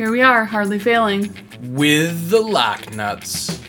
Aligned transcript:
Here 0.00 0.10
we 0.10 0.22
are, 0.22 0.46
hardly 0.46 0.78
failing. 0.78 1.24
with 1.60 2.30
the 2.30 2.38
LockNutz. 2.38 3.60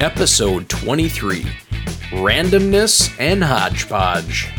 Episode 0.00 0.66
23 0.70 1.42
Randomness 2.12 3.14
and 3.20 3.44
Hodgepodge. 3.44 4.50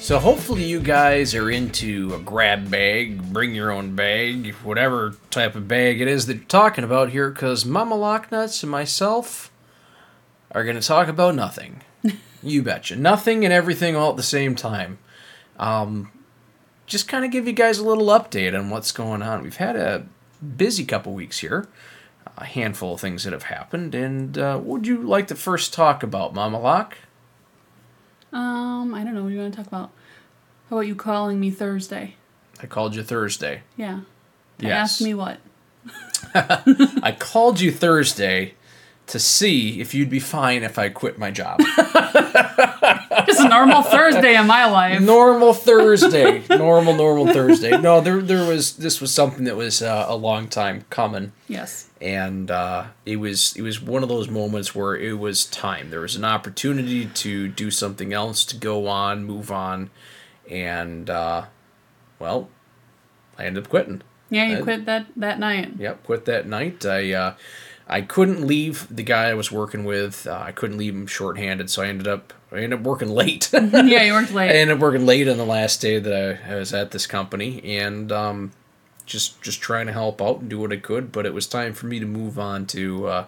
So, 0.00 0.18
hopefully, 0.18 0.64
you 0.64 0.80
guys 0.80 1.36
are 1.36 1.52
into 1.52 2.12
a 2.12 2.18
grab 2.18 2.68
bag, 2.68 3.32
bring 3.32 3.54
your 3.54 3.70
own 3.70 3.94
bag, 3.94 4.52
whatever 4.64 5.14
type 5.30 5.54
of 5.54 5.68
bag 5.68 6.00
it 6.00 6.08
is 6.08 6.26
that 6.26 6.34
you're 6.34 6.44
talking 6.46 6.82
about 6.82 7.10
here, 7.10 7.30
because 7.30 7.64
Mama 7.64 7.94
LockNutz 7.94 8.64
and 8.64 8.72
myself 8.72 9.52
are 10.50 10.64
going 10.64 10.74
to 10.74 10.82
talk 10.82 11.06
about 11.06 11.36
nothing. 11.36 11.82
you 12.42 12.64
betcha. 12.64 12.96
Nothing 12.96 13.44
and 13.44 13.54
everything 13.54 13.94
all 13.94 14.10
at 14.10 14.16
the 14.16 14.24
same 14.24 14.56
time 14.56 14.98
um, 15.58 16.10
just 16.86 17.08
kind 17.08 17.24
of 17.24 17.30
give 17.30 17.46
you 17.46 17.52
guys 17.52 17.78
a 17.78 17.84
little 17.84 18.06
update 18.06 18.58
on 18.58 18.70
what's 18.70 18.92
going 18.92 19.22
on. 19.22 19.42
We've 19.42 19.56
had 19.56 19.76
a 19.76 20.06
busy 20.56 20.84
couple 20.84 21.12
weeks 21.12 21.38
here, 21.38 21.68
a 22.36 22.44
handful 22.44 22.94
of 22.94 23.00
things 23.00 23.24
that 23.24 23.32
have 23.32 23.44
happened, 23.44 23.94
and 23.94 24.38
uh, 24.38 24.58
what 24.58 24.78
would 24.80 24.86
you 24.86 25.02
like 25.02 25.28
to 25.28 25.34
first 25.34 25.74
talk 25.74 26.02
about, 26.02 26.34
Mama 26.34 26.60
Lock? 26.60 26.96
Um, 28.32 28.94
I 28.94 29.04
don't 29.04 29.14
know 29.14 29.24
what 29.24 29.32
you 29.32 29.38
want 29.38 29.54
to 29.54 29.56
talk 29.56 29.66
about. 29.66 29.90
How 30.68 30.76
about 30.76 30.86
you 30.86 30.94
calling 30.94 31.40
me 31.40 31.50
Thursday? 31.50 32.16
I 32.60 32.66
called 32.66 32.94
you 32.94 33.02
Thursday. 33.02 33.62
Yeah. 33.76 34.00
Yes. 34.58 34.92
ask 34.92 35.00
me 35.00 35.14
what? 35.14 35.38
I 36.34 37.14
called 37.18 37.60
you 37.60 37.70
Thursday 37.70 38.54
to 39.08 39.18
see 39.20 39.80
if 39.80 39.94
you'd 39.94 40.10
be 40.10 40.18
fine 40.18 40.62
if 40.64 40.78
I 40.78 40.88
quit 40.88 41.18
my 41.18 41.30
job. 41.30 41.60
Just 43.26 43.40
a 43.40 43.48
normal 43.48 43.82
Thursday 43.82 44.36
in 44.36 44.46
my 44.46 44.66
life. 44.66 45.00
normal 45.00 45.52
Thursday, 45.54 46.42
normal 46.50 46.94
normal 46.94 47.32
Thursday. 47.32 47.70
No, 47.80 48.00
there 48.00 48.20
there 48.20 48.46
was 48.48 48.76
this 48.76 49.00
was 49.00 49.12
something 49.12 49.44
that 49.44 49.56
was 49.56 49.82
uh, 49.82 50.06
a 50.08 50.14
long 50.16 50.48
time 50.48 50.84
coming. 50.90 51.32
Yes. 51.48 51.88
and 52.00 52.50
uh, 52.50 52.86
it 53.04 53.16
was 53.16 53.54
it 53.56 53.62
was 53.62 53.80
one 53.80 54.02
of 54.02 54.08
those 54.08 54.28
moments 54.28 54.74
where 54.74 54.96
it 54.96 55.18
was 55.18 55.46
time. 55.46 55.90
There 55.90 56.00
was 56.00 56.16
an 56.16 56.24
opportunity 56.24 57.06
to 57.06 57.48
do 57.48 57.70
something 57.70 58.12
else, 58.12 58.44
to 58.46 58.56
go 58.56 58.86
on, 58.86 59.24
move 59.24 59.50
on, 59.50 59.90
and 60.50 61.08
uh, 61.10 61.46
well, 62.18 62.48
I 63.38 63.44
ended 63.46 63.64
up 63.64 63.70
quitting. 63.70 64.02
Yeah, 64.30 64.46
you 64.46 64.58
Uh, 64.58 64.62
quit 64.62 64.84
that 64.86 65.06
that 65.16 65.38
night. 65.38 65.72
Yep, 65.78 66.04
quit 66.04 66.24
that 66.26 66.46
night. 66.46 66.84
I 66.84 67.12
uh, 67.12 67.34
I 67.88 68.00
couldn't 68.02 68.44
leave 68.44 68.86
the 68.94 69.02
guy 69.02 69.28
I 69.28 69.34
was 69.34 69.52
working 69.52 69.84
with. 69.84 70.26
Uh, 70.26 70.42
I 70.44 70.52
couldn't 70.52 70.78
leave 70.78 70.94
him 70.94 71.06
shorthanded, 71.06 71.70
so 71.70 71.82
I 71.82 71.88
ended 71.88 72.08
up 72.08 72.32
I 72.50 72.56
ended 72.56 72.80
up 72.80 72.80
working 72.80 73.08
late. 73.08 73.50
yeah, 73.52 74.02
you 74.02 74.12
worked 74.12 74.32
late. 74.32 74.50
I 74.50 74.54
ended 74.54 74.76
up 74.76 74.80
working 74.82 75.06
late 75.06 75.28
on 75.28 75.36
the 75.36 75.46
last 75.46 75.80
day 75.80 75.98
that 75.98 76.40
I, 76.46 76.52
I 76.52 76.56
was 76.56 76.72
at 76.74 76.90
this 76.90 77.06
company, 77.06 77.62
and 77.78 78.10
um, 78.10 78.52
just 79.04 79.40
just 79.40 79.60
trying 79.60 79.86
to 79.86 79.92
help 79.92 80.20
out 80.20 80.40
and 80.40 80.50
do 80.50 80.58
what 80.58 80.72
I 80.72 80.76
could. 80.76 81.12
But 81.12 81.26
it 81.26 81.34
was 81.34 81.46
time 81.46 81.74
for 81.74 81.86
me 81.86 82.00
to 82.00 82.06
move 82.06 82.38
on 82.38 82.66
to 82.66 83.06
uh, 83.06 83.26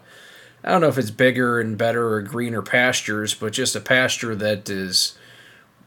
I 0.64 0.70
don't 0.70 0.80
know 0.80 0.88
if 0.88 0.98
it's 0.98 1.10
bigger 1.10 1.60
and 1.60 1.78
better 1.78 2.14
or 2.14 2.22
greener 2.22 2.62
pastures, 2.62 3.34
but 3.34 3.52
just 3.52 3.76
a 3.76 3.80
pasture 3.80 4.34
that 4.34 4.68
is 4.68 5.16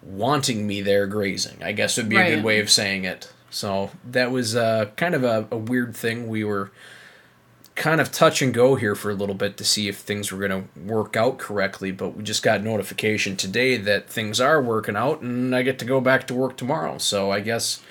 wanting 0.01 0.65
me 0.65 0.81
there 0.81 1.07
grazing. 1.07 1.61
I 1.61 1.73
guess 1.73 1.97
would 1.97 2.09
be 2.09 2.17
a 2.17 2.35
good 2.35 2.43
way 2.43 2.59
of 2.59 2.69
saying 2.69 3.03
it. 3.03 3.31
So 3.49 3.91
that 4.05 4.31
was 4.31 4.55
uh, 4.55 4.91
kind 4.95 5.13
of 5.13 5.25
a, 5.25 5.47
a 5.51 5.57
weird 5.57 5.95
thing. 5.95 6.29
We 6.29 6.45
were 6.45 6.71
kind 7.75 8.01
of 8.01 8.11
touch 8.11 8.41
and 8.41 8.53
go 8.53 8.75
here 8.75 8.95
for 8.95 9.09
a 9.09 9.13
little 9.13 9.35
bit 9.35 9.57
to 9.57 9.63
see 9.63 9.87
if 9.87 9.97
things 9.97 10.31
were 10.31 10.47
going 10.47 10.63
to 10.63 10.79
work 10.79 11.15
out 11.15 11.37
correctly, 11.37 11.91
but 11.91 12.15
we 12.15 12.23
just 12.23 12.43
got 12.43 12.63
notification 12.63 13.35
today 13.35 13.77
that 13.77 14.09
things 14.09 14.39
are 14.41 14.61
working 14.61 14.95
out 14.95 15.21
and 15.21 15.55
I 15.55 15.61
get 15.61 15.79
to 15.79 15.85
go 15.85 16.01
back 16.01 16.27
to 16.27 16.33
work 16.33 16.57
tomorrow. 16.57 16.97
So 16.97 17.31
I 17.31 17.39
guess 17.39 17.81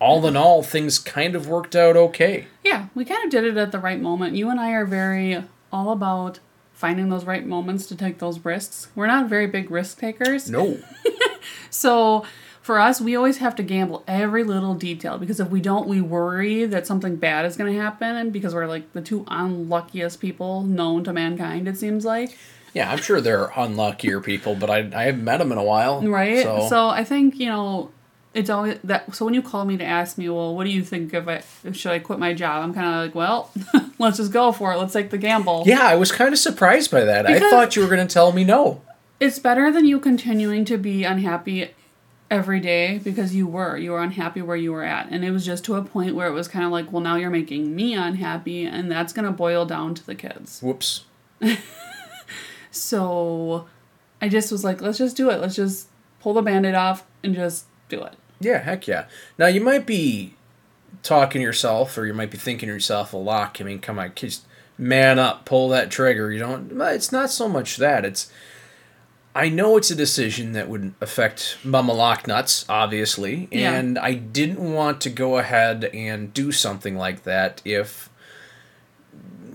all 0.00 0.26
in 0.26 0.36
all, 0.36 0.62
things 0.62 0.98
kind 0.98 1.34
of 1.34 1.48
worked 1.48 1.76
out 1.76 1.96
okay. 1.96 2.46
Yeah, 2.64 2.86
we 2.94 3.04
kind 3.04 3.24
of 3.24 3.30
did 3.30 3.44
it 3.44 3.56
at 3.56 3.72
the 3.72 3.78
right 3.78 4.00
moment. 4.00 4.36
You 4.36 4.50
and 4.50 4.58
I 4.58 4.72
are 4.72 4.86
very 4.86 5.44
all 5.72 5.90
about 5.90 6.40
finding 6.72 7.08
those 7.08 7.24
right 7.24 7.46
moments 7.46 7.86
to 7.86 7.96
take 7.96 8.18
those 8.18 8.44
risks. 8.44 8.88
We're 8.94 9.06
not 9.06 9.28
very 9.28 9.46
big 9.46 9.70
risk 9.70 9.98
takers. 9.98 10.50
No. 10.50 10.78
So 11.70 12.24
for 12.66 12.80
us, 12.80 13.00
we 13.00 13.14
always 13.14 13.38
have 13.38 13.54
to 13.54 13.62
gamble 13.62 14.02
every 14.08 14.42
little 14.42 14.74
detail 14.74 15.18
because 15.18 15.38
if 15.38 15.48
we 15.50 15.60
don't, 15.60 15.86
we 15.86 16.00
worry 16.00 16.66
that 16.66 16.84
something 16.84 17.14
bad 17.14 17.46
is 17.46 17.56
going 17.56 17.72
to 17.72 17.80
happen. 17.80 18.30
Because 18.30 18.56
we're 18.56 18.66
like 18.66 18.92
the 18.92 19.00
two 19.00 19.24
unluckiest 19.28 20.20
people 20.20 20.62
known 20.62 21.04
to 21.04 21.12
mankind, 21.12 21.68
it 21.68 21.78
seems 21.78 22.04
like. 22.04 22.36
Yeah, 22.74 22.90
I'm 22.90 22.98
sure 22.98 23.20
there 23.20 23.48
are 23.48 23.66
unluckier 23.66 24.20
people, 24.20 24.56
but 24.56 24.68
I, 24.68 24.78
I 24.78 25.04
haven't 25.04 25.22
met 25.22 25.36
them 25.36 25.52
in 25.52 25.58
a 25.58 25.62
while. 25.62 26.02
Right? 26.02 26.42
So, 26.42 26.66
So, 26.68 26.88
I 26.88 27.04
think, 27.04 27.38
you 27.38 27.46
know, 27.46 27.92
it's 28.34 28.50
always 28.50 28.80
that. 28.82 29.14
So 29.14 29.24
when 29.24 29.34
you 29.34 29.42
call 29.42 29.64
me 29.64 29.76
to 29.76 29.84
ask 29.84 30.18
me, 30.18 30.28
well, 30.28 30.52
what 30.56 30.64
do 30.64 30.70
you 30.70 30.82
think 30.82 31.14
of 31.14 31.28
it? 31.28 31.44
should 31.70 31.92
I 31.92 32.00
quit 32.00 32.18
my 32.18 32.34
job? 32.34 32.64
I'm 32.64 32.74
kind 32.74 32.88
of 32.88 32.94
like, 32.94 33.14
well, 33.14 33.52
let's 34.00 34.16
just 34.16 34.32
go 34.32 34.50
for 34.50 34.72
it. 34.72 34.78
Let's 34.78 34.92
take 34.92 35.10
the 35.10 35.18
gamble. 35.18 35.62
yeah, 35.66 35.86
I 35.86 35.94
was 35.94 36.10
kind 36.10 36.32
of 36.32 36.38
surprised 36.40 36.90
by 36.90 37.04
that. 37.04 37.26
I 37.26 37.38
thought 37.38 37.76
you 37.76 37.82
were 37.82 37.88
going 37.88 38.04
to 38.04 38.12
tell 38.12 38.32
me 38.32 38.42
no. 38.42 38.82
It's 39.20 39.38
better 39.38 39.70
than 39.70 39.86
you 39.86 40.00
continuing 40.00 40.64
to 40.64 40.76
be 40.76 41.04
unhappy 41.04 41.70
every 42.30 42.60
day 42.60 42.98
because 42.98 43.34
you 43.34 43.46
were. 43.46 43.76
You 43.76 43.92
were 43.92 44.02
unhappy 44.02 44.42
where 44.42 44.56
you 44.56 44.72
were 44.72 44.84
at. 44.84 45.08
And 45.10 45.24
it 45.24 45.30
was 45.30 45.46
just 45.46 45.64
to 45.66 45.76
a 45.76 45.82
point 45.82 46.14
where 46.14 46.28
it 46.28 46.32
was 46.32 46.48
kind 46.48 46.64
of 46.64 46.72
like, 46.72 46.92
well, 46.92 47.02
now 47.02 47.16
you're 47.16 47.30
making 47.30 47.74
me 47.74 47.94
unhappy, 47.94 48.64
and 48.64 48.90
that's 48.90 49.12
going 49.12 49.26
to 49.26 49.32
boil 49.32 49.64
down 49.64 49.94
to 49.94 50.04
the 50.06 50.14
kids. 50.14 50.60
Whoops. 50.60 51.04
So 52.76 53.66
I 54.20 54.28
just 54.28 54.52
was 54.52 54.62
like, 54.62 54.80
let's 54.80 54.98
just 54.98 55.16
do 55.16 55.30
it. 55.30 55.40
Let's 55.40 55.56
just 55.56 55.88
pull 56.20 56.34
the 56.34 56.42
band 56.42 56.66
aid 56.66 56.74
off 56.74 57.04
and 57.22 57.34
just 57.34 57.66
do 57.88 58.02
it. 58.02 58.14
Yeah, 58.38 58.58
heck 58.58 58.86
yeah. 58.86 59.06
Now 59.38 59.46
you 59.46 59.60
might 59.60 59.86
be 59.86 60.34
talking 61.02 61.40
to 61.40 61.44
yourself, 61.44 61.96
or 61.96 62.06
you 62.06 62.12
might 62.12 62.30
be 62.30 62.36
thinking 62.36 62.68
to 62.68 62.74
yourself 62.74 63.12
a 63.12 63.16
lot. 63.16 63.60
I 63.60 63.64
mean, 63.64 63.78
come 63.78 63.98
on, 63.98 64.12
just 64.14 64.46
man 64.76 65.18
up, 65.18 65.46
pull 65.46 65.70
that 65.70 65.90
trigger. 65.90 66.30
You 66.30 66.38
don't. 66.38 66.80
It's 66.80 67.12
not 67.12 67.30
so 67.30 67.48
much 67.48 67.78
that. 67.78 68.04
It's. 68.04 68.30
I 69.36 69.50
know 69.50 69.76
it's 69.76 69.90
a 69.90 69.94
decision 69.94 70.52
that 70.52 70.68
would 70.68 70.94
affect 71.00 71.58
Mama 71.62 71.92
LockNutz, 71.92 72.64
obviously, 72.68 73.48
Yeah. 73.52 73.72
and 73.74 73.98
I 73.98 74.14
didn't 74.14 74.58
want 74.72 75.00
to 75.02 75.10
go 75.10 75.36
ahead 75.38 75.84
and 75.92 76.32
do 76.32 76.50
something 76.52 76.96
like 76.96 77.24
that 77.24 77.60
if, 77.64 78.08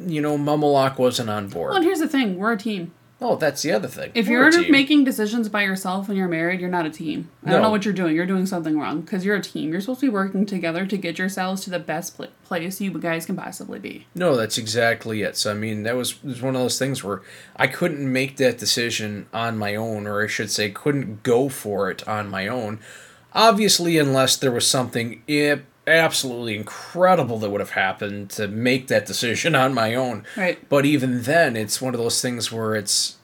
you 0.06 0.22
know, 0.22 0.38
Mama 0.38 0.68
Lock 0.68 1.00
wasn't 1.00 1.30
on 1.31 1.47
board. 1.47 1.69
Well, 1.69 1.78
and 1.78 1.86
here's 1.86 2.00
the 2.00 2.08
thing 2.08 2.38
we're 2.38 2.53
a 2.53 2.58
team. 2.58 2.92
Oh, 3.22 3.36
that's 3.36 3.62
the 3.62 3.72
other 3.72 3.88
thing. 3.88 4.12
If 4.16 4.28
We're 4.28 4.52
you're 4.52 4.72
making 4.72 5.04
decisions 5.04 5.48
by 5.48 5.62
yourself 5.64 6.08
when 6.08 6.18
you're 6.18 6.28
married, 6.28 6.59
you're 6.59 6.70
not 6.70 6.86
a 6.86 6.90
team. 6.90 7.30
I 7.46 7.52
don't 7.52 7.62
know 7.62 7.70
what 7.70 7.86
you're 7.86 7.94
doing. 7.94 8.16
You're 8.16 8.26
doing 8.26 8.46
something 8.48 8.78
wrong 8.80 9.02
because 9.02 9.24
you're 9.24 9.36
a 9.36 9.42
team. 9.42 9.72
You're 9.72 9.80
supposed 9.82 10.00
to 10.02 10.08
be 10.08 10.09
working 10.12 10.46
together 10.46 10.86
to 10.88 10.98
get 10.98 11.20
yourselves 11.20 11.64
to 11.66 11.70
the 11.70 11.80
best 11.80 12.18
pl- 12.18 12.28
place 12.44 12.81
you 12.81 12.92
guys 13.00 13.26
can 13.26 13.36
possibly 13.36 13.80
be. 13.80 14.08
No, 14.16 14.36
that's 14.36 14.58
exactly 14.58 15.22
it. 15.22 15.38
So 15.38 15.52
I 15.52 15.54
mean, 15.54 15.84
that 15.84 15.96
was, 15.96 16.22
was 16.24 16.42
one 16.42 16.56
of 16.56 16.62
those 16.62 16.80
things 16.80 17.04
where 17.04 17.22
I 17.56 17.68
couldn't 17.68 18.12
make 18.12 18.38
that 18.38 18.58
decision 18.58 19.28
on 19.34 19.58
my 19.58 19.76
own, 19.76 20.08
or 20.08 20.24
I 20.24 20.28
should 20.28 20.50
say, 20.52 20.70
couldn't 20.72 21.24
go 21.24 21.48
for 21.48 21.90
it 21.92 22.08
on 22.08 22.30
my 22.30 22.48
own. 22.48 22.80
Obviously, 23.34 23.98
unless 23.98 24.36
there 24.36 24.52
was 24.52 24.68
something 24.68 25.22
i- 25.30 25.62
absolutely 25.88 26.56
incredible 26.56 27.40
that 27.40 27.50
would 27.50 27.62
have 27.62 27.72
happened 27.72 28.30
to 28.31 28.47
make 28.47 28.88
that 28.88 29.06
decision 29.06 29.56
on 29.56 29.74
my 29.74 29.96
own. 29.96 30.25
Right. 30.38 30.58
But 30.69 30.86
even 30.86 31.24
then, 31.24 31.56
it's 31.56 31.81
one 31.81 31.94
of 31.94 32.00
those 32.00 32.22
things 32.22 32.52
where 32.52 32.75
it's 32.75 33.18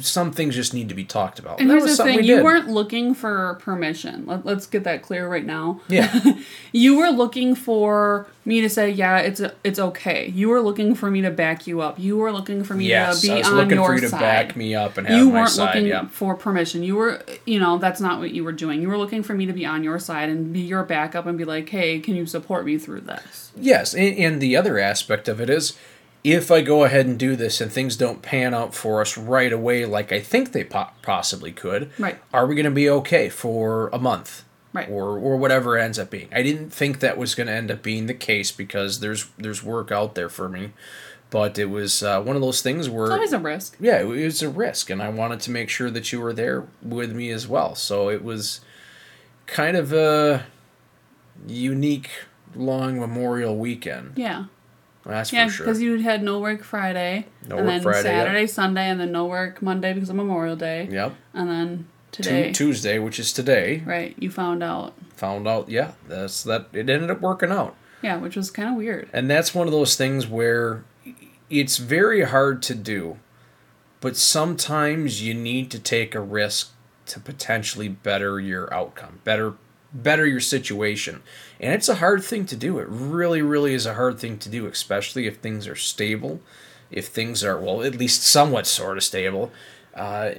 some 0.00 0.32
things 0.32 0.54
just 0.54 0.74
need 0.74 0.88
to 0.88 0.94
be 0.94 1.04
talked 1.04 1.38
about. 1.38 1.60
And 1.60 1.70
That 1.70 1.78
here's 1.78 1.96
the 1.96 2.04
thing: 2.04 2.16
we 2.18 2.24
you 2.24 2.42
weren't 2.42 2.68
looking 2.68 3.14
for 3.14 3.54
permission. 3.60 4.26
Let, 4.26 4.44
let's 4.44 4.66
get 4.66 4.84
that 4.84 5.02
clear 5.02 5.28
right 5.28 5.44
now. 5.44 5.80
Yeah. 5.88 6.12
You 6.72 6.98
were 6.98 7.08
looking 7.08 7.54
for 7.54 8.26
me 8.44 8.60
to 8.60 8.68
say, 8.68 8.90
"Yeah, 8.90 9.18
it's 9.18 9.40
it's 9.64 9.78
okay." 9.78 10.28
You 10.28 10.50
were 10.50 10.60
looking 10.60 10.94
for 10.94 11.10
me 11.10 11.22
to 11.22 11.30
back 11.30 11.66
you 11.66 11.80
up. 11.80 11.98
You 11.98 12.18
were 12.18 12.30
looking 12.30 12.64
for 12.64 12.74
me 12.74 12.86
Yes, 12.86 13.22
to 13.22 13.28
be 13.28 13.32
I 13.32 13.36
was 13.38 13.46
on 13.48 13.54
looking 13.54 13.76
your 13.76 13.86
for 13.86 13.94
you 13.94 14.00
to 14.02 14.08
side. 14.10 14.20
back 14.20 14.56
me 14.56 14.74
up 14.74 14.98
and 14.98 15.06
have 15.06 15.16
you 15.16 15.30
my 15.30 15.40
weren't 15.40 15.50
side. 15.50 15.74
looking 15.74 15.86
yeah. 15.88 16.06
for 16.08 16.34
permission. 16.34 16.82
You 16.82 16.96
were, 16.96 17.22
you 17.46 17.58
know, 17.58 17.78
that's 17.78 18.00
not 18.00 18.18
what 18.18 18.32
you 18.32 18.44
were 18.44 18.52
doing. 18.52 18.82
You 18.82 18.88
were 18.88 18.98
looking 18.98 19.22
for 19.22 19.32
me 19.32 19.46
to 19.46 19.54
be 19.54 19.64
on 19.64 19.82
your 19.82 19.98
side 19.98 20.28
and 20.28 20.52
be 20.52 20.60
your 20.60 20.82
backup 20.84 21.24
and 21.24 21.38
be 21.38 21.44
like, 21.44 21.68
"Hey, 21.70 21.98
can 21.98 22.14
you 22.14 22.26
support 22.26 22.66
me 22.66 22.76
through 22.76 23.02
this?" 23.02 23.52
Yes, 23.56 23.94
and, 23.94 24.18
and 24.18 24.40
the 24.42 24.54
other 24.54 24.78
aspect 24.78 25.28
of 25.28 25.40
it 25.40 25.48
is 25.48 25.78
if 26.26 26.50
I 26.50 26.60
go 26.60 26.82
ahead 26.82 27.06
and 27.06 27.16
do 27.18 27.36
this 27.36 27.60
and 27.60 27.70
things 27.70 27.96
don't 27.96 28.20
pan 28.20 28.52
out 28.52 28.74
for 28.74 29.00
us 29.00 29.16
right 29.16 29.52
away 29.52 29.84
like 29.86 30.10
I 30.12 30.18
think 30.20 30.50
they 30.52 30.64
po- 30.64 30.88
possibly 31.02 31.52
could, 31.52 31.90
Right. 31.98 32.18
are 32.34 32.46
we 32.46 32.56
going 32.56 32.64
to 32.64 32.70
be 32.72 32.90
okay 32.90 33.28
for 33.28 33.88
a 33.92 33.98
month? 33.98 34.44
Right. 34.72 34.88
Or, 34.90 35.16
or 35.18 35.36
whatever 35.36 35.78
it 35.78 35.82
ends 35.82 35.98
up 35.98 36.10
being. 36.10 36.28
I 36.32 36.42
didn't 36.42 36.70
think 36.70 36.98
that 37.00 37.16
was 37.16 37.34
going 37.36 37.46
to 37.46 37.52
end 37.52 37.70
up 37.70 37.82
being 37.82 38.06
the 38.06 38.14
case 38.14 38.50
because 38.52 38.98
there's 39.00 39.26
there's 39.38 39.62
work 39.62 39.90
out 39.92 40.14
there 40.16 40.28
for 40.28 40.48
me, 40.48 40.72
but 41.30 41.58
it 41.58 41.70
was 41.70 42.02
uh, 42.02 42.20
one 42.20 42.34
of 42.36 42.42
those 42.42 42.60
things 42.60 42.90
where 42.90 43.04
It's 43.06 43.12
always 43.14 43.32
a 43.32 43.38
risk. 43.38 43.76
yeah, 43.80 44.00
it 44.00 44.04
was 44.06 44.42
a 44.42 44.50
risk, 44.50 44.90
and 44.90 45.00
I 45.00 45.08
wanted 45.08 45.40
to 45.42 45.50
make 45.50 45.70
sure 45.70 45.90
that 45.90 46.12
you 46.12 46.20
were 46.20 46.32
there 46.34 46.66
with 46.82 47.12
me 47.12 47.30
as 47.30 47.46
well. 47.48 47.74
So 47.74 48.10
it 48.10 48.22
was 48.24 48.60
kind 49.46 49.76
of 49.76 49.92
a 49.94 50.44
unique 51.46 52.10
long 52.54 52.98
Memorial 52.98 53.56
weekend. 53.56 54.12
Yeah. 54.16 54.46
That's 55.06 55.32
Yeah, 55.32 55.46
for 55.46 55.52
sure. 55.52 55.66
because 55.66 55.80
you 55.80 55.98
had 56.02 56.22
no 56.22 56.40
work 56.40 56.62
Friday, 56.64 57.26
No 57.48 57.58
and 57.58 57.66
work 57.66 57.74
then 57.74 57.82
Friday, 57.82 58.08
yeah. 58.16 58.24
Saturday, 58.24 58.46
Sunday, 58.46 58.88
and 58.90 59.00
then 59.00 59.12
no 59.12 59.26
work 59.26 59.62
Monday 59.62 59.92
because 59.92 60.08
of 60.10 60.16
Memorial 60.16 60.56
Day, 60.56 60.88
Yep. 60.90 61.14
and 61.34 61.48
then 61.50 61.86
today. 62.12 62.48
Tu- 62.48 62.52
Tuesday, 62.52 62.98
which 62.98 63.18
is 63.20 63.32
today, 63.32 63.82
Right, 63.86 64.14
you 64.18 64.30
found 64.30 64.62
out. 64.62 64.94
found 65.14 65.46
out. 65.46 65.68
Yeah, 65.68 65.92
that's 66.08 66.42
that. 66.44 66.66
It 66.72 66.90
ended 66.90 67.10
up 67.10 67.20
working 67.20 67.50
out. 67.52 67.76
Yeah, 68.02 68.16
which 68.16 68.36
was 68.36 68.50
kind 68.50 68.68
of 68.68 68.74
weird. 68.74 69.08
And 69.12 69.30
that's 69.30 69.54
one 69.54 69.66
of 69.66 69.72
those 69.72 69.96
things 69.96 70.26
where 70.26 70.84
it's 71.48 71.76
very 71.78 72.22
hard 72.24 72.62
to 72.64 72.74
do, 72.74 73.18
but 74.00 74.16
sometimes 74.16 75.22
you 75.22 75.34
need 75.34 75.70
to 75.70 75.78
take 75.78 76.14
a 76.14 76.20
risk 76.20 76.72
to 77.06 77.20
potentially 77.20 77.88
better 77.88 78.40
your 78.40 78.72
outcome, 78.74 79.20
better 79.24 79.54
better 79.92 80.26
your 80.26 80.40
situation. 80.40 81.22
And 81.60 81.72
it's 81.72 81.88
a 81.88 81.96
hard 81.96 82.22
thing 82.24 82.44
to 82.46 82.56
do. 82.56 82.78
It 82.78 82.88
really 82.88 83.42
really 83.42 83.74
is 83.74 83.86
a 83.86 83.94
hard 83.94 84.18
thing 84.18 84.38
to 84.38 84.48
do, 84.48 84.66
especially 84.66 85.26
if 85.26 85.36
things 85.36 85.66
are 85.66 85.76
stable, 85.76 86.40
if 86.90 87.06
things 87.08 87.42
are 87.44 87.58
well, 87.58 87.82
at 87.82 87.94
least 87.96 88.22
somewhat 88.22 88.66
sort 88.66 88.96
of 88.96 89.04
stable. 89.04 89.52
Uh, 89.94 90.30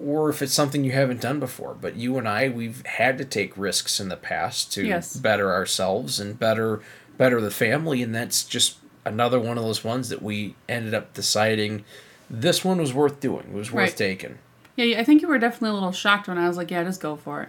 or 0.00 0.30
if 0.30 0.42
it's 0.42 0.54
something 0.54 0.84
you 0.84 0.92
haven't 0.92 1.20
done 1.20 1.40
before. 1.40 1.74
But 1.74 1.96
you 1.96 2.18
and 2.18 2.28
I, 2.28 2.48
we've 2.48 2.86
had 2.86 3.18
to 3.18 3.24
take 3.24 3.56
risks 3.58 3.98
in 3.98 4.08
the 4.08 4.16
past 4.16 4.72
to 4.74 4.84
Yes. 4.86 5.16
better 5.16 5.52
ourselves 5.52 6.20
and 6.20 6.38
better 6.38 6.80
better 7.16 7.40
the 7.40 7.50
family, 7.50 8.00
and 8.00 8.14
that's 8.14 8.44
just 8.44 8.76
another 9.04 9.40
one 9.40 9.58
of 9.58 9.64
those 9.64 9.82
ones 9.82 10.08
that 10.08 10.22
we 10.22 10.54
ended 10.68 10.94
up 10.94 11.14
deciding 11.14 11.84
this 12.30 12.64
one 12.64 12.78
was 12.78 12.94
worth 12.94 13.18
doing. 13.18 13.46
It 13.48 13.54
was 13.54 13.72
worth 13.72 13.88
Right. 13.88 13.96
taking. 13.96 14.38
Yeah, 14.76 15.00
I 15.00 15.02
think 15.02 15.20
you 15.22 15.26
were 15.26 15.38
definitely 15.40 15.70
a 15.70 15.74
little 15.74 15.90
shocked 15.90 16.28
when 16.28 16.38
I 16.38 16.46
was 16.46 16.56
like, 16.56 16.70
"Yeah, 16.70 16.84
just 16.84 17.00
go 17.00 17.16
for 17.16 17.42
it." 17.42 17.48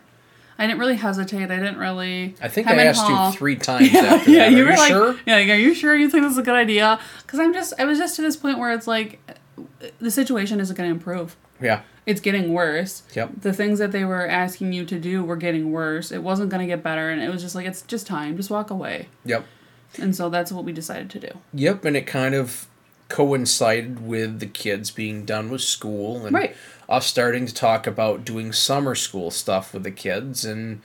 I 0.60 0.68
didn't 0.68 0.80
really 0.80 0.96
hesitate. 0.98 1.50
I 1.50 1.56
didn't 1.56 1.78
really. 1.78 2.36
I 2.42 2.50
think 2.50 2.68
I 2.68 2.76
asked 2.86 3.02
haw. 3.02 3.28
you 3.32 3.38
three 3.38 3.56
times 3.70 3.92
Yeah, 3.92 4.00
after 4.02 4.30
yeah, 4.30 4.38
that. 4.50 4.54
Are 4.54 4.58
you 4.58 4.66
were 4.66 4.72
like, 4.72 4.88
sure? 4.90 5.18
yeah, 5.26 5.38
like, 5.38 5.50
are 5.50 5.56
you 5.56 5.74
sure 5.74 5.96
you 5.96 6.10
think 6.10 6.24
this 6.24 6.34
is 6.34 6.38
a 6.38 6.44
good 6.44 6.56
idea? 6.56 7.00
Because 7.24 7.40
I'm 7.40 7.54
just, 7.54 7.74
I 7.80 7.86
was 7.86 7.98
just 7.98 8.16
to 8.18 8.22
this 8.22 8.36
point 8.38 8.60
where 8.60 8.72
it's 8.72 8.86
like, 8.86 9.20
the 10.00 10.12
situation 10.12 10.60
isn't 10.60 10.76
going 10.76 10.90
to 10.90 10.94
improve. 10.94 11.36
Yeah. 11.62 11.82
It's 12.06 12.22
getting 12.22 12.54
worse. 12.54 13.04
Yep. 13.16 13.42
The 13.42 13.54
things 13.54 13.80
that 13.80 13.92
they 13.92 14.04
were 14.04 14.28
asking 14.28 14.74
you 14.74 14.86
to 14.86 15.00
do 15.00 15.24
were 15.24 15.36
getting 15.36 15.72
worse. 15.72 16.12
It 16.12 16.24
wasn't 16.24 16.50
going 16.50 16.62
to 16.62 16.68
get 16.68 16.84
better, 16.84 17.10
and 17.10 17.22
it 17.22 17.30
was 17.30 17.42
just 17.42 17.56
like, 17.56 17.66
it's 17.66 17.82
just 17.84 18.08
time. 18.08 18.36
Just 18.36 18.50
walk 18.50 18.70
away. 18.70 19.08
Yep. 19.26 19.46
And 19.98 20.16
so 20.16 20.30
that's 20.30 20.52
what 20.52 20.64
we 20.66 20.72
decided 20.74 21.10
to 21.12 21.20
do. 21.20 21.30
Yep, 21.54 21.86
and 21.86 21.96
it 21.96 22.06
kind 22.08 22.36
of 22.36 22.68
coincided 23.10 24.06
with 24.06 24.40
the 24.40 24.46
kids 24.46 24.92
being 24.92 25.26
done 25.26 25.50
with 25.50 25.62
school 25.62 26.26
and 26.26 26.34
Right. 26.34 26.56
us 26.88 27.06
starting 27.06 27.46
to 27.48 27.54
talk 27.54 27.86
about 27.88 28.24
doing 28.24 28.54
summer 28.54 28.96
school 28.96 29.32
stuff 29.32 29.74
with 29.74 29.84
the 29.84 29.92
kids 29.92 30.46
and 30.46 30.82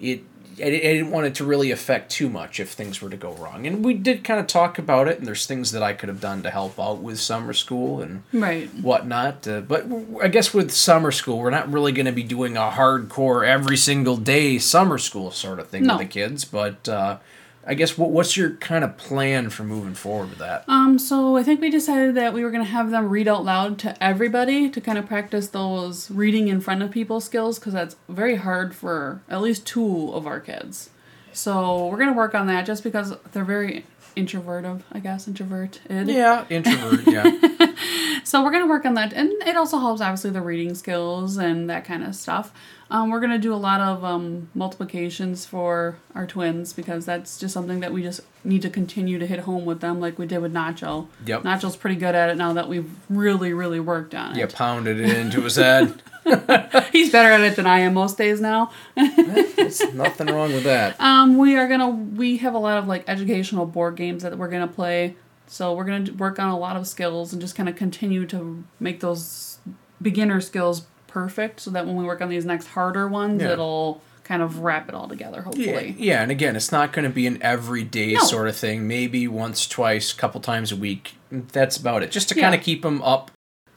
it 0.00 0.22
I 0.58 0.70
didn't 0.70 1.10
want 1.10 1.26
it 1.26 1.34
to 1.34 1.44
really 1.44 1.70
affect 1.70 2.10
too 2.10 2.30
much 2.30 2.58
if 2.60 2.70
things 2.72 3.02
were 3.02 3.10
to 3.10 3.16
go 3.18 3.32
wrong. 3.34 3.66
And 3.66 3.84
we 3.84 3.92
did 3.92 4.24
kind 4.24 4.40
of 4.40 4.46
talk 4.46 4.78
about 4.78 5.06
it, 5.06 5.18
and 5.18 5.26
there's 5.26 5.44
things 5.44 5.70
that 5.72 5.82
I 5.82 5.92
could 5.92 6.08
have 6.08 6.18
done 6.18 6.42
to 6.44 6.50
help 6.50 6.80
out 6.80 7.02
with 7.02 7.20
summer 7.20 7.52
school 7.52 8.00
and 8.00 8.22
Right. 8.32 8.70
whatnot. 8.80 9.46
Uh, 9.46 9.60
but 9.60 9.84
I 10.22 10.28
guess 10.28 10.54
with 10.54 10.70
summer 10.70 11.10
school, 11.10 11.40
we're 11.40 11.50
not 11.50 11.70
really 11.70 11.92
going 11.92 12.06
to 12.06 12.12
be 12.12 12.22
doing 12.22 12.56
a 12.56 12.70
hardcore 12.70 13.46
every 13.46 13.76
single 13.76 14.16
day 14.16 14.58
summer 14.58 14.96
school 14.96 15.30
sort 15.30 15.58
of 15.58 15.68
thing 15.68 15.84
No. 15.84 15.98
with 15.98 16.08
the 16.08 16.10
kids. 16.10 16.46
But 16.46 16.88
uh, 16.88 17.18
I 17.66 17.74
guess 17.74 17.98
what, 17.98 18.10
what's 18.10 18.36
your 18.36 18.50
kind 18.56 18.84
of 18.84 18.96
plan 18.96 19.50
for 19.50 19.64
moving 19.64 19.94
forward 19.94 20.30
with 20.30 20.38
that? 20.38 20.64
Um, 20.68 20.98
so 20.98 21.36
I 21.36 21.42
think 21.42 21.60
we 21.60 21.68
decided 21.68 22.14
that 22.14 22.32
we 22.32 22.44
were 22.44 22.52
to 22.64 22.70
have 22.70 22.90
them 22.90 23.08
read 23.08 23.26
out 23.26 23.44
loud 23.44 23.78
to 23.80 24.02
everybody 24.02 24.70
to 24.70 24.80
kind 24.80 24.96
of 24.96 25.06
practice 25.06 25.48
those 25.48 26.08
reading 26.10 26.46
in 26.46 26.60
front 26.60 26.82
of 26.82 26.92
people 26.92 27.20
skills 27.20 27.58
because 27.58 27.72
that's 27.72 27.96
very 28.08 28.36
hard 28.36 28.74
for 28.74 29.20
at 29.28 29.42
least 29.42 29.66
two 29.66 30.12
of 30.12 30.26
our 30.26 30.38
kids. 30.38 30.90
So 31.32 31.88
we're 31.88 31.98
to 32.08 32.16
work 32.16 32.34
on 32.34 32.46
that 32.46 32.66
just 32.66 32.84
because 32.84 33.14
they're 33.32 33.44
very 33.44 33.84
introverted, 34.16 34.82
I 34.90 34.98
guess, 34.98 35.28
introverted. 35.28 36.08
Yeah, 36.08 36.44
introvert. 36.50 37.06
Yeah, 37.06 37.30
So 38.24 38.42
we're 38.42 38.50
gonna 38.50 38.66
work 38.66 38.84
on 38.84 38.94
that, 38.94 39.12
and 39.12 39.30
it 39.46 39.56
also 39.56 39.78
helps 39.78 40.00
obviously 40.00 40.30
the 40.30 40.40
reading 40.40 40.74
skills 40.74 41.36
and 41.36 41.70
that 41.70 41.84
kind 41.84 42.02
of 42.02 42.14
stuff. 42.16 42.52
Um, 42.90 43.10
we're 43.10 43.20
gonna 43.20 43.38
do 43.38 43.54
a 43.54 43.56
lot 43.56 43.80
of 43.80 44.04
um, 44.04 44.48
multiplications 44.54 45.46
for 45.46 45.96
our 46.14 46.26
twins 46.26 46.72
because 46.72 47.06
that's 47.06 47.38
just 47.38 47.54
something 47.54 47.78
that 47.80 47.92
we 47.92 48.02
just 48.02 48.22
need 48.42 48.62
to 48.62 48.70
continue 48.70 49.18
to 49.20 49.26
hit 49.26 49.40
home 49.40 49.64
with 49.64 49.80
them, 49.80 50.00
like 50.00 50.18
we 50.18 50.26
did 50.26 50.38
with 50.38 50.52
Nacho. 50.52 51.06
Yep. 51.24 51.42
Nacho's 51.42 51.76
pretty 51.76 51.96
good 51.96 52.14
at 52.16 52.30
it 52.30 52.36
now 52.36 52.52
that 52.54 52.68
we've 52.68 52.90
really, 53.08 53.52
really 53.52 53.78
worked 53.80 54.14
on 54.14 54.32
it. 54.36 54.40
you 54.40 54.46
pounded 54.48 54.98
it 54.98 55.16
into 55.16 55.42
his 55.42 55.56
head. 55.56 56.02
He's 56.92 57.10
better 57.12 57.30
at 57.30 57.40
it 57.40 57.56
than 57.56 57.66
I 57.66 57.80
am 57.80 57.94
most 57.94 58.18
days 58.18 58.40
now. 58.40 58.70
There's 58.96 59.80
nothing 59.94 60.26
wrong 60.28 60.52
with 60.52 60.64
that. 60.64 61.00
Um, 61.00 61.38
we 61.38 61.56
are 61.56 61.68
gonna 61.68 61.90
we 61.90 62.38
have 62.38 62.54
a 62.54 62.58
lot 62.58 62.78
of 62.78 62.86
like 62.88 63.04
educational 63.08 63.66
board 63.66 63.96
games 63.96 64.22
that 64.22 64.36
we're 64.36 64.48
gonna 64.48 64.66
play. 64.68 65.16
So 65.46 65.74
we're 65.74 65.84
gonna 65.84 66.12
work 66.12 66.38
on 66.38 66.48
a 66.48 66.58
lot 66.58 66.76
of 66.76 66.86
skills 66.86 67.32
and 67.32 67.40
just 67.40 67.54
kind 67.54 67.68
of 67.68 67.76
continue 67.76 68.26
to 68.26 68.64
make 68.80 69.00
those 69.00 69.58
beginner 70.02 70.40
skills 70.40 70.86
perfect, 71.06 71.60
so 71.60 71.70
that 71.70 71.86
when 71.86 71.96
we 71.96 72.04
work 72.04 72.20
on 72.20 72.28
these 72.28 72.44
next 72.44 72.66
harder 72.68 73.08
ones, 73.08 73.40
Yeah. 73.42 73.52
it'll 73.52 74.02
kind 74.24 74.42
of 74.42 74.58
wrap 74.58 74.88
it 74.88 74.94
all 74.94 75.06
together. 75.08 75.42
Hopefully. 75.42 75.94
yeah, 75.98 76.20
and 76.20 76.32
again, 76.32 76.56
it's 76.56 76.72
not 76.72 76.92
going 76.92 77.04
to 77.04 77.10
be 77.14 77.28
an 77.28 77.40
everyday 77.42 78.14
No. 78.14 78.20
sort 78.24 78.48
of 78.48 78.56
thing. 78.56 78.88
Maybe 78.88 79.28
once, 79.28 79.68
twice, 79.68 80.12
a 80.12 80.16
couple 80.16 80.40
times 80.40 80.72
a 80.72 80.76
week. 80.76 81.14
That's 81.30 81.76
about 81.76 82.02
it. 82.02 82.10
Just 82.10 82.28
to 82.30 82.34
Yeah. 82.36 82.42
kind 82.42 82.54
of 82.56 82.60
keep 82.60 82.82
them 82.82 83.00
up, 83.02 83.30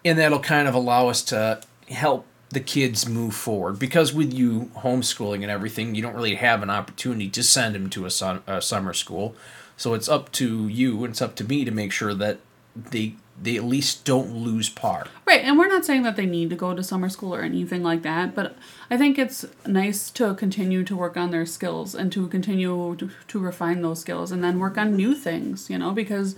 and 0.03 0.17
that'll 0.17 0.39
kind 0.39 0.67
of 0.67 0.73
allow 0.73 1.07
us 1.07 1.21
to 1.25 1.61
help 1.87 2.25
the 2.49 2.59
kids 2.59 3.07
move 3.07 3.35
forward. 3.35 3.79
Because 3.79 4.13
with 4.13 4.33
you 4.33 4.71
homeschooling 4.77 5.41
and 5.41 5.51
everything, 5.51 5.95
you 5.95 6.01
don't 6.01 6.15
really 6.15 6.35
have 6.35 6.63
an 6.63 6.69
opportunity 6.69 7.29
to 7.29 7.43
send 7.43 7.75
them 7.75 7.89
to 7.91 8.05
a, 8.05 8.41
a 8.47 8.61
summer 8.61 8.93
school. 8.93 9.35
So 9.77 9.93
it's 9.93 10.09
up 10.09 10.31
to 10.33 10.67
you 10.67 11.03
and 11.03 11.11
it's 11.11 11.21
up 11.21 11.35
to 11.35 11.43
me 11.43 11.63
to 11.63 11.71
make 11.71 11.91
sure 11.91 12.13
that 12.13 12.39
they 12.75 13.15
they 13.41 13.55
at 13.55 13.63
least 13.63 14.03
don't 14.03 14.35
lose 14.35 14.69
par. 14.69 15.07
Right, 15.25 15.43
and 15.43 15.57
we're 15.57 15.67
not 15.67 15.85
saying 15.85 16.03
that 16.03 16.17
they 16.17 16.25
need 16.25 16.49
to 16.49 16.57
go 16.57 16.75
to 16.75 16.83
summer 16.83 17.07
school 17.07 17.33
or 17.33 17.41
anything 17.41 17.83
like 17.83 18.01
that, 18.01 18.35
but 18.35 18.57
I 18.89 18.97
think 18.97 19.17
it's 19.17 19.45
nice 19.65 20.11
to 20.11 20.33
continue 20.33 20.83
to 20.83 20.95
work 20.95 21.15
on 21.15 21.31
their 21.31 21.45
skills 21.45 21.95
and 21.95 22.11
to 22.11 22.27
continue 22.27 22.95
to, 22.97 23.09
to 23.27 23.39
refine 23.39 23.81
those 23.81 24.01
skills 24.01 24.31
and 24.33 24.43
then 24.43 24.59
work 24.59 24.77
on 24.77 24.95
new 24.95 25.15
things, 25.15 25.69
you 25.69 25.77
know, 25.77 25.91
because 25.91 26.35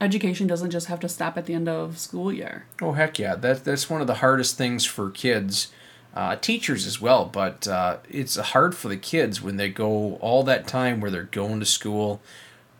education 0.00 0.46
doesn't 0.46 0.70
just 0.70 0.86
have 0.86 1.00
to 1.00 1.08
stop 1.08 1.36
at 1.36 1.46
the 1.46 1.54
end 1.54 1.68
of 1.68 1.98
school 1.98 2.32
year. 2.32 2.66
Oh 2.80 2.92
heck 2.92 3.18
yeah! 3.18 3.34
That 3.34 3.64
that's 3.64 3.90
one 3.90 4.00
of 4.00 4.06
the 4.06 4.14
hardest 4.14 4.56
things 4.56 4.84
for 4.84 5.10
kids, 5.10 5.72
uh, 6.14 6.36
teachers 6.36 6.86
as 6.86 7.00
well. 7.00 7.24
But 7.24 7.66
uh, 7.68 7.98
it's 8.08 8.36
hard 8.36 8.76
for 8.76 8.88
the 8.88 8.96
kids 8.96 9.42
when 9.42 9.56
they 9.56 9.68
go 9.68 10.16
all 10.16 10.42
that 10.44 10.66
time 10.66 11.00
where 11.00 11.10
they're 11.10 11.24
going 11.24 11.60
to 11.60 11.66
school. 11.66 12.20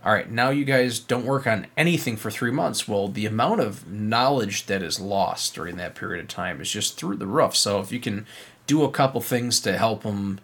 All 0.05 0.13
right, 0.13 0.31
now 0.31 0.51
you 0.51 0.67
guys 0.67 0.99
don't 0.99 1.25
work 1.25 1.47
on 1.47 1.67
anything 1.79 2.19
for 2.19 2.31
three 2.31 2.51
months. 2.51 2.87
Well, 2.87 3.09
the 3.09 3.25
amount 3.25 3.61
of 3.61 3.91
knowledge 3.91 4.67
that 4.67 4.83
is 4.83 5.01
lost 5.01 5.55
during 5.55 5.77
that 5.77 5.95
period 5.95 6.23
of 6.23 6.29
time 6.29 6.61
is 6.61 6.71
just 6.71 6.99
through 6.99 7.17
the 7.17 7.27
roof. 7.27 7.57
So 7.57 7.81
if 7.81 7.91
you 7.91 7.99
can 7.99 8.27
do 8.67 8.85
a 8.85 8.91
couple 8.91 9.23
things 9.23 9.61
to 9.61 9.79
help 9.79 10.03
them 10.03 10.41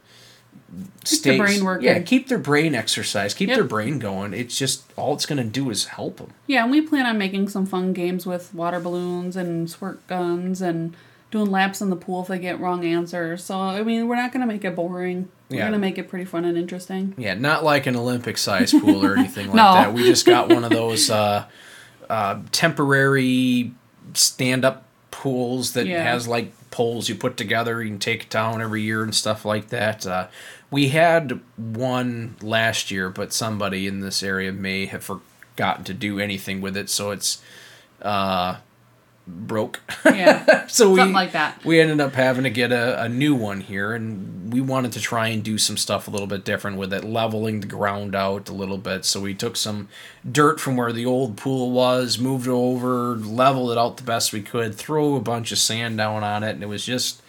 Keep 1.05 1.23
their 1.23 1.39
brain 1.39 1.65
working. 1.65 1.87
yeah, 1.87 1.99
keep 2.01 2.29
their 2.29 2.39
brain 2.39 2.75
exercise, 2.77 3.35
keep 3.35 3.49
Yep. 3.49 3.57
their 3.57 3.65
brain 3.65 3.99
going. 3.99 4.33
It's 4.35 4.57
just 4.57 4.85
all 4.97 5.15
it's 5.15 5.27
going 5.27 5.39
to 5.43 5.49
do 5.49 5.69
is 5.71 5.87
help 5.87 6.19
them. 6.19 6.31
Yeah, 6.47 6.63
and 6.63 6.71
we 6.71 6.81
plan 6.81 7.07
on 7.07 7.19
making 7.19 7.49
some 7.49 7.67
fun 7.67 7.93
games 7.93 8.25
with 8.27 8.55
water 8.55 8.79
balloons 8.79 9.35
and 9.37 9.69
squirt 9.69 10.07
guns 10.07 10.61
and 10.63 10.95
doing 11.33 11.51
laps 11.51 11.81
in 11.81 11.91
the 11.91 11.97
pool 11.97 12.23
if 12.23 12.29
they 12.29 12.39
get 12.39 12.61
wrong 12.61 12.85
answers. 12.85 13.43
So, 13.45 13.59
I 13.59 13.83
mean, 13.83 14.07
we're 14.09 14.17
not 14.17 14.33
going 14.33 14.41
to 14.43 14.47
make 14.53 14.65
it 14.65 14.75
boring. 14.77 15.29
We're 15.49 15.57
Yeah. 15.57 15.63
going 15.63 15.73
to 15.73 15.79
make 15.79 15.99
it 15.99 16.09
pretty 16.09 16.25
fun 16.25 16.45
and 16.45 16.57
interesting. 16.57 17.15
Yeah, 17.17 17.35
not 17.35 17.65
like 17.65 17.87
an 17.87 17.97
Olympic 17.97 18.37
size 18.39 18.73
pool 18.73 19.05
or 19.05 19.17
anything 19.17 19.47
like 19.47 19.55
No. 19.57 19.75
that. 19.75 19.93
We 19.93 20.05
just 20.05 20.25
got 20.27 20.49
one 20.53 20.63
of 20.65 20.71
those 20.71 21.09
uh, 21.11 21.45
uh, 22.09 22.39
temporary 22.53 23.73
stand 24.15 24.65
up 24.65 24.85
pools 25.11 25.73
that 25.73 25.87
Yeah. 25.87 26.03
has 26.05 26.27
like 26.29 26.53
poles 26.71 27.09
you 27.09 27.15
put 27.17 27.37
together. 27.37 27.83
You 27.83 27.91
can 27.91 27.99
take 27.99 28.23
it 28.25 28.31
down 28.31 28.61
every 28.63 28.83
year 28.83 29.03
and 29.03 29.15
stuff 29.15 29.45
like 29.45 29.69
that. 29.69 30.07
Uh, 30.07 30.27
we 30.71 30.89
had 30.89 31.41
one 31.57 32.37
last 32.43 32.91
year, 32.91 33.11
but 33.11 33.33
somebody 33.33 33.87
in 33.87 34.01
this 34.01 34.23
area 34.23 34.53
may 34.53 34.87
have 34.87 35.05
forgotten 35.05 35.85
to 35.85 35.95
do 35.95 36.19
anything 36.21 36.61
with 36.61 36.77
it, 36.77 36.89
so 36.89 37.11
it's 37.11 37.43
uh, 38.03 38.57
broke. 39.27 39.81
Yeah. 40.05 40.67
so 40.67 40.91
we 40.91 40.97
Something 40.99 41.15
like 41.15 41.33
that. 41.33 41.65
we 41.65 41.81
ended 41.81 42.01
up 42.01 42.15
having 42.15 42.45
to 42.45 42.51
get 42.51 42.73
a, 42.73 43.03
a 43.03 43.09
new 43.09 43.35
one 43.35 43.61
here 43.61 43.93
and 43.95 44.53
we 44.53 44.61
wanted 44.61 44.93
to 44.93 45.01
try 45.01 45.29
and 45.29 45.43
do 45.43 45.59
some 45.59 45.77
stuff 45.77 46.09
a 46.09 46.11
little 46.11 46.27
bit 46.27 46.45
different 46.45 46.77
with 46.77 46.93
it 46.93 47.05
leveling 47.05 47.61
the 47.61 47.67
ground 47.67 48.15
out 48.15 48.49
a 48.49 48.53
little 48.53 48.79
bit 48.79 49.05
so 49.05 49.21
we 49.21 49.35
took 49.35 49.57
some 49.57 49.89
dirt 50.31 50.59
from 50.59 50.77
where 50.77 50.93
the 50.93 51.07
old 51.07 51.37
pool 51.37 51.71
was 51.71 52.19
moved 52.19 52.47
it 52.47 52.51
over 52.51 53.15
leveled 53.17 53.71
it 53.71 53.79
out 53.79 53.97
the 53.97 54.03
best 54.03 54.33
we 54.33 54.43
could 54.43 54.75
throw 54.75 55.15
a 55.15 55.21
bunch 55.21 55.53
of 55.53 55.59
sand 55.59 55.97
down 55.97 56.25
on 56.25 56.43
it 56.43 56.51
and 56.51 56.63
it 56.63 56.69
was 56.69 56.85
just 56.85 57.23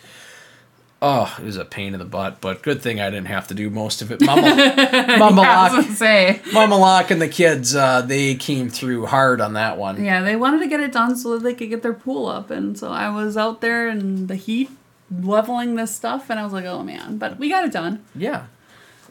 oh 1.01 1.35
it 1.39 1.45
was 1.45 1.57
a 1.57 1.65
pain 1.65 1.93
in 1.93 1.99
the 1.99 2.05
butt 2.05 2.39
but 2.41 2.61
good 2.61 2.81
thing 2.81 2.99
i 3.01 3.09
didn't 3.09 3.27
have 3.27 3.47
to 3.47 3.53
do 3.53 3.69
most 3.69 4.01
of 4.01 4.11
it 4.11 4.21
mama, 4.21 4.41
mama, 5.17 5.41
I 5.41 5.75
was 5.75 5.87
Lock, 5.87 5.97
say. 5.97 6.41
mama 6.53 6.77
Lock 6.77 7.09
and 7.11 7.21
the 7.21 7.27
kids 7.27 7.75
uh, 7.75 8.01
they 8.01 8.35
came 8.35 8.69
through 8.69 9.07
hard 9.07 9.41
on 9.41 9.53
that 9.53 9.77
one 9.77 10.03
Yeah, 10.03 10.21
they 10.21 10.35
wanted 10.35 10.59
to 10.59 10.67
get 10.67 10.79
it 10.79 10.91
done 10.91 11.15
so 11.15 11.33
that 11.33 11.43
they 11.43 11.53
could 11.53 11.69
get 11.69 11.81
their 11.81 11.93
pool 11.93 12.27
up, 12.27 12.51
and 12.51 12.77
so 12.77 12.89
I 12.91 13.09
was 13.09 13.35
out 13.37 13.61
there 13.61 13.87
in 13.89 14.27
the 14.27 14.35
heat 14.35 14.69
leveling 15.11 15.75
this 15.75 15.93
stuff, 15.95 16.29
and 16.29 16.39
I 16.39 16.43
was 16.43 16.53
like, 16.53 16.65
oh 16.65 16.83
man, 16.83 17.17
but 17.17 17.37
we 17.37 17.49
got 17.49 17.65
it 17.65 17.73
done. 17.73 18.03
Yeah. 18.15 18.45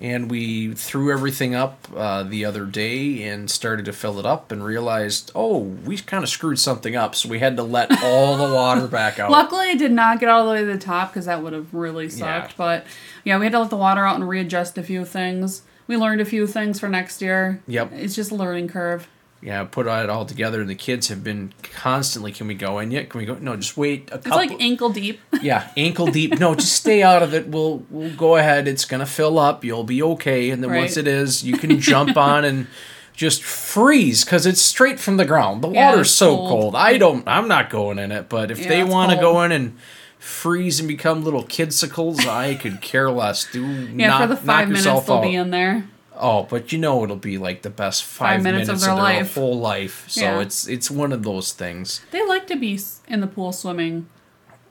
And 0.00 0.30
we 0.30 0.72
threw 0.72 1.12
everything 1.12 1.54
up 1.54 1.86
uh, 1.94 2.22
the 2.22 2.46
other 2.46 2.64
day 2.64 3.22
and 3.24 3.50
started 3.50 3.84
to 3.84 3.92
fill 3.92 4.18
it 4.18 4.24
up 4.24 4.50
and 4.50 4.64
realized, 4.64 5.30
oh, 5.34 5.58
we 5.58 5.98
kind 5.98 6.24
of 6.24 6.30
screwed 6.30 6.58
something 6.58 6.96
up. 6.96 7.14
So 7.14 7.28
we 7.28 7.38
had 7.38 7.56
to 7.58 7.62
let 7.62 8.02
all 8.04 8.36
the 8.36 8.54
water 8.54 8.86
back 8.88 9.18
out. 9.18 9.30
Luckily, 9.30 9.72
it 9.72 9.78
did 9.78 9.92
not 9.92 10.18
get 10.18 10.30
all 10.30 10.46
the 10.46 10.52
way 10.52 10.60
to 10.60 10.66
the 10.66 10.78
top 10.78 11.10
because 11.10 11.26
that 11.26 11.42
would 11.42 11.52
have 11.52 11.74
really 11.74 12.08
sucked. 12.08 12.52
Yeah. 12.52 12.56
But 12.56 12.86
yeah, 13.24 13.38
we 13.38 13.44
had 13.44 13.52
to 13.52 13.60
let 13.60 13.70
the 13.70 13.76
water 13.76 14.06
out 14.06 14.16
and 14.16 14.28
readjust 14.28 14.78
a 14.78 14.82
few 14.82 15.04
things. 15.04 15.62
We 15.86 15.96
learned 15.96 16.20
a 16.20 16.24
few 16.24 16.46
things 16.46 16.80
for 16.80 16.88
next 16.88 17.20
year. 17.20 17.60
Yep. 17.66 17.92
It's 17.92 18.14
just 18.14 18.30
a 18.30 18.36
learning 18.36 18.68
curve. 18.68 19.08
Yeah, 19.42 19.64
put 19.64 19.86
it 19.86 20.10
all 20.10 20.24
together, 20.26 20.60
and 20.60 20.68
the 20.68 20.74
kids 20.74 21.08
have 21.08 21.24
been 21.24 21.52
constantly, 21.62 22.30
can 22.32 22.46
we 22.46 22.54
go 22.54 22.78
in 22.78 22.90
yet? 22.90 23.08
Can 23.08 23.18
we 23.20 23.24
go? 23.26 23.34
No, 23.36 23.56
just 23.56 23.76
wait 23.76 24.10
a 24.12 24.16
It's 24.16 24.26
couple. 24.26 24.40
It's 24.40 24.50
like 24.52 24.60
ankle 24.60 24.90
deep. 24.90 25.20
yeah, 25.42 25.70
ankle 25.76 26.06
deep. 26.08 26.38
No, 26.38 26.54
just 26.54 26.72
stay 26.74 27.02
out 27.02 27.22
of 27.22 27.32
it. 27.34 27.48
We'll 27.48 27.84
we'll 27.90 28.14
go 28.16 28.36
ahead. 28.36 28.68
It's 28.68 28.84
gonna 28.84 29.06
fill 29.06 29.38
up. 29.38 29.64
You'll 29.64 29.84
be 29.84 30.02
okay. 30.02 30.50
And 30.50 30.62
then 30.62 30.74
once 30.74 30.96
it 30.96 31.06
is, 31.06 31.42
you 31.42 31.56
can 31.56 31.80
jump 31.80 32.16
on 32.18 32.44
and 32.44 32.66
just 33.14 33.42
freeze 33.42 34.24
because 34.24 34.46
it's 34.46 34.60
straight 34.60 34.98
from 35.00 35.16
the 35.16 35.24
ground. 35.24 35.62
The 35.62 35.70
Yeah, 35.70 35.90
water's 35.90 36.10
so 36.10 36.36
cold. 36.36 36.48
cold. 36.50 36.76
I 36.76 36.96
don't. 36.98 37.26
I'm 37.28 37.48
not 37.48 37.70
going 37.70 37.98
in 37.98 38.12
it. 38.12 38.28
But 38.28 38.50
if 38.50 38.58
Yeah, 38.60 38.68
they 38.68 38.84
want 38.84 39.10
to 39.12 39.16
go 39.18 39.42
in 39.42 39.52
and 39.52 39.76
freeze 40.18 40.78
and 40.80 40.88
become 40.88 41.24
little 41.24 41.44
kidsicles, 41.44 42.26
I 42.26 42.54
could 42.54 42.80
care 42.82 43.10
less. 43.10 43.50
Do 43.50 43.62
Yeah, 43.66 44.08
not 44.08 44.20
for 44.22 44.26
the 44.28 44.36
five 44.36 44.68
minutes 44.68 44.84
they'll 44.84 45.16
out. 45.16 45.22
be 45.22 45.34
in 45.34 45.50
there. 45.50 45.88
Oh, 46.20 46.42
but 46.50 46.70
you 46.70 46.78
know 46.78 47.02
it'll 47.02 47.16
be 47.16 47.38
like 47.38 47.62
the 47.62 47.70
best 47.70 48.04
five, 48.04 48.36
Five 48.36 48.42
minutes 48.42 48.68
minutes, 48.68 48.68
of 48.68 48.74
of 48.90 48.96
their 48.96 49.04
their, 49.12 49.20
life. 49.22 49.34
whole 49.34 49.58
life. 49.58 50.04
So 50.08 50.20
Yeah. 50.22 50.40
it's 50.40 50.68
it's 50.68 50.90
one 50.90 51.12
of 51.12 51.22
those 51.22 51.52
things. 51.52 52.02
They 52.10 52.24
like 52.26 52.46
to 52.48 52.56
be 52.56 52.78
in 53.08 53.20
the 53.20 53.26
pool 53.26 53.52
swimming 53.52 54.06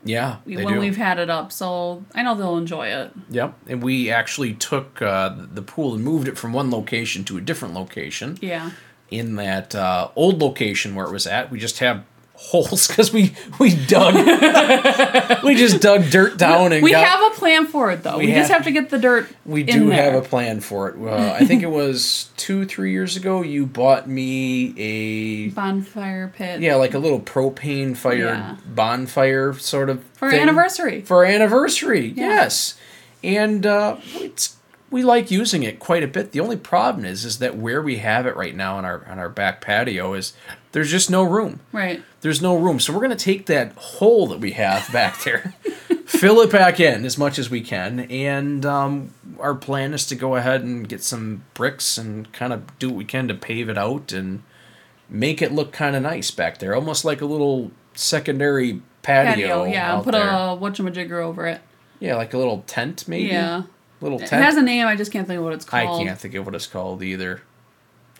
Yeah, 0.05 0.37
they 0.45 0.63
when 0.63 0.75
do. 0.75 0.79
we've 0.79 0.95
had 0.97 1.19
it 1.19 1.29
up, 1.29 1.51
so 1.51 2.05
I 2.15 2.21
know 2.23 2.35
they'll 2.35 2.57
enjoy 2.57 2.87
it. 2.87 3.11
Yep, 3.31 3.53
and 3.67 3.83
we 3.83 4.09
actually 4.11 4.53
took 4.53 5.01
uh, 5.01 5.35
the 5.53 5.61
pool 5.61 5.95
and 5.95 6.03
moved 6.03 6.27
it 6.27 6.37
from 6.37 6.53
one 6.53 6.69
location 6.71 7.23
to 7.25 7.37
a 7.37 7.41
different 7.41 7.73
location. 7.73 8.37
Yeah. 8.41 8.71
In 9.11 9.35
that 9.37 9.73
uh, 9.73 10.09
old 10.15 10.39
location 10.39 10.93
where 10.95 11.05
it 11.07 11.11
was 11.11 11.25
at, 11.27 11.49
we 11.51 11.57
just 11.59 11.79
have 11.79 12.03
holes 12.41 12.87
because 12.87 13.11
we 13.13 13.33
we 13.59 13.75
dug, 13.85 14.15
we 15.43 15.55
just 15.55 15.81
dug 15.81 16.09
dirt 16.09 16.37
down 16.37 16.71
and 16.73 16.81
We 16.83 16.91
got. 16.91 17.05
have 17.07 17.31
a 17.31 17.35
plan 17.35 17.67
for 17.67 17.91
it 17.91 18.01
though. 18.03 18.17
We, 18.17 18.27
We 18.27 18.31
just 18.33 18.49
have- 18.49 18.59
have 18.59 18.65
to 18.65 18.71
get 18.71 18.89
the 18.89 18.97
dirt. 18.97 19.27
we 19.45 19.63
do 19.63 19.89
have 19.89 20.13
a 20.15 20.21
plan 20.21 20.59
for 20.61 20.89
it. 20.89 20.95
Uh, 20.99 21.33
I 21.33 21.45
think 21.45 21.61
it 21.63 21.69
was 21.69 22.29
two, 22.37 22.65
three 22.65 22.91
years 22.91 23.15
ago. 23.15 23.41
You 23.43 23.65
bought 23.65 24.07
me 24.09 24.73
a 24.77 25.49
bonfire 25.49 26.33
pit. 26.35 26.61
yeah, 26.61 26.75
like 26.75 26.93
a 26.93 26.99
little 26.99 27.19
propane 27.19 27.95
fired 27.95 28.19
Yeah. 28.19 28.55
bonfire 28.65 29.53
sort 29.53 29.89
of 29.89 30.03
For 30.15 30.31
thing. 30.31 30.39
anniversary. 30.41 31.01
for 31.01 31.25
anniversary. 31.25 32.13
Yeah. 32.15 32.27
Yes, 32.29 32.75
and 33.23 33.65
uh, 33.65 33.97
it's 34.15 34.55
we 34.91 35.03
like 35.03 35.29
using 35.29 35.63
it 35.63 35.79
quite 35.79 36.03
a 36.03 36.07
bit. 36.07 36.31
The 36.31 36.39
only 36.39 36.57
problem 36.57 37.05
is 37.05 37.25
is 37.25 37.39
that 37.39 37.57
where 37.57 37.81
we 37.81 37.97
have 37.97 38.25
it 38.25 38.35
right 38.35 38.55
now 38.55 38.77
on 38.77 38.85
our 38.85 39.05
on 39.07 39.19
our 39.19 39.29
back 39.29 39.61
patio 39.61 40.13
is 40.13 40.33
there's 40.71 40.91
just 40.91 41.09
no 41.09 41.23
room. 41.23 41.59
Right. 41.71 42.03
There's 42.21 42.41
no 42.41 42.55
room, 42.55 42.79
so 42.79 42.93
we're 42.93 43.01
gonna 43.01 43.15
take 43.15 43.45
that 43.47 43.73
hole 43.73 44.27
that 44.27 44.39
we 44.39 44.51
have 44.51 44.91
back 44.91 45.23
there, 45.23 45.53
fill 46.05 46.41
it 46.41 46.51
back 46.51 46.79
in 46.79 47.05
as 47.05 47.17
much 47.17 47.39
as 47.39 47.49
we 47.49 47.61
can, 47.61 48.01
and 48.01 48.65
um, 48.65 49.13
our 49.39 49.55
plan 49.55 49.93
is 49.93 50.05
to 50.07 50.15
go 50.15 50.35
ahead 50.35 50.61
and 50.63 50.87
get 50.87 51.03
some 51.03 51.43
bricks 51.53 51.97
and 51.97 52.31
kind 52.33 52.53
of 52.53 52.77
do 52.79 52.89
what 52.89 52.97
we 52.97 53.05
can 53.05 53.27
to 53.27 53.33
pave 53.33 53.69
it 53.69 53.77
out 53.77 54.11
and 54.11 54.43
make 55.09 55.41
it 55.41 55.51
look 55.51 55.71
kind 55.71 55.95
of 55.95 56.03
nice 56.03 56.31
back 56.31 56.59
there, 56.59 56.75
almost 56.75 57.05
like 57.05 57.21
a 57.21 57.25
little 57.25 57.71
secondary 57.93 58.81
patio. 59.01 59.31
Patio, 59.31 59.63
yeah, 59.65 60.01
put 60.01 60.11
there. 60.11 60.29
a 60.29 60.57
whatchamajigger 60.59 61.23
over 61.23 61.47
it. 61.47 61.61
Yeah, 61.99 62.15
like 62.15 62.33
a 62.33 62.37
little 62.37 62.63
tent, 62.67 63.07
maybe. 63.07 63.29
Yeah. 63.29 63.63
Little 64.01 64.19
It 64.21 64.27
tent. 64.27 64.43
has 64.43 64.55
a 64.55 64.61
name, 64.61 64.87
I 64.87 64.95
just 64.95 65.11
can't 65.11 65.27
think 65.27 65.39
of 65.39 65.43
what 65.43 65.53
it's 65.53 65.65
called. 65.65 66.01
I 66.01 66.03
can't 66.03 66.19
think 66.19 66.35
of 66.35 66.45
what 66.45 66.55
it's 66.55 66.67
called 66.67 67.03
either. 67.03 67.41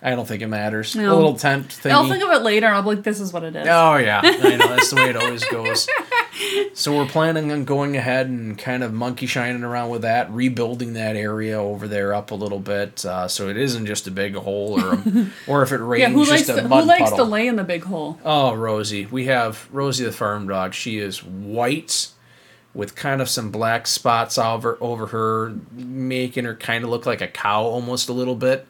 I 0.01 0.11
don't 0.11 0.25
think 0.25 0.41
it 0.41 0.47
matters. 0.47 0.95
A 0.95 0.99
little 0.99 1.35
tent 1.35 1.73
thing. 1.73 1.91
I'll 1.91 2.07
think 2.07 2.23
of 2.23 2.29
it 2.31 2.41
later 2.41 2.67
I'll 2.67 2.81
be 2.83 2.89
like, 2.89 3.03
this 3.03 3.19
is 3.19 3.33
what 3.33 3.43
it 3.43 3.53
is. 3.53 3.67
Oh 3.69 3.97
yeah, 3.97 4.21
I 4.23 4.55
know 4.55 4.67
that's 4.69 4.89
the 4.89 4.95
way 4.95 5.09
it 5.09 5.17
always 5.17 5.43
goes. 5.45 5.89
So 6.73 6.95
we're 6.97 7.05
planning 7.05 7.51
on 7.51 7.65
going 7.65 7.97
ahead 7.97 8.27
and 8.27 8.57
kind 8.57 8.81
of 8.81 8.93
monkey 8.93 9.25
shining 9.25 9.63
around 9.63 9.89
with 9.89 10.03
that, 10.03 10.31
rebuilding 10.31 10.93
that 10.93 11.17
area 11.17 11.59
over 11.59 11.85
there 11.85 12.13
up 12.13 12.31
a 12.31 12.35
little 12.35 12.59
bit, 12.59 13.03
uh, 13.05 13.27
so 13.27 13.49
it 13.49 13.57
isn't 13.57 13.85
just 13.87 14.07
a 14.07 14.11
big 14.11 14.35
hole, 14.35 14.79
or 14.81 14.93
a, 14.93 15.27
or 15.47 15.63
if 15.63 15.73
it 15.73 15.79
rains, 15.79 16.01
yeah, 16.01 16.09
who 16.09 16.19
likes, 16.23 16.47
just 16.47 16.49
a 16.57 16.61
to, 16.61 16.67
mud 16.69 16.83
who 16.83 16.87
likes 16.87 17.09
puddle. 17.09 17.25
to 17.25 17.31
lay 17.31 17.47
in 17.47 17.57
the 17.57 17.65
big 17.65 17.83
hole? 17.83 18.17
Oh, 18.23 18.53
Rosie. 18.53 19.05
We 19.07 19.25
have 19.25 19.67
Rosie 19.69 20.05
the 20.05 20.13
farm 20.13 20.47
dog. 20.47 20.73
She 20.73 20.97
is 20.99 21.21
white 21.21 22.07
with 22.73 22.95
kind 22.95 23.21
of 23.21 23.29
some 23.29 23.51
black 23.51 23.87
spots 23.87 24.37
over 24.37 24.77
over 24.81 25.07
her, 25.07 25.55
making 25.71 26.45
her 26.45 26.55
kind 26.55 26.83
of 26.83 26.89
look 26.89 27.05
like 27.05 27.21
a 27.21 27.27
cow 27.27 27.63
almost 27.63 28.09
a 28.09 28.13
little 28.13 28.35
bit. 28.35 28.67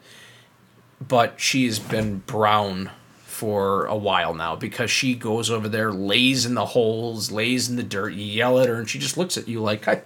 But 1.06 1.40
she's 1.40 1.78
been 1.78 2.18
brown 2.18 2.90
for 3.40 3.86
a 3.86 3.96
while 3.96 4.34
now 4.34 4.54
because 4.54 4.90
she 4.90 5.14
goes 5.14 5.50
over 5.50 5.66
there, 5.66 5.92
lays 5.92 6.44
in 6.44 6.54
the 6.54 6.66
holes, 6.66 7.30
lays 7.30 7.70
in 7.70 7.76
the 7.76 7.82
dirt, 7.82 8.12
you 8.12 8.24
yell 8.24 8.60
at 8.60 8.68
her, 8.68 8.74
and 8.74 8.88
she 8.88 8.98
just 8.98 9.16
looks 9.16 9.38
at 9.38 9.48
you 9.48 9.62
like, 9.62 9.88
I, 9.88 10.02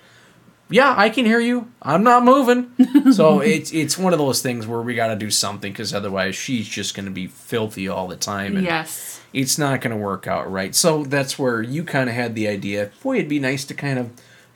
yeah, 0.71 0.95
I 0.97 1.11
can 1.11 1.25
hear 1.25 1.41
you. 1.41 1.71
I'm 1.83 2.05
not 2.05 2.25
moving. 2.25 2.71
so 3.13 3.41
it's 3.41 3.73
it's 3.73 3.99
one 3.99 4.13
of 4.13 4.19
those 4.19 4.41
things 4.41 4.67
where 4.67 4.81
we 4.81 4.95
got 4.95 5.09
to 5.09 5.17
do 5.17 5.31
something 5.31 5.73
because 5.73 5.93
otherwise 5.93 6.37
she's 6.37 6.69
just 6.69 6.95
going 6.95 7.07
to 7.07 7.11
be 7.11 7.27
filthy 7.27 7.89
all 7.89 8.07
the 8.07 8.17
time. 8.17 8.57
And 8.57 8.65
Yes. 8.65 9.14
It's 9.35 9.59
not 9.59 9.81
going 9.83 9.91
to 9.91 10.03
work 10.03 10.27
out 10.27 10.51
right. 10.51 10.75
So 10.75 11.03
that's 11.05 11.39
where 11.39 11.61
you 11.61 11.85
kind 11.85 12.09
of 12.09 12.15
had 12.15 12.35
the 12.35 12.49
idea. 12.49 12.91
Boy, 13.03 13.17
it'd 13.17 13.29
be 13.29 13.39
nice 13.41 13.65
to 13.67 13.75
kind 13.75 13.99
of 13.99 14.11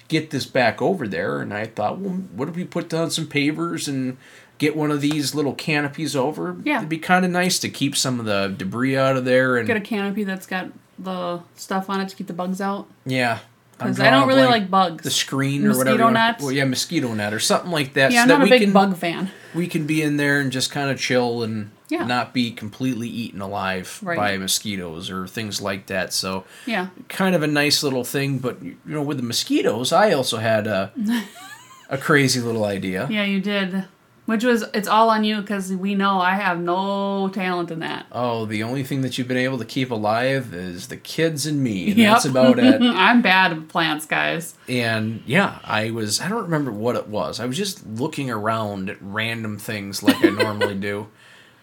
get 0.09 0.31
this 0.31 0.47
back 0.47 0.81
over 0.81 1.07
there. 1.07 1.41
And 1.41 1.53
I 1.53 1.67
thought, 1.67 1.99
well, 1.99 2.15
what 2.35 2.49
if 2.49 2.57
we 2.57 2.65
put 2.65 2.89
down 2.89 3.11
some 3.11 3.27
pavers 3.27 3.89
and 3.89 4.17
get 4.57 4.75
one 4.77 4.91
of 4.91 5.01
these 5.03 5.35
little 5.35 5.55
canopies 5.55 6.17
over? 6.17 6.57
Yeah. 6.65 6.79
it'd 6.79 6.89
be 6.89 6.97
kind 6.99 7.25
of 7.27 7.31
nice 7.31 7.59
to 7.59 7.69
keep 7.69 7.95
some 7.97 8.19
of 8.21 8.25
the 8.27 8.55
debris 8.57 8.97
out 8.97 9.17
of 9.17 9.25
there. 9.27 9.57
And 9.59 9.67
Get 9.67 9.77
a 9.77 9.81
canopy 9.81 10.25
that's 10.25 10.47
got 10.47 10.69
the 10.99 11.41
stuff 11.57 11.91
on 11.91 12.01
it 12.01 12.09
to 12.09 12.17
keep 12.17 12.27
the 12.29 12.33
bugs 12.33 12.61
out. 12.61 12.87
yeah, 13.05 13.41
Because 13.77 14.01
I 14.01 14.11
don't 14.11 14.27
really 14.29 14.43
blank. 14.47 14.63
like 14.63 14.71
bugs. 14.71 15.05
the 15.05 15.11
screen 15.11 15.65
or 15.65 15.69
Mosquito 15.69 15.91
whatever. 15.91 16.05
wanna- 16.05 16.19
net? 16.19 16.41
Well, 16.41 16.53
yeah, 16.53 16.65
mosquito 16.65 17.13
net 17.15 17.35
or 17.35 17.39
something 17.41 17.71
like 17.71 17.93
that. 17.95 18.11
yeah, 18.13 18.19
so 18.19 18.23
I'm 18.23 18.29
that 18.29 18.35
not 18.39 18.41
a 18.41 18.45
we 18.45 18.51
big 18.51 18.63
can, 18.63 18.73
bug 18.73 18.97
fan. 18.97 19.31
we 19.55 19.67
can 19.69 19.87
be 19.87 20.03
in 20.03 20.17
there 20.17 20.41
and 20.41 20.51
just 20.51 20.71
kind 20.71 20.91
of 20.91 20.99
chill 20.99 21.43
and 21.43 21.71
Yeah. 21.89 22.05
not 22.05 22.33
be 22.35 22.51
completely 22.51 23.09
eaten 23.09 23.41
alive 23.41 23.99
Right. 24.03 24.17
by 24.17 24.37
mosquitoes 24.39 25.11
or 25.11 25.27
things 25.27 25.61
like 25.61 25.87
that. 25.87 26.13
So 26.13 26.45
Yeah. 26.67 26.89
kind 27.09 27.35
of 27.35 27.43
a 27.43 27.47
nice 27.47 27.83
little 27.83 28.05
thing, 28.05 28.39
but 28.39 28.63
you 28.63 28.77
know, 28.85 29.03
with 29.03 29.17
the 29.17 29.23
mosquitoes, 29.23 29.93
I 29.93 30.13
also 30.13 30.37
had 30.39 30.67
a 30.67 30.93
a 31.91 31.97
crazy 31.99 32.41
little 32.41 32.65
idea. 32.65 33.07
Yeah, 33.11 33.25
you 33.25 33.41
did. 33.41 33.85
Which 34.27 34.45
was, 34.45 34.63
it's 34.75 34.87
all 34.89 35.09
on 35.09 35.25
you 35.25 35.41
because 35.41 35.73
we 35.73 35.95
know 35.95 36.21
I 36.21 36.35
have 36.35 36.61
no 36.61 37.31
talent 37.31 37.71
in 37.71 37.79
that. 37.79 38.05
Oh, 38.13 38.45
the 38.45 38.63
only 38.63 38.83
thing 38.85 39.01
that 39.01 39.17
you've 39.17 39.27
been 39.27 39.39
able 39.39 39.57
to 39.57 39.65
keep 39.65 39.91
alive 39.91 40.53
is 40.53 40.89
the 40.89 40.99
kids 40.99 41.47
and 41.47 41.63
me, 41.65 41.89
and 41.89 41.97
Yep. 41.99 42.13
that's 42.13 42.25
about 42.27 42.59
it. 42.59 42.83
I'm 42.83 43.23
bad 43.23 43.53
at 43.53 43.69
plants, 43.69 44.05
guys. 44.05 44.55
And 44.69 45.23
yeah, 45.25 45.61
I 45.65 45.89
was 45.93 46.21
I 46.21 46.29
don't 46.29 46.43
remember 46.43 46.71
what 46.71 46.95
it 46.95 47.09
was. 47.09 47.41
I 47.41 47.47
was 47.47 47.57
just 47.57 47.87
looking 47.87 48.31
around 48.31 48.91
at 48.91 48.99
random 49.01 49.57
things 49.57 50.03
like 50.03 50.23
I 50.23 50.29
normally 50.29 50.75
do. 50.75 51.07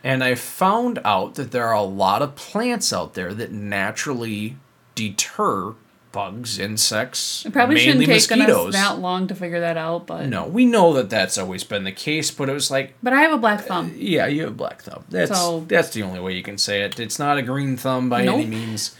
And 0.06 0.24
I 0.24 0.36
found 0.36 1.00
out 1.04 1.34
that 1.36 1.52
there 1.52 1.66
are 1.66 1.74
a 1.74 1.82
lot 1.82 2.22
of 2.22 2.36
plants 2.36 2.94
out 2.94 3.16
there 3.16 3.34
that 3.34 3.52
naturally 3.52 4.56
deter 4.94 5.74
bugs, 6.12 6.58
insects, 6.60 7.44
It 7.46 7.52
probably 7.52 7.76
mainly 7.76 8.06
shouldn't 8.06 8.06
take 8.30 8.38
mosquitoes. 8.40 8.68
us 8.70 8.74
that 8.76 9.00
long 9.00 9.28
to 9.28 9.36
figure 9.36 9.60
that 9.60 9.76
out, 9.76 10.08
but 10.08 10.28
No, 10.28 10.46
we 10.46 10.64
know 10.64 10.94
that 10.94 11.10
that's 11.10 11.38
always 11.38 11.66
been 11.66 11.84
the 11.84 11.92
case, 11.92 12.32
but 12.32 12.48
it 12.48 12.54
was 12.54 12.72
like, 12.72 12.94
but 13.04 13.12
I 13.12 13.20
have 13.22 13.34
a 13.34 13.38
black 13.38 13.66
thumb. 13.66 13.94
yeah, 13.98 14.26
you 14.28 14.44
have 14.44 14.56
black 14.56 14.82
thumb. 14.84 15.04
That's 15.10 15.32
So- 15.38 15.66
that's 15.68 15.90
the 15.90 16.04
only 16.04 16.22
way 16.22 16.34
you 16.34 16.44
can 16.44 16.58
say 16.58 16.84
it. 16.84 17.00
It's 17.02 17.20
not 17.20 17.38
a 17.38 17.42
green 17.42 17.76
thumb 17.76 18.08
by 18.08 18.22
any 18.22 18.38
Nope. 18.44 18.48
means. 18.48 18.96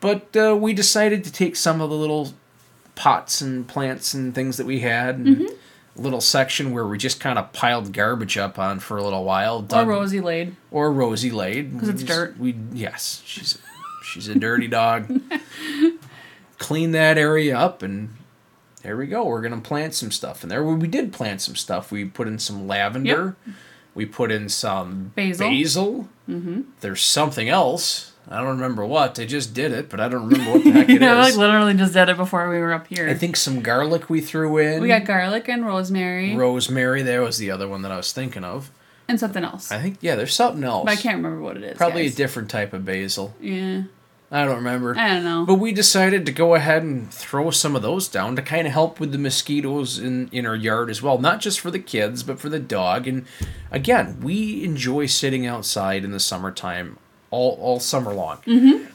But 0.00 0.34
uh, 0.36 0.56
we 0.56 0.72
decided 0.72 1.22
to 1.22 1.30
take 1.32 1.54
some 1.54 1.80
of 1.80 1.88
the 1.90 1.96
little 1.96 2.32
pots 2.96 3.40
and 3.40 3.68
plants 3.68 4.12
and 4.14 4.34
things 4.34 4.56
that 4.56 4.66
we 4.66 4.80
had, 4.80 5.16
and 5.16 5.26
Mm-hmm. 5.36 5.44
a 5.44 5.56
little 5.96 6.20
section 6.20 6.72
where 6.72 6.86
we 6.86 6.98
just 6.98 7.20
kind 7.20 7.38
of 7.38 7.52
piled 7.52 7.92
garbage 7.92 8.36
up 8.36 8.58
on 8.58 8.80
for 8.80 8.96
a 8.96 9.02
little 9.04 9.24
while. 9.24 9.64
Or 9.72 9.84
Rosie 9.84 10.20
laid. 10.20 10.56
or 10.70 10.92
Rosie 10.92 11.30
laid 11.30 11.78
'Cause 11.78 11.88
it's 11.88 12.02
dirt. 12.02 12.38
We 12.38 12.56
yes, 12.72 13.22
she's 13.24 13.58
she's 14.02 14.28
a 14.28 14.34
dirty 14.34 14.66
dog. 14.68 15.08
Clean 16.58 16.92
that 16.92 17.18
area 17.18 17.56
up, 17.58 17.82
and 17.82 18.14
there 18.82 18.96
we 18.96 19.06
go. 19.06 19.24
We're 19.24 19.42
gonna 19.42 19.60
plant 19.60 19.94
some 19.94 20.10
stuff 20.10 20.42
in 20.42 20.48
there. 20.48 20.62
Well, 20.64 20.76
we 20.76 20.88
did 20.88 21.12
plant 21.12 21.40
some 21.42 21.56
stuff. 21.56 21.90
We 21.92 22.04
put 22.04 22.26
in 22.28 22.38
some 22.38 22.66
lavender. 22.66 23.36
Yep. 23.46 23.54
We 23.94 24.06
put 24.06 24.32
in 24.32 24.48
some 24.48 25.12
Basil. 25.14 25.48
Basil. 25.48 26.08
Mm-hmm. 26.28 26.62
There's 26.80 27.02
something 27.02 27.48
else. 27.48 28.12
I 28.28 28.38
don't 28.38 28.48
remember 28.56 28.84
what. 28.86 29.18
I 29.18 29.26
just 29.26 29.52
did 29.52 29.72
it, 29.72 29.90
but 29.90 30.00
I 30.00 30.08
don't 30.08 30.26
remember 30.28 30.52
what 30.52 30.64
the 30.64 30.70
heck 30.72 30.88
it 30.88 31.02
I 31.02 31.14
like 31.14 31.30
is. 31.30 31.36
literally 31.36 31.74
just 31.74 31.92
did 31.92 32.08
it 32.08 32.16
before 32.16 32.48
we 32.48 32.58
were 32.58 32.72
up 32.72 32.86
here. 32.86 33.08
I 33.08 33.14
think 33.14 33.36
some 33.36 33.60
garlic 33.60 34.08
we 34.08 34.20
threw 34.20 34.56
in. 34.58 34.80
we 34.80 34.88
got 34.88 35.04
garlic 35.04 35.48
and 35.48 35.66
rosemary 35.66 36.34
rosemary. 36.34 37.02
There 37.02 37.22
was 37.22 37.38
the 37.38 37.50
other 37.50 37.68
one 37.68 37.82
that 37.82 37.92
I 37.92 37.96
was 37.96 38.12
thinking 38.12 38.44
of. 38.44 38.70
and 39.08 39.20
something 39.20 39.44
else. 39.44 39.70
I 39.70 39.78
think 39.80 39.98
yeah, 40.00 40.14
there's 40.16 40.34
something 40.34 40.64
else. 40.64 40.84
but 40.86 40.92
I 40.92 40.96
can't 40.96 41.16
remember 41.16 41.40
what 41.42 41.56
it 41.58 41.64
is. 41.64 41.76
Probably 41.76 42.04
guys. 42.04 42.14
a 42.14 42.16
different 42.16 42.50
type 42.50 42.72
of 42.72 42.84
basil. 42.84 43.34
Yeah. 43.40 43.82
I 44.30 44.44
don't 44.46 44.56
remember. 44.56 44.96
I 44.98 45.08
don't 45.08 45.24
know. 45.24 45.44
But 45.46 45.56
we 45.56 45.70
decided 45.70 46.26
to 46.26 46.32
go 46.32 46.54
ahead 46.56 46.82
and 46.82 47.12
throw 47.12 47.50
some 47.52 47.76
of 47.76 47.82
those 47.82 48.08
down 48.08 48.34
to 48.34 48.42
kind 48.42 48.66
of 48.66 48.72
help 48.72 48.98
with 48.98 49.12
the 49.12 49.18
mosquitoes 49.18 49.98
in, 49.98 50.28
in 50.32 50.44
our 50.44 50.56
yard 50.56 50.90
as 50.90 51.00
well. 51.00 51.18
Not 51.18 51.40
just 51.40 51.60
for 51.60 51.70
the 51.70 51.78
kids, 51.78 52.24
but 52.24 52.40
for 52.40 52.48
the 52.48 52.58
dog. 52.58 53.06
And 53.06 53.26
again, 53.70 54.18
we 54.22 54.64
enjoy 54.64 55.06
sitting 55.06 55.46
outside 55.46 56.04
in 56.04 56.10
the 56.10 56.18
summertime 56.18 56.98
all, 57.34 57.58
all 57.60 57.80
summer 57.80 58.12
long. 58.14 58.38
Mm-hmm. 58.46 58.90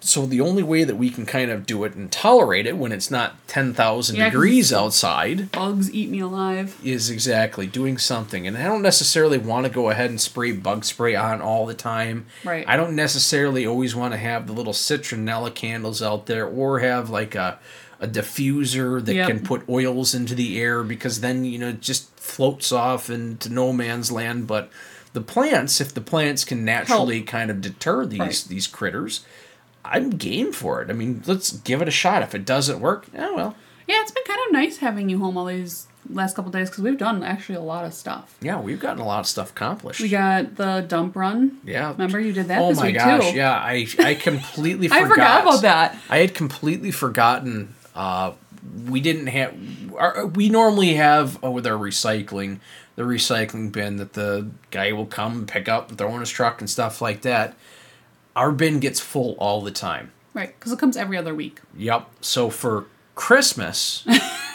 So 0.00 0.26
the 0.26 0.40
only 0.40 0.62
way 0.62 0.84
that 0.84 0.94
we 0.94 1.10
can 1.10 1.26
kind 1.26 1.50
of 1.50 1.66
do 1.66 1.82
it 1.82 1.94
and 1.96 2.10
tolerate 2.10 2.66
it 2.68 2.76
when 2.76 2.92
it's 2.92 3.10
not 3.10 3.34
10,000 3.48 4.14
Yeah, 4.14 4.26
degrees 4.30 4.72
outside 4.72 5.50
Bugs 5.50 5.92
eat 5.92 6.08
me 6.08 6.20
alive. 6.20 6.78
is 6.84 7.10
exactly 7.10 7.66
doing 7.66 7.98
something. 7.98 8.46
And 8.46 8.56
I 8.56 8.62
don't 8.64 8.80
necessarily 8.80 9.38
want 9.38 9.66
to 9.66 9.72
go 9.72 9.90
ahead 9.90 10.08
and 10.10 10.20
spray 10.20 10.52
bug 10.52 10.84
spray 10.84 11.16
on 11.16 11.40
all 11.42 11.66
the 11.66 11.74
time. 11.74 12.26
Right. 12.44 12.64
I 12.68 12.76
don't 12.76 12.94
necessarily 12.94 13.66
always 13.66 13.96
want 13.96 14.12
to 14.14 14.18
have 14.18 14.46
the 14.46 14.52
little 14.52 14.72
citronella 14.72 15.52
candles 15.52 16.00
out 16.00 16.26
there 16.26 16.46
or 16.46 16.78
have 16.78 17.10
like 17.10 17.34
a 17.34 17.58
a 18.00 18.06
diffuser 18.06 19.04
that 19.04 19.12
Yep. 19.14 19.26
can 19.28 19.40
put 19.40 19.68
oils 19.68 20.14
into 20.14 20.36
the 20.36 20.60
air 20.60 20.84
because 20.84 21.20
then 21.20 21.44
you 21.44 21.58
know 21.58 21.70
it 21.70 21.80
just 21.80 22.08
floats 22.16 22.70
off 22.70 23.10
into 23.10 23.48
no 23.52 23.72
man's 23.72 24.12
land 24.12 24.46
but 24.46 24.70
the 25.18 25.24
plants 25.34 25.80
if 25.80 25.92
the 25.94 26.00
plants 26.00 26.44
can 26.44 26.64
naturally 26.64 27.22
kind 27.22 27.50
of 27.50 27.60
deter 27.60 28.06
these 28.06 28.20
Right. 28.20 28.44
these 28.48 28.66
critters 28.66 29.24
I'm 29.84 30.10
game 30.10 30.52
for 30.52 30.82
it. 30.82 30.90
I 30.90 30.92
mean, 30.92 31.22
let's 31.26 31.50
give 31.52 31.80
it 31.80 31.88
a 31.88 31.90
shot. 31.92 32.22
If 32.22 32.34
it 32.34 32.44
doesn't 32.44 32.78
work, 32.80 33.06
oh 33.16 33.34
well. 33.34 33.56
Yeah, 33.86 34.02
it's 34.02 34.10
been 34.10 34.24
kind 34.26 34.40
of 34.46 34.52
nice 34.52 34.76
having 34.78 35.08
you 35.08 35.18
home 35.18 35.38
all 35.38 35.46
these 35.46 35.86
last 36.10 36.36
couple 36.36 36.50
days 36.50 36.68
because 36.68 36.84
we've 36.84 36.98
done 36.98 37.22
actually 37.22 37.54
a 37.54 37.62
lot 37.62 37.86
of 37.86 37.94
stuff. 37.94 38.36
Yeah, 38.42 38.60
we've 38.60 38.78
gotten 38.80 39.00
a 39.00 39.06
lot 39.06 39.20
of 39.20 39.26
stuff 39.26 39.50
accomplished. 39.50 40.00
We 40.00 40.10
got 40.10 40.56
the 40.56 40.84
dump 40.86 41.16
run. 41.16 41.58
Yeah. 41.64 41.92
Remember 41.92 42.20
you 42.20 42.32
did 42.34 42.48
that 42.48 42.60
Oh 42.60 42.74
my 42.74 42.90
gosh, 42.92 43.30
too. 43.30 43.36
yeah. 43.36 43.52
I 43.54 43.86
I 43.98 44.14
completely 44.14 44.88
I 44.92 45.00
forgot. 45.02 45.08
forgot 45.08 45.42
about 45.42 45.62
that. 45.62 45.96
I 46.10 46.18
had 46.18 46.34
completely 46.34 46.90
forgotten. 46.90 47.74
Uh, 47.94 48.32
we 48.86 49.00
didn't 49.00 49.28
have. 49.28 49.54
Our, 49.96 50.26
we 50.26 50.50
normally 50.50 50.94
have 50.94 51.42
uh, 51.42 51.50
with 51.50 51.66
our 51.66 51.78
recycling, 51.78 52.58
the 52.98 53.04
recycling 53.04 53.70
bin 53.70 53.94
that 53.98 54.14
the 54.14 54.50
guy 54.72 54.90
will 54.90 55.06
come 55.06 55.46
pick 55.46 55.68
up, 55.68 55.88
throw 55.92 56.12
in 56.14 56.18
his 56.20 56.30
truck 56.30 56.60
and 56.60 56.68
stuff 56.68 57.00
like 57.00 57.20
that. 57.22 57.54
Our 58.34 58.50
bin 58.50 58.80
gets 58.80 58.98
full 58.98 59.36
all 59.38 59.62
the 59.62 59.70
time. 59.70 60.10
Right, 60.34 60.52
because 60.58 60.72
it 60.72 60.80
comes 60.80 60.96
every 60.96 61.16
other 61.16 61.32
week. 61.32 61.60
Yep. 61.76 62.08
So 62.22 62.50
for 62.50 62.86
Christmas, 63.14 64.04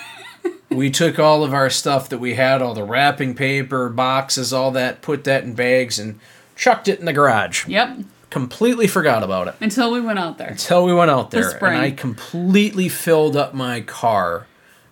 we 0.70 0.92
took 0.92 1.20
all 1.20 1.46
of 1.46 1.54
our 1.54 1.70
stuff 1.70 2.10
that 2.10 2.18
we 2.18 2.34
had, 2.34 2.62
all 2.62 2.74
the 2.74 2.84
wrapping 2.84 3.34
paper, 3.34 3.88
boxes, 3.88 4.52
all 4.52 4.72
that, 4.72 5.02
put 5.02 5.24
that 5.24 5.46
in 5.46 5.54
bags, 5.54 5.98
and 5.98 6.20
chucked 6.58 6.90
it 6.90 7.00
in 7.00 7.06
the 7.06 7.14
garage. 7.14 7.66
Yep, 7.66 8.00
Completely 8.30 8.88
forgot 8.88 9.24
about 9.24 9.48
it 9.48 9.56
until 9.62 9.90
we 9.90 10.02
went 10.02 10.20
out 10.20 10.38
there. 10.38 10.50
until 10.50 10.84
we 10.84 10.94
went 10.94 11.10
out 11.10 11.32
there, 11.32 11.50
spring. 11.52 11.76
and 11.76 11.82
I 11.82 11.92
completely 11.92 12.90
filled 12.90 13.38
up 13.38 13.54
my 13.54 13.80
car 13.80 14.48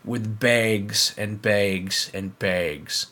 with 0.05 0.39
bags 0.39 1.13
and 1.17 1.41
bags 1.41 2.09
and 2.13 2.39
bags 2.39 3.07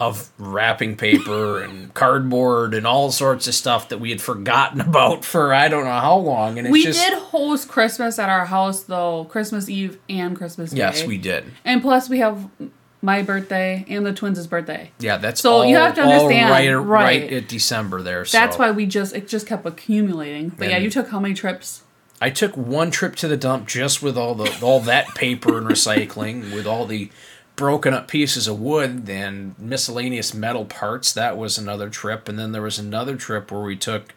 of 0.00 0.30
wrapping 0.38 0.96
paper 0.96 1.62
and 1.62 1.92
cardboard 1.92 2.72
and 2.72 2.86
all 2.86 3.12
sorts 3.12 3.46
of 3.46 3.54
stuff 3.54 3.90
that 3.90 4.00
we 4.00 4.08
had 4.10 4.20
forgotten 4.20 4.80
about 4.88 5.24
for 5.24 5.52
I 5.52 5.68
don't 5.68 5.84
know 5.84 6.00
how 6.00 6.16
long. 6.16 6.58
And 6.58 6.66
it's 6.66 6.72
We 6.72 6.82
just 6.84 7.06
did 7.06 7.18
host 7.18 7.68
Christmas 7.68 8.18
at 8.18 8.30
our 8.30 8.46
house 8.46 8.82
though, 8.84 9.26
Christmas 9.26 9.68
Eve 9.68 9.98
and 10.08 10.36
Christmas 10.36 10.70
Day. 10.70 10.78
yes, 10.78 11.04
we 11.06 11.18
did. 11.18 11.44
And 11.64 11.82
plus, 11.82 12.08
we 12.08 12.18
have 12.18 12.48
my 13.02 13.22
birthday 13.22 13.84
and 13.88 14.04
the 14.04 14.12
twins' 14.12 14.46
birthday. 14.46 14.90
Yeah, 14.98 15.18
that's 15.18 15.40
So 15.42 15.52
all, 15.52 15.64
you 15.66 15.76
have 15.76 15.94
to 15.94 16.02
understand, 16.02 16.50
right, 16.50 16.72
right. 16.72 17.22
right 17.22 17.32
at 17.32 17.48
December 17.48 18.02
there. 18.02 18.24
That's 18.24 18.58
why 18.58 18.70
we 18.70 18.86
just 18.86 19.14
it 19.14 19.28
just 19.28 19.46
kept 19.46 19.66
accumulating. 19.66 20.48
But 20.50 20.70
yeah, 20.70 20.78
you 20.78 20.90
took 20.90 21.08
how 21.08 21.20
many 21.20 21.34
trips? 21.34 21.82
I 22.22 22.28
took 22.28 22.54
one 22.54 22.90
trip 22.90 23.16
to 23.16 23.28
the 23.28 23.36
dump 23.38 23.66
just 23.66 24.02
with 24.02 24.18
all 24.18 24.34
the 24.34 24.50
all 24.62 24.80
that 24.80 25.14
paper 25.14 25.56
and 25.58 25.66
recycling, 25.66 26.54
with 26.54 26.66
all 26.66 26.86
the 26.86 27.10
broken 27.60 27.92
up 27.92 28.08
pieces 28.08 28.48
of 28.48 28.58
wood 28.58 29.06
and 29.10 29.54
miscellaneous 29.58 30.32
metal 30.32 30.64
parts. 30.64 31.12
That 31.12 31.36
was 31.36 31.58
another 31.58 31.90
trip, 31.90 32.26
and 32.26 32.38
then 32.38 32.52
there 32.52 32.62
was 32.62 32.78
another 32.78 33.16
trip 33.16 33.52
where 33.52 33.60
we 33.60 33.76
took 33.76 34.14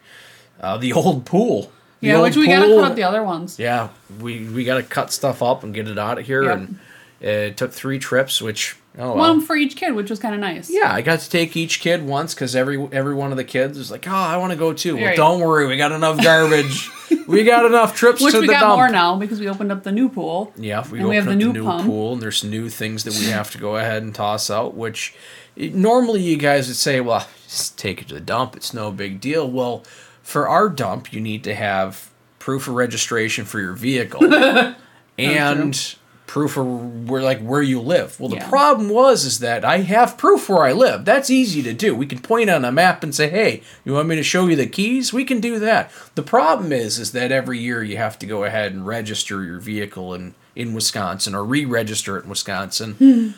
uh, 0.62 0.78
the 0.78 0.92
old 1.00 1.26
pool. 1.26 1.70
The 2.00 2.08
Yeah, 2.08 2.14
old 2.16 2.22
which 2.24 2.36
we 2.36 2.46
gotta 2.46 2.66
cut 2.68 2.84
up 2.92 2.96
the 2.96 3.02
other 3.02 3.22
ones. 3.22 3.58
Yeah, 3.58 3.90
we 4.18 4.48
we 4.48 4.64
got 4.64 4.76
to 4.78 4.82
cut 4.82 5.12
stuff 5.12 5.42
up 5.42 5.62
and 5.62 5.74
get 5.74 5.86
it 5.88 5.98
out 5.98 6.18
of 6.18 6.24
here, 6.26 6.44
Yep. 6.44 6.56
and 6.56 6.78
it 7.26 7.56
took 7.56 7.72
three 7.72 7.98
trips, 7.98 8.42
which 8.42 8.76
oh 8.98 9.08
well. 9.08 9.16
One 9.16 9.40
for 9.40 9.56
each 9.56 9.76
kid, 9.76 9.94
which 9.94 10.10
was 10.10 10.18
kind 10.18 10.34
of 10.34 10.40
nice. 10.40 10.68
Yeah, 10.70 10.92
I 10.92 11.00
got 11.00 11.20
to 11.20 11.30
take 11.30 11.56
each 11.56 11.80
kid 11.80 12.04
once 12.06 12.34
because 12.34 12.54
every 12.54 12.86
every 12.92 13.14
one 13.14 13.30
of 13.30 13.36
the 13.36 13.44
kids 13.44 13.78
was 13.78 13.90
like, 13.90 14.06
"Oh, 14.06 14.12
I 14.12 14.36
want 14.36 14.52
to 14.52 14.58
go 14.58 14.72
too." 14.72 14.96
Well, 14.96 15.16
don't 15.16 15.40
worry, 15.40 15.66
we 15.66 15.76
got 15.76 15.92
enough 15.92 16.22
garbage. 16.22 16.90
we 17.26 17.44
got 17.44 17.64
enough 17.64 17.96
trips 17.96 18.20
Which 18.20 18.34
to 18.34 18.40
we 18.40 18.46
the 18.46 18.52
got 18.52 18.60
dump. 18.60 18.76
more 18.76 18.88
now 18.90 19.16
because 19.16 19.40
we 19.40 19.48
opened 19.48 19.72
up 19.72 19.82
the 19.84 19.92
new 19.92 20.08
pool. 20.10 20.52
Yeah, 20.56 20.86
we 20.90 20.98
And 21.00 21.08
we 21.08 21.16
have 21.16 21.24
the 21.24 21.32
up 21.32 21.38
new 21.38 21.46
the 21.48 21.52
new 21.54 21.64
pump. 21.64 21.86
pool, 21.86 22.12
and 22.12 22.22
there's 22.22 22.44
new 22.44 22.68
things 22.68 23.04
that 23.04 23.14
we 23.14 23.26
have 23.26 23.50
to 23.52 23.58
go 23.58 23.76
ahead 23.76 24.02
and 24.02 24.14
toss 24.14 24.50
out. 24.50 24.74
Which 24.74 25.14
eh, 25.58 25.70
normally 25.72 26.20
you 26.20 26.36
guys 26.36 26.68
would 26.68 26.76
say, 26.76 27.00
"Well, 27.00 27.26
just 27.48 27.78
take 27.78 28.02
it 28.02 28.08
to 28.08 28.14
the 28.14 28.20
dump. 28.20 28.54
It's 28.54 28.74
no 28.74 28.92
big 28.92 29.20
deal." 29.20 29.50
Well, 29.50 29.82
for 30.22 30.46
our 30.46 30.68
dump, 30.68 31.12
you 31.12 31.20
need 31.22 31.42
to 31.44 31.54
have 31.54 32.10
proof 32.38 32.68
of 32.68 32.74
registration 32.74 33.46
for 33.46 33.60
your 33.60 33.72
vehicle 33.72 34.22
and 35.18 35.94
proof 36.26 36.56
of 36.56 37.08
where 37.08 37.22
like 37.22 37.40
where 37.40 37.62
you 37.62 37.80
live. 37.80 38.18
Well, 38.18 38.28
the 38.30 38.36
Yeah. 38.36 38.48
problem 38.48 38.88
was 38.88 39.24
is 39.24 39.38
that 39.40 39.64
I 39.64 39.78
have 39.78 40.16
proof 40.16 40.48
where 40.48 40.64
I 40.64 40.72
live. 40.72 41.04
That's 41.04 41.30
easy 41.30 41.62
to 41.62 41.72
do. 41.72 41.94
We 41.94 42.06
can 42.06 42.18
point 42.18 42.50
on 42.50 42.64
a 42.64 42.72
map 42.72 43.02
and 43.04 43.14
say, 43.14 43.28
"Hey, 43.28 43.62
you 43.84 43.92
want 43.92 44.08
me 44.08 44.16
to 44.16 44.22
show 44.22 44.46
you 44.46 44.56
the 44.56 44.66
keys?" 44.66 45.12
We 45.12 45.24
can 45.24 45.40
do 45.40 45.58
that. 45.60 45.90
The 46.14 46.22
problem 46.22 46.72
is 46.72 46.98
is 46.98 47.12
that 47.12 47.30
every 47.30 47.58
year 47.58 47.82
you 47.84 47.96
have 47.98 48.18
to 48.20 48.26
go 48.26 48.44
ahead 48.44 48.72
and 48.72 48.86
register 48.86 49.44
your 49.44 49.58
vehicle 49.60 50.14
in 50.14 50.34
in 50.56 50.72
Wisconsin 50.72 51.34
or 51.34 51.44
re-register 51.44 52.16
it 52.16 52.24
in 52.24 52.30
Wisconsin. 52.30 53.34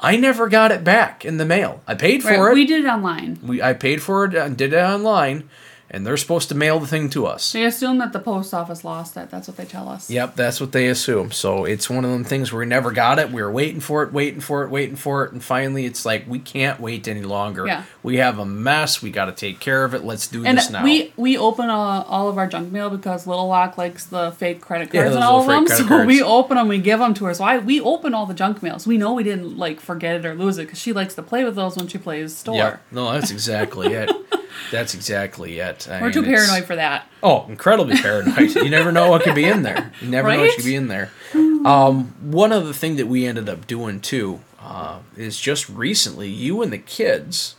I 0.00 0.16
never 0.16 0.48
got 0.48 0.70
it 0.70 0.84
back 0.84 1.24
in 1.24 1.38
the 1.38 1.44
mail. 1.44 1.82
I 1.88 1.94
paid 1.94 2.22
for 2.22 2.32
Hmm. 2.34 2.40
Right, 2.40 2.50
it. 2.52 2.54
we 2.54 2.66
did 2.66 2.84
it 2.84 2.88
online. 2.88 3.38
We 3.44 3.62
I 3.62 3.72
paid 3.72 4.00
for 4.02 4.24
it 4.24 4.34
and 4.34 4.56
did 4.56 4.72
it 4.72 4.76
online, 4.82 5.44
and 5.90 6.06
they're 6.06 6.16
supposed 6.16 6.48
to 6.50 6.54
mail 6.54 6.78
the 6.78 6.86
thing 6.86 7.08
to 7.10 7.26
us. 7.26 7.52
They 7.52 7.64
assume 7.64 7.98
that 7.98 8.12
the 8.12 8.18
post 8.18 8.52
office 8.52 8.84
lost 8.84 9.16
it. 9.16 9.30
That's 9.30 9.48
what 9.48 9.56
they 9.56 9.64
tell 9.64 9.88
us. 9.88 10.10
Yep, 10.10 10.36
that's 10.36 10.60
what 10.60 10.72
they 10.72 10.88
assume. 10.88 11.30
So 11.32 11.64
it's 11.64 11.88
one 11.88 12.04
of 12.04 12.10
them 12.10 12.24
things 12.24 12.52
where 12.52 12.60
we 12.60 12.66
never 12.66 12.90
got 12.92 13.18
it. 13.18 13.30
We 13.30 13.40
were 13.42 13.50
waiting 13.50 13.80
for 13.80 14.02
it, 14.02 14.12
waiting 14.12 14.40
for 14.40 14.64
it, 14.64 14.70
waiting 14.70 14.96
for 14.96 15.24
it, 15.24 15.32
and 15.32 15.42
finally 15.42 15.86
it's 15.86 16.04
like 16.04 16.24
we 16.28 16.38
can't 16.38 16.78
wait 16.80 17.08
any 17.08 17.22
longer. 17.22 17.66
Yeah. 17.66 17.84
We 18.02 18.18
have 18.18 18.38
a 18.38 18.44
mess. 18.44 19.00
We 19.02 19.10
got 19.10 19.26
to 19.26 19.32
take 19.32 19.60
care 19.60 19.84
of 19.84 19.94
it. 19.94 20.04
Let's 20.04 20.26
do 20.26 20.44
And 20.44 20.58
this 20.58 20.70
now. 20.70 20.84
we 20.84 21.12
we 21.16 21.38
open 21.38 21.70
uh, 21.70 21.74
all 22.06 22.28
of 22.28 22.36
our 22.38 22.46
junk 22.46 22.70
mail 22.72 22.90
because 22.90 23.26
Little 23.26 23.48
Lock 23.48 23.78
likes 23.78 24.04
the 24.06 24.32
fake 24.32 24.60
credit 24.60 24.92
Yeah, 24.92 25.02
cards 25.02 25.14
and 25.16 25.24
all 25.24 25.40
of 25.40 25.46
them. 25.46 25.66
So 25.78 25.86
credit 25.86 26.06
we 26.06 26.22
open 26.22 26.56
them, 26.56 26.68
we 26.68 26.78
give 26.78 26.98
them 26.98 27.14
to 27.14 27.24
her. 27.26 27.34
So 27.34 27.44
I 27.44 27.58
we 27.58 27.80
open 27.80 28.14
all 28.14 28.26
the 28.26 28.34
junk 28.34 28.62
mails. 28.62 28.84
So 28.84 28.88
we 28.90 28.98
know 28.98 29.14
we 29.14 29.22
didn't 29.22 29.56
like 29.56 29.80
forget 29.80 30.16
it 30.16 30.26
or 30.26 30.34
lose 30.34 30.58
it 30.58 30.64
because 30.66 30.78
she 30.78 30.92
likes 30.92 31.14
to 31.14 31.22
play 31.22 31.44
with 31.44 31.56
those 31.56 31.76
when 31.76 31.88
she 31.88 31.98
plays 31.98 32.36
store. 32.36 32.56
yeah, 32.56 32.76
no, 32.90 33.12
that's 33.12 33.30
exactly 33.30 33.92
it. 33.94 34.10
That's 34.70 34.94
exactly 34.94 35.58
it. 35.58 35.88
I 35.90 36.00
We're 36.00 36.12
too 36.12 36.22
mean, 36.22 36.30
it's- 36.32 36.46
paranoid 36.48 36.66
for 36.66 36.76
that. 36.76 37.06
Oh, 37.22 37.46
incredibly 37.48 37.96
paranoid. 37.96 38.54
you 38.54 38.68
never 38.70 38.92
know 38.92 39.10
what 39.10 39.22
could 39.22 39.34
be 39.34 39.44
in 39.44 39.62
there. 39.62 39.92
You 40.00 40.08
never 40.08 40.28
know 40.32 40.40
what 40.40 40.54
could 40.56 40.64
be 40.64 40.74
in 40.74 40.88
there. 40.88 41.10
Um, 41.34 42.14
one 42.20 42.52
other 42.52 42.72
thing 42.72 42.96
that 42.96 43.06
we 43.06 43.26
ended 43.26 43.48
up 43.48 43.66
doing 43.66 44.00
too 44.00 44.40
uh, 44.60 45.00
is 45.16 45.40
just 45.40 45.68
recently, 45.68 46.28
you 46.28 46.62
and 46.62 46.72
the 46.72 46.78
kids 46.78 47.56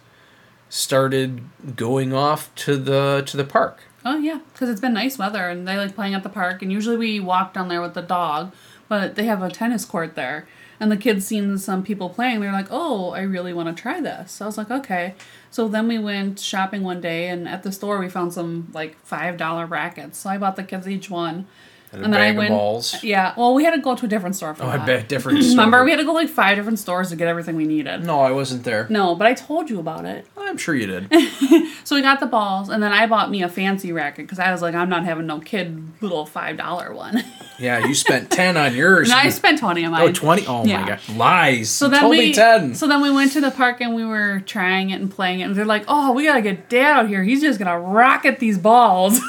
started 0.69 1.41
going 1.75 2.13
off 2.13 2.53
to 2.55 2.77
the 2.77 3.23
to 3.25 3.35
the 3.37 3.43
park. 3.43 3.79
Oh 4.05 4.17
yeah, 4.17 4.39
because 4.53 4.69
it's 4.69 4.79
been 4.81 4.93
nice 4.93 5.17
weather 5.17 5.49
and 5.49 5.67
they 5.67 5.75
like 5.77 5.95
playing 5.95 6.13
at 6.13 6.23
the 6.23 6.29
park. 6.29 6.61
And 6.61 6.71
usually 6.71 6.95
we 6.97 7.19
walk 7.19 7.53
down 7.53 7.67
there 7.67 7.81
with 7.81 7.93
the 7.95 8.01
dog, 8.01 8.53
but 8.87 9.15
they 9.15 9.25
have 9.25 9.41
a 9.41 9.49
tennis 9.49 9.83
court 9.85 10.15
there. 10.15 10.47
And 10.79 10.91
the 10.91 10.97
kids 10.97 11.25
seen 11.27 11.57
some 11.57 11.83
people 11.83 12.09
playing. 12.09 12.39
They're 12.39 12.53
like, 12.53 12.69
"Oh, 12.71 13.11
I 13.11 13.21
really 13.21 13.53
want 13.53 13.75
to 13.75 13.81
try 13.81 13.99
this." 13.99 14.31
So 14.31 14.45
I 14.45 14.47
was 14.47 14.57
like, 14.57 14.71
"Okay." 14.71 15.15
So 15.51 15.67
then 15.67 15.87
we 15.87 15.97
went 15.97 16.39
shopping 16.39 16.83
one 16.83 17.01
day, 17.01 17.27
and 17.27 17.47
at 17.47 17.63
the 17.63 17.71
store 17.71 17.99
we 17.99 18.09
found 18.09 18.33
some 18.33 18.69
like 18.73 18.97
five 19.05 19.37
dollar 19.37 19.65
rackets. 19.65 20.19
So 20.19 20.29
I 20.29 20.37
bought 20.37 20.55
the 20.55 20.63
kids 20.63 20.87
each 20.87 21.09
one. 21.09 21.47
And 21.91 22.05
And 22.05 22.13
then 22.13 22.21
I 22.21 22.31
went. 22.37 22.49
balls. 22.51 23.03
Yeah, 23.03 23.33
well, 23.35 23.53
we 23.55 23.63
had 23.63 23.71
to 23.71 23.79
go 23.81 23.95
to 23.95 24.05
a 24.05 24.07
different 24.07 24.35
store 24.35 24.53
for 24.53 24.63
Oh, 24.63 24.67
I 24.67 24.77
that. 24.77 24.85
bet 24.85 25.09
different. 25.09 25.39
Store. 25.43 25.51
Remember, 25.51 25.83
we 25.83 25.89
had 25.91 25.97
to 25.97 26.03
go 26.05 26.13
like 26.13 26.29
five 26.29 26.55
different 26.55 26.77
stores 26.77 27.09
to 27.09 27.15
get 27.15 27.27
everything 27.27 27.55
we 27.55 27.65
needed. 27.65 28.03
No, 28.05 28.19
I 28.21 28.31
wasn't 28.31 28.63
there. 28.63 28.85
No, 28.89 29.15
but 29.15 29.25
I 29.27 29.33
told 29.33 29.69
you 29.69 29.79
about 29.79 30.05
it. 30.05 30.25
I'm 30.37 30.57
sure 30.57 30.75
you 30.75 30.85
did. 30.87 31.11
So 31.85 31.95
we 31.95 32.03
got 32.03 32.19
the 32.19 32.27
balls, 32.27 32.69
and 32.69 32.83
then 32.83 32.91
I 32.91 33.07
bought 33.07 33.31
me 33.31 33.41
a 33.41 33.49
fancy 33.49 33.91
racket 33.91 34.25
because 34.25 34.37
I 34.37 34.51
was 34.51 34.61
like, 34.61 34.75
I'm 34.75 34.89
not 34.89 35.05
having 35.05 35.25
no 35.25 35.39
kid 35.39 35.81
little 36.01 36.23
five 36.25 36.57
dollar 36.57 36.93
one. 36.93 37.23
Yeah, 37.57 37.85
you 37.85 37.93
spent 37.93 38.29
ten 38.31 38.55
on 38.55 38.73
yours. 38.73 39.09
and 39.09 39.19
I 39.19 39.27
spent 39.29 39.59
twenty 39.59 39.83
on 39.83 39.89
oh, 39.93 39.97
mine. 39.97 40.07
oh, 40.09 40.11
20? 40.13 40.45
Oh 40.47 40.63
Yeah. 40.65 40.81
my 40.81 40.87
god, 40.87 40.99
lies. 41.17 41.69
So 41.69 41.85
you 41.87 41.91
then 41.91 41.99
told 42.01 42.11
we 42.11 42.17
me 42.19 42.33
ten. 42.33 42.73
so 42.75 42.87
then 42.87 43.01
we 43.01 43.11
went 43.11 43.33
to 43.33 43.41
the 43.41 43.51
park 43.51 43.81
and 43.81 43.93
we 43.95 44.05
were 44.05 44.39
trying 44.45 44.91
it 44.91 45.01
and 45.01 45.11
playing 45.11 45.41
it, 45.41 45.43
and 45.43 45.55
they're 45.55 45.65
like, 45.65 45.83
"Oh, 45.89 46.13
we 46.13 46.23
gotta 46.23 46.41
get 46.41 46.69
Dad 46.69 46.91
out 46.99 47.07
here. 47.09 47.21
He's 47.23 47.41
just 47.41 47.59
gonna 47.59 47.77
rocket 47.79 48.39
these 48.39 48.57
balls." 48.57 49.19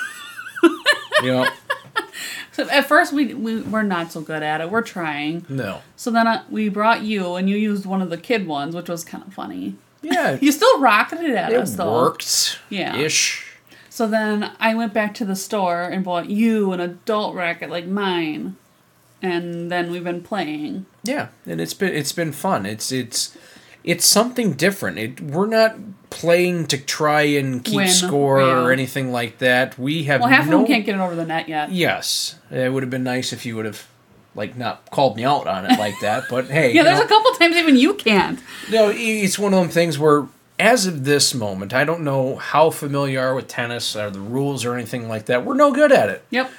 you 1.22 1.32
know, 1.32 1.48
so 2.64 2.70
at 2.70 2.86
first 2.86 3.12
we, 3.12 3.34
we 3.34 3.60
we're 3.60 3.82
not 3.82 4.12
so 4.12 4.20
good 4.20 4.42
at 4.42 4.60
it. 4.60 4.70
We're 4.70 4.82
trying. 4.82 5.44
no. 5.48 5.80
So 5.96 6.10
then 6.10 6.26
uh, 6.26 6.44
we 6.50 6.68
brought 6.68 7.02
you, 7.02 7.34
and 7.36 7.48
you 7.48 7.56
used 7.56 7.86
one 7.86 8.02
of 8.02 8.10
the 8.10 8.18
kid 8.18 8.46
ones, 8.46 8.74
which 8.74 8.88
was 8.88 9.04
kind 9.04 9.24
of 9.26 9.32
funny. 9.32 9.76
Yeah, 10.02 10.38
You 10.40 10.52
still 10.52 10.80
rocketed 10.80 11.30
it 11.30 11.36
at 11.36 11.52
us 11.52 11.74
it 11.74 11.76
though. 11.76 11.92
worked. 11.92 12.58
Yeah. 12.68 12.96
Ish. 12.96 13.46
So 13.88 14.06
then 14.06 14.52
I 14.60 14.74
went 14.74 14.94
back 14.94 15.14
to 15.14 15.24
the 15.24 15.36
store 15.36 15.82
and 15.82 16.04
bought 16.04 16.30
you 16.30 16.72
an 16.72 16.80
adult 16.80 17.34
racket 17.34 17.70
like 17.70 17.86
mine. 17.86 18.56
And 19.22 19.70
then 19.70 19.90
we've 19.90 20.04
been 20.04 20.22
playing. 20.22 20.86
Yeah, 21.04 21.28
and 21.44 21.60
it's 21.60 21.74
been 21.74 21.92
it's 21.92 22.12
been 22.12 22.32
fun. 22.32 22.64
It's 22.64 22.90
it's 22.90 23.36
it's 23.84 24.04
something 24.06 24.52
different. 24.52 24.98
It 24.98 25.20
we're 25.20 25.46
not 25.46 25.76
playing 26.10 26.66
to 26.66 26.76
try 26.78 27.22
and 27.22 27.64
keep 27.64 27.76
Win, 27.76 27.88
score 27.88 28.40
or 28.40 28.72
anything 28.72 29.12
like 29.12 29.38
that. 29.38 29.78
We 29.78 30.04
have 30.04 30.20
Well, 30.20 30.28
half 30.28 30.46
no 30.48 30.56
of 30.56 30.60
them 30.62 30.66
can't 30.66 30.84
get 30.84 30.96
it 30.96 31.00
over 31.00 31.14
the 31.14 31.24
net 31.24 31.48
yet. 31.48 31.70
Yes, 31.70 32.36
it 32.50 32.72
would 32.72 32.82
have 32.82 32.90
been 32.90 33.04
nice 33.04 33.32
if 33.32 33.46
you 33.46 33.56
would 33.56 33.64
have 33.64 33.86
like 34.34 34.56
not 34.56 34.90
called 34.90 35.16
me 35.16 35.24
out 35.24 35.46
on 35.46 35.66
it 35.66 35.78
like 35.78 35.94
that. 36.00 36.24
But 36.28 36.46
hey, 36.46 36.72
Yeah, 36.74 36.82
there's 36.82 36.98
know, 36.98 37.04
a 37.04 37.08
couple 37.08 37.32
times 37.32 37.56
even 37.56 37.76
you 37.76 37.94
can't. 37.94 38.40
no, 38.70 38.90
it's 38.94 39.38
one 39.38 39.54
of 39.54 39.60
them 39.60 39.68
things 39.70 39.98
where, 39.98 40.26
as 40.58 40.86
of 40.86 41.04
this 41.04 41.32
moment, 41.34 41.72
I 41.72 41.84
don't 41.84 42.02
know 42.02 42.36
how 42.36 42.70
familiar 42.70 43.12
you 43.12 43.20
are 43.20 43.34
with 43.34 43.48
tennis 43.48 43.96
or 43.96 44.10
the 44.10 44.20
rules 44.20 44.64
or 44.64 44.74
anything 44.74 45.08
like 45.08 45.26
that. 45.26 45.44
We're 45.44 45.54
no 45.54 45.72
good 45.72 45.90
at 45.92 46.08
it. 46.10 46.24
Yep. 46.30 46.50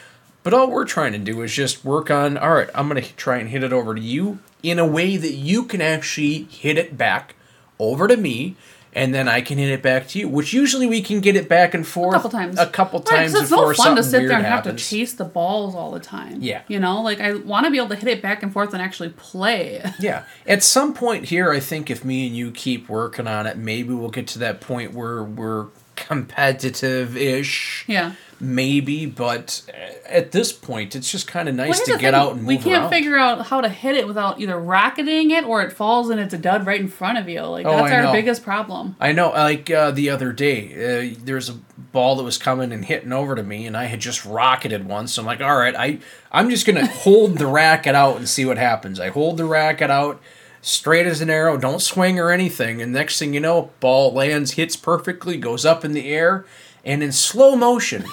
But 0.43 0.53
all 0.55 0.71
we're 0.71 0.85
trying 0.85 1.11
to 1.11 1.19
do 1.19 1.41
is 1.43 1.53
just 1.53 1.85
work 1.85 2.09
on. 2.09 2.35
All 2.37 2.53
right, 2.53 2.69
I'm 2.73 2.87
gonna 2.87 3.01
try 3.01 3.37
and 3.37 3.47
hit 3.49 3.63
it 3.63 3.71
over 3.71 3.93
to 3.93 4.01
you 4.01 4.39
in 4.63 4.79
a 4.79 4.85
way 4.85 5.17
that 5.17 5.33
you 5.33 5.63
can 5.63 5.81
actually 5.81 6.43
hit 6.43 6.77
it 6.77 6.97
back 6.97 7.35
over 7.79 8.07
to 8.07 8.15
me, 8.17 8.55
and 8.93 9.13
then 9.13 9.27
I 9.27 9.41
can 9.41 9.57
hit 9.57 9.69
it 9.69 9.81
back 9.81 10.07
to 10.09 10.19
you. 10.19 10.27
Which 10.27 10.53
usually 10.53 10.85
we 10.85 11.01
can 11.01 11.21
get 11.21 11.35
it 11.35 11.47
back 11.47 11.73
and 11.73 11.87
forth 11.87 12.15
A 12.15 12.17
couple 12.17 12.29
times. 12.29 12.59
A 12.59 12.67
couple 12.67 12.99
Right, 12.99 13.19
times 13.19 13.33
it's 13.33 13.49
before 13.49 13.69
no 13.69 13.73
fun 13.73 13.95
to 13.95 14.03
sit 14.03 14.27
there 14.27 14.37
and 14.37 14.45
have 14.45 14.63
to 14.65 14.73
chase 14.73 15.13
the 15.13 15.23
balls 15.23 15.73
all 15.75 15.91
the 15.91 15.99
time. 15.99 16.41
Yeah. 16.41 16.61
You 16.67 16.79
know, 16.79 17.01
like 17.01 17.19
I 17.21 17.35
want 17.35 17.65
to 17.65 17.71
be 17.71 17.77
able 17.77 17.89
to 17.89 17.95
hit 17.95 18.09
it 18.09 18.21
back 18.21 18.43
and 18.43 18.51
forth 18.51 18.73
and 18.73 18.81
actually 18.81 19.09
play. 19.09 19.83
Yeah. 19.99 20.23
At 20.47 20.63
some 20.63 20.93
point 20.93 21.25
here, 21.25 21.51
I 21.51 21.59
think 21.59 21.89
if 21.91 22.03
me 22.03 22.25
and 22.27 22.35
you 22.35 22.51
keep 22.51 22.89
working 22.89 23.27
on 23.27 23.45
it, 23.45 23.57
maybe 23.57 23.93
we'll 23.93 24.09
get 24.09 24.27
to 24.27 24.39
that 24.39 24.59
point 24.59 24.93
where 24.93 25.23
we're 25.23 25.67
competitive 25.95 27.15
ish. 27.17 27.83
yeah. 27.87 28.13
Maybe, 28.43 29.05
but 29.05 29.61
at 30.09 30.31
this 30.31 30.51
point, 30.51 30.95
it's 30.95 31.11
just 31.11 31.27
kind 31.27 31.47
of 31.47 31.53
nice 31.53 31.77
Well, 31.77 31.85
to 31.85 31.91
get 31.91 31.99
thing, 31.99 32.15
out 32.15 32.31
and 32.31 32.39
move 32.41 32.47
We 32.47 32.57
can't 32.57 32.81
around. 32.85 32.89
figure 32.89 33.15
out 33.15 33.45
how 33.45 33.61
to 33.61 33.69
hit 33.69 33.95
it 33.95 34.07
without 34.07 34.41
either 34.41 34.59
rocketing 34.59 35.29
it 35.29 35.43
or 35.43 35.61
it 35.61 35.71
falls 35.71 36.09
and 36.09 36.19
it's 36.19 36.33
a 36.33 36.39
dud 36.39 36.65
right 36.65 36.79
in 36.81 36.87
front 36.87 37.19
of 37.19 37.29
you. 37.29 37.41
Like 37.43 37.67
Oh, 37.67 37.77
that's 37.77 37.91
I 37.91 37.97
our 37.97 38.03
know. 38.05 38.11
biggest 38.11 38.43
problem. 38.43 38.95
I 38.99 39.11
know, 39.11 39.29
like 39.29 39.69
uh, 39.69 39.91
the 39.91 40.09
other 40.09 40.33
day, 40.33 41.11
uh, 41.13 41.15
there 41.23 41.35
was 41.35 41.49
a 41.49 41.55
ball 41.91 42.15
that 42.15 42.23
was 42.23 42.39
coming 42.39 42.71
and 42.71 42.83
hitting 42.83 43.13
over 43.13 43.35
to 43.35 43.43
me, 43.43 43.67
and 43.67 43.77
I 43.77 43.83
had 43.85 43.99
just 43.99 44.25
rocketed 44.25 44.87
one. 44.87 45.07
So 45.07 45.21
I'm 45.21 45.27
like, 45.27 45.41
all 45.41 45.55
right, 45.55 45.75
I 45.75 45.99
I'm 46.31 46.49
just 46.49 46.65
gonna 46.65 46.87
hold 46.87 47.37
the 47.37 47.45
racket 47.45 47.93
out 47.93 48.17
and 48.17 48.27
see 48.27 48.45
what 48.45 48.57
happens. 48.57 48.99
I 48.99 49.09
hold 49.09 49.37
the 49.37 49.45
racket 49.45 49.91
out 49.91 50.19
straight 50.61 51.07
as 51.07 51.21
an 51.21 51.29
arrow, 51.29 51.57
don't 51.57 51.81
swing 51.81 52.19
or 52.19 52.31
anything, 52.31 52.81
and 52.81 52.93
next 52.93 53.19
thing 53.19 53.33
you 53.33 53.39
know, 53.39 53.71
ball 53.79 54.13
lands, 54.13 54.51
hits 54.51 54.75
perfectly, 54.75 55.37
goes 55.37 55.65
up 55.65 55.83
in 55.83 55.93
the 55.93 56.09
air, 56.09 56.45
and 56.85 57.01
in 57.03 57.11
slow 57.11 57.55
motion, 57.55 58.05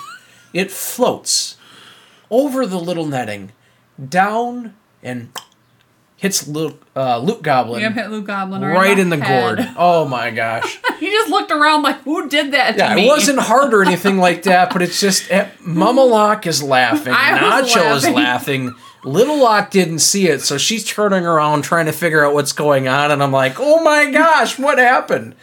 it 0.52 0.70
floats 0.70 1.56
over 2.30 2.66
the 2.66 2.80
little 2.80 3.06
netting, 3.06 3.52
down 4.08 4.74
and 5.02 5.30
hits 6.18 6.46
Luke 6.46 6.80
uh, 6.94 7.18
Luke 7.18 7.42
Goblin 7.42 7.80
You 7.80 7.90
hit 7.90 8.10
Luke 8.10 8.26
Goblin 8.26 8.60
right 8.62 8.98
in 8.98 9.08
the 9.08 9.16
head. 9.16 9.56
gourd. 9.56 9.68
Oh 9.78 10.06
my 10.06 10.30
gosh. 10.30 10.78
he 11.00 11.10
just 11.10 11.30
looked 11.30 11.50
around 11.50 11.82
like, 11.82 12.02
who 12.02 12.28
did 12.28 12.52
that 12.52 12.72
to 12.72 12.78
Yeah, 12.78 12.94
me? 12.94 13.04
it 13.06 13.08
wasn't 13.08 13.38
hard 13.38 13.72
or 13.72 13.82
anything 13.82 14.18
like 14.26 14.42
that, 14.42 14.70
but 14.72 14.82
it's 14.82 15.00
just 15.00 15.30
eh, 15.30 15.48
Mama 15.60 16.02
Lock 16.04 16.46
is 16.46 16.62
laughing, 16.62 17.12
Nacho 17.14 17.94
is 17.96 18.04
laughing. 18.04 18.14
laughing. 18.14 18.74
Little 19.04 19.38
Lock 19.38 19.70
didn't 19.70 20.00
see 20.00 20.26
it, 20.28 20.40
so 20.42 20.58
she's 20.58 20.84
turning 20.84 21.24
around 21.24 21.62
trying 21.62 21.86
to 21.86 21.92
figure 21.92 22.26
out 22.26 22.34
what's 22.34 22.52
going 22.52 22.88
on, 22.88 23.12
and 23.12 23.22
I'm 23.22 23.30
like, 23.30 23.54
"Oh 23.60 23.80
my 23.82 24.10
gosh, 24.10 24.58
what 24.58 24.76
happened?" 24.78 25.36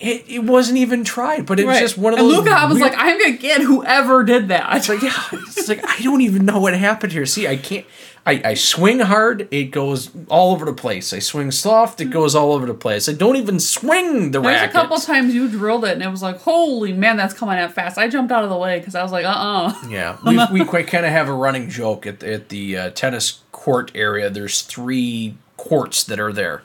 It, 0.00 0.24
it 0.28 0.44
wasn't 0.44 0.78
even 0.78 1.02
tried, 1.02 1.44
but 1.44 1.58
it 1.58 1.66
was 1.66 1.74
Right. 1.74 1.80
just 1.80 1.98
one 1.98 2.12
of 2.12 2.20
and 2.20 2.28
those. 2.28 2.36
Luke 2.38 2.46
Goblin's 2.46 2.80
weird- 2.80 2.92
like, 2.94 3.00
I'm 3.04 3.18
gonna 3.18 3.36
get 3.36 3.62
whoever 3.62 4.22
did 4.22 4.48
that. 4.48 4.76
it's 4.76 4.88
like, 4.88 5.02
yeah, 5.02 5.12
it's 5.32 5.68
like 5.68 5.84
I 5.84 6.00
don't 6.02 6.20
even 6.20 6.44
know 6.44 6.60
what 6.60 6.74
happened 6.74 7.12
here. 7.12 7.26
See, 7.26 7.48
I 7.48 7.56
can't. 7.56 7.84
I, 8.26 8.42
I 8.44 8.54
swing 8.54 8.98
hard, 9.00 9.48
it 9.50 9.70
goes 9.70 10.10
all 10.28 10.52
over 10.52 10.66
the 10.66 10.74
place. 10.74 11.14
I 11.14 11.18
swing 11.18 11.50
soft, 11.50 11.98
it 12.02 12.10
goes 12.10 12.34
all 12.34 12.52
over 12.52 12.66
the 12.66 12.74
place. 12.74 13.08
I 13.08 13.14
don't 13.14 13.36
even 13.36 13.58
swing 13.58 14.32
the 14.32 14.40
There's 14.42 14.54
racket. 14.54 14.68
a 14.68 14.72
couple 14.72 14.98
times 14.98 15.34
you 15.34 15.48
drilled 15.48 15.86
it 15.86 15.92
and 15.92 16.02
it 16.02 16.10
was 16.10 16.22
like, 16.22 16.36
holy 16.42 16.92
man, 16.92 17.16
that's 17.16 17.32
coming 17.32 17.56
out 17.58 17.72
fast. 17.72 17.96
I 17.96 18.06
jumped 18.06 18.30
out 18.30 18.44
of 18.44 18.50
the 18.50 18.56
way 18.56 18.78
because 18.80 18.94
I 18.94 19.02
was 19.02 19.12
like, 19.12 19.24
uh 19.24 19.28
uh 19.30 19.72
Yeah, 19.88 20.18
we 20.52 20.60
we 20.60 20.64
quite 20.66 20.88
kind 20.88 21.06
of 21.06 21.12
have 21.12 21.28
a 21.28 21.32
running 21.32 21.70
joke 21.70 22.06
at 22.06 22.22
at 22.22 22.50
the 22.50 22.76
uh, 22.76 22.90
tennis 22.90 23.40
court 23.50 23.90
area. 23.94 24.28
There's 24.28 24.60
three 24.60 25.34
courts 25.56 26.04
that 26.04 26.20
are 26.20 26.32
there. 26.32 26.62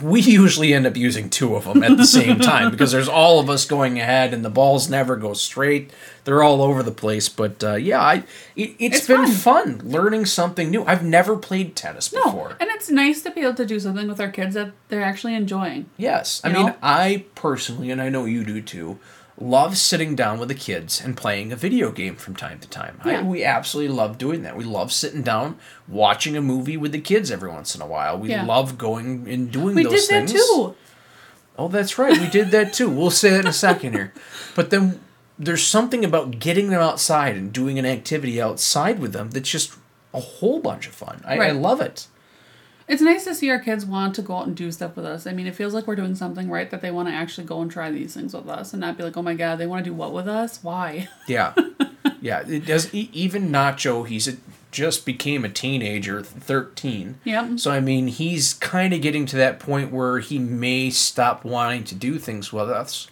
We 0.00 0.20
usually 0.22 0.72
end 0.72 0.86
up 0.86 0.96
using 0.96 1.28
two 1.28 1.54
of 1.54 1.64
them 1.64 1.82
at 1.82 1.98
the 1.98 2.06
same 2.06 2.38
time 2.38 2.70
because 2.70 2.92
there's 2.92 3.08
all 3.10 3.40
of 3.40 3.50
us 3.50 3.66
going 3.66 4.00
ahead, 4.00 4.32
and 4.32 4.42
the 4.42 4.48
balls 4.48 4.88
never 4.88 5.16
go 5.16 5.34
straight. 5.34 5.90
They're 6.24 6.42
all 6.42 6.62
over 6.62 6.82
the 6.82 6.90
place. 6.92 7.28
But 7.28 7.62
uh, 7.62 7.74
yeah, 7.74 8.00
I 8.00 8.14
it, 8.56 8.74
it's 8.78 8.96
It's 8.98 9.06
been 9.06 9.26
fun. 9.26 9.82
learning 9.84 10.24
something 10.24 10.70
new. 10.70 10.82
I've 10.86 11.04
never 11.04 11.36
played 11.36 11.76
tennis 11.76 12.10
No. 12.10 12.24
before. 12.24 12.56
And 12.58 12.70
it's 12.70 12.88
nice 12.88 13.20
to 13.22 13.30
be 13.32 13.42
able 13.42 13.54
to 13.54 13.66
do 13.66 13.78
something 13.78 14.08
with 14.08 14.18
our 14.18 14.30
kids 14.30 14.54
that 14.54 14.72
they're 14.88 15.02
actually 15.02 15.34
enjoying. 15.34 15.86
Yes, 15.98 16.40
I 16.42 16.48
You 16.48 16.54
mean? 16.54 16.74
I 16.82 17.24
personally, 17.34 17.90
and 17.90 18.00
I 18.00 18.08
know 18.08 18.24
you 18.24 18.44
do 18.44 18.62
too, 18.62 18.98
love 19.40 19.76
sitting 19.78 20.14
down 20.14 20.38
with 20.38 20.48
the 20.48 20.54
kids 20.54 21.00
and 21.00 21.16
playing 21.16 21.52
a 21.52 21.56
video 21.56 21.90
game 21.90 22.16
from 22.16 22.36
time 22.36 22.58
to 22.60 22.68
time. 22.68 23.00
I, 23.02 23.22
we 23.22 23.42
absolutely 23.44 23.94
love 23.94 24.18
doing 24.18 24.42
that. 24.42 24.56
We 24.56 24.64
love 24.64 24.92
sitting 24.92 25.22
down, 25.22 25.58
watching 25.88 26.36
a 26.36 26.40
movie 26.42 26.76
with 26.76 26.92
the 26.92 27.00
kids 27.00 27.30
every 27.30 27.50
once 27.50 27.74
in 27.74 27.80
a 27.82 27.86
while. 27.86 28.18
We 28.18 28.30
Yeah. 28.30 28.44
love 28.44 28.76
going 28.78 29.26
and 29.28 29.50
doing 29.50 29.74
We 29.74 29.84
those 29.84 30.06
did 30.06 30.10
that 30.10 30.28
things. 30.28 30.32
too. 30.32 30.74
Oh, 31.58 31.68
that's 31.68 31.98
right. 31.98 32.18
We 32.18 32.28
did 32.28 32.50
that 32.50 32.72
too. 32.72 32.88
We'll 32.88 33.10
say 33.10 33.30
that 33.30 33.40
in 33.40 33.46
a 33.46 33.52
second 33.52 33.92
here. 33.94 34.12
But 34.54 34.70
then 34.70 35.00
there's 35.38 35.66
something 35.66 36.04
about 36.04 36.38
getting 36.38 36.70
them 36.70 36.80
outside 36.80 37.36
and 37.36 37.52
doing 37.52 37.78
an 37.78 37.86
activity 37.86 38.40
outside 38.40 38.98
with 39.00 39.12
them 39.12 39.30
that's 39.30 39.50
just 39.50 39.74
a 40.14 40.20
whole 40.20 40.60
bunch 40.60 40.86
of 40.86 40.94
fun. 40.94 41.22
I, 41.26 41.38
I 41.38 41.50
love 41.52 41.80
it. 41.80 42.06
It's 42.88 43.02
nice 43.02 43.24
to 43.24 43.34
see 43.34 43.50
our 43.50 43.58
kids 43.58 43.84
want 43.86 44.14
to 44.16 44.22
go 44.22 44.36
out 44.36 44.46
and 44.46 44.56
do 44.56 44.70
stuff 44.72 44.96
with 44.96 45.04
us. 45.04 45.26
I 45.26 45.32
mean, 45.32 45.46
it 45.46 45.54
feels 45.54 45.72
like 45.74 45.86
we're 45.86 45.96
doing 45.96 46.14
something 46.14 46.50
right 46.50 46.70
that 46.70 46.80
they 46.82 46.90
want 46.90 47.08
to 47.08 47.14
actually 47.14 47.46
go 47.46 47.60
and 47.62 47.70
try 47.70 47.90
these 47.90 48.14
things 48.14 48.34
with 48.34 48.48
us 48.48 48.72
and 48.72 48.80
not 48.80 48.96
be 48.96 49.02
like, 49.04 49.16
oh 49.16 49.22
my 49.22 49.34
god, 49.34 49.56
they 49.56 49.66
want 49.66 49.84
to 49.84 49.90
do 49.90 49.94
what 49.94 50.12
with 50.12 50.28
us? 50.28 50.62
Why? 50.62 51.08
Yeah, 51.28 51.54
yeah. 52.20 52.42
It 52.46 52.66
does. 52.66 52.92
Even 52.92 53.50
Nacho, 53.50 54.06
he's 54.06 54.26
a, 54.28 54.36
just 54.70 55.06
became 55.06 55.44
a 55.44 55.48
teenager, 55.48 56.22
thirteen. 56.22 57.18
Yep. 57.24 57.58
So 57.60 57.70
I 57.70 57.80
mean, 57.80 58.08
he's 58.08 58.54
kind 58.54 58.92
of 58.92 59.00
getting 59.00 59.24
to 59.26 59.36
that 59.36 59.60
point 59.60 59.92
where 59.92 60.18
he 60.18 60.38
may 60.38 60.90
stop 60.90 61.44
wanting 61.44 61.84
to 61.84 61.94
do 61.94 62.18
things 62.18 62.52
with 62.52 62.68
us, 62.68 63.06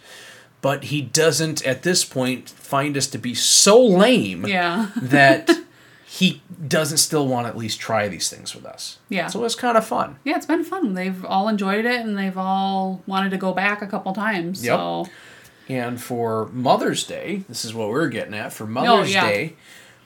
but 0.61 0.85
he 0.85 1.01
doesn't 1.01 1.65
at 1.65 1.83
this 1.83 2.03
point 2.03 2.49
find 2.49 2.97
us 2.97 3.07
to 3.07 3.17
be 3.17 3.33
so 3.33 3.83
lame 3.83 4.45
Yeah. 4.45 4.89
that 4.95 5.49
he 6.13 6.41
doesn't 6.67 6.97
still 6.97 7.25
want 7.25 7.45
to 7.45 7.49
at 7.49 7.57
least 7.57 7.79
try 7.79 8.09
these 8.09 8.29
things 8.29 8.53
with 8.53 8.65
us. 8.65 8.97
Yeah. 9.07 9.27
So 9.27 9.45
it's 9.45 9.55
kind 9.55 9.77
of 9.77 9.87
fun. 9.87 10.17
Yeah, 10.25 10.35
it's 10.35 10.45
been 10.45 10.65
fun. 10.65 10.93
They've 10.93 11.23
all 11.23 11.47
enjoyed 11.47 11.85
it 11.85 12.01
and 12.01 12.17
they've 12.17 12.37
all 12.37 13.01
wanted 13.07 13.29
to 13.29 13.37
go 13.37 13.53
back 13.53 13.81
a 13.81 13.87
couple 13.87 14.11
times. 14.11 14.61
Yep. 14.61 14.77
So 14.77 15.05
And 15.69 16.01
for 16.01 16.47
Mother's 16.47 17.05
Day, 17.05 17.43
this 17.47 17.63
is 17.63 17.73
what 17.73 17.87
we're 17.87 18.09
getting 18.09 18.33
at. 18.33 18.51
For 18.51 18.67
Mother's 18.67 19.07
Oh, 19.09 19.13
yeah. 19.13 19.25
Day, 19.25 19.55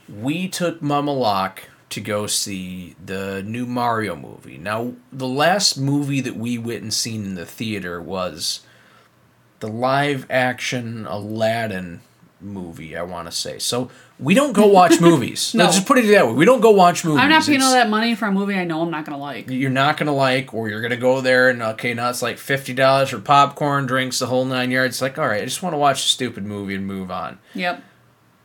we 0.08 0.48
took 0.48 0.80
Mama 0.80 1.12
Lock 1.12 1.64
to 1.90 2.02
go 2.02 2.28
see 2.28 2.96
the 3.04 3.42
new 3.42 3.66
Mario 3.66 4.16
movie. 4.16 4.60
Now, 4.60 4.94
the 5.12 5.28
last 5.28 5.76
movie 5.76 6.22
that 6.22 6.36
we 6.38 6.60
went 6.60 6.84
and 6.84 6.94
seen 6.94 7.26
in 7.26 7.34
the 7.34 7.48
theater 7.48 8.00
was 8.00 8.60
the 9.60 9.68
live 9.68 10.28
action 10.30 11.08
Aladdin 11.08 12.02
movie, 12.42 12.96
I 12.98 13.02
want 13.04 13.28
to 13.28 13.32
say. 13.32 13.60
So 13.60 13.90
we 14.20 14.34
don't 14.34 14.54
go 14.54 14.68
watch 14.68 15.00
movies. 15.02 15.54
No. 15.56 15.64
Let's 15.64 15.76
just 15.78 15.88
put 15.88 15.98
it 15.98 16.08
that 16.12 16.28
way. 16.28 16.34
We 16.34 16.46
don't 16.46 16.62
go 16.62 16.72
watch 16.72 17.04
movies. 17.06 17.22
I'm 17.22 17.30
not 17.30 17.46
paying 17.46 17.62
all 17.62 17.72
that 17.74 17.90
money 17.90 18.14
for 18.16 18.26
a 18.28 18.32
movie 18.32 18.56
I 18.56 18.64
know 18.66 18.82
I'm 18.82 18.92
not 18.92 19.06
gonna 19.06 19.18
like. 19.18 19.50
you're 19.50 19.70
not 19.70 19.98
gonna 19.98 20.14
like, 20.14 20.54
or 20.54 20.70
you're 20.70 20.82
gonna 20.82 20.98
go 20.98 21.22
there 21.22 21.50
and 21.50 21.62
okay, 21.62 21.94
now 21.94 22.10
it's 22.10 22.22
like 22.22 22.38
fifty 22.38 22.74
dollars 22.74 23.10
for 23.10 23.20
popcorn, 23.20 23.86
drinks, 23.86 24.20
the 24.20 24.28
whole 24.28 24.46
nine 24.46 24.72
yards. 24.72 24.96
It's 24.96 25.02
like, 25.02 25.18
all 25.18 25.28
right, 25.28 25.42
I 25.42 25.46
just 25.46 25.64
want 25.64 25.74
to 25.74 25.78
watch 25.78 26.04
a 26.04 26.08
stupid 26.08 26.46
movie 26.46 26.76
and 26.76 26.86
move 26.86 27.10
on. 27.12 27.40
Yep. 27.54 27.84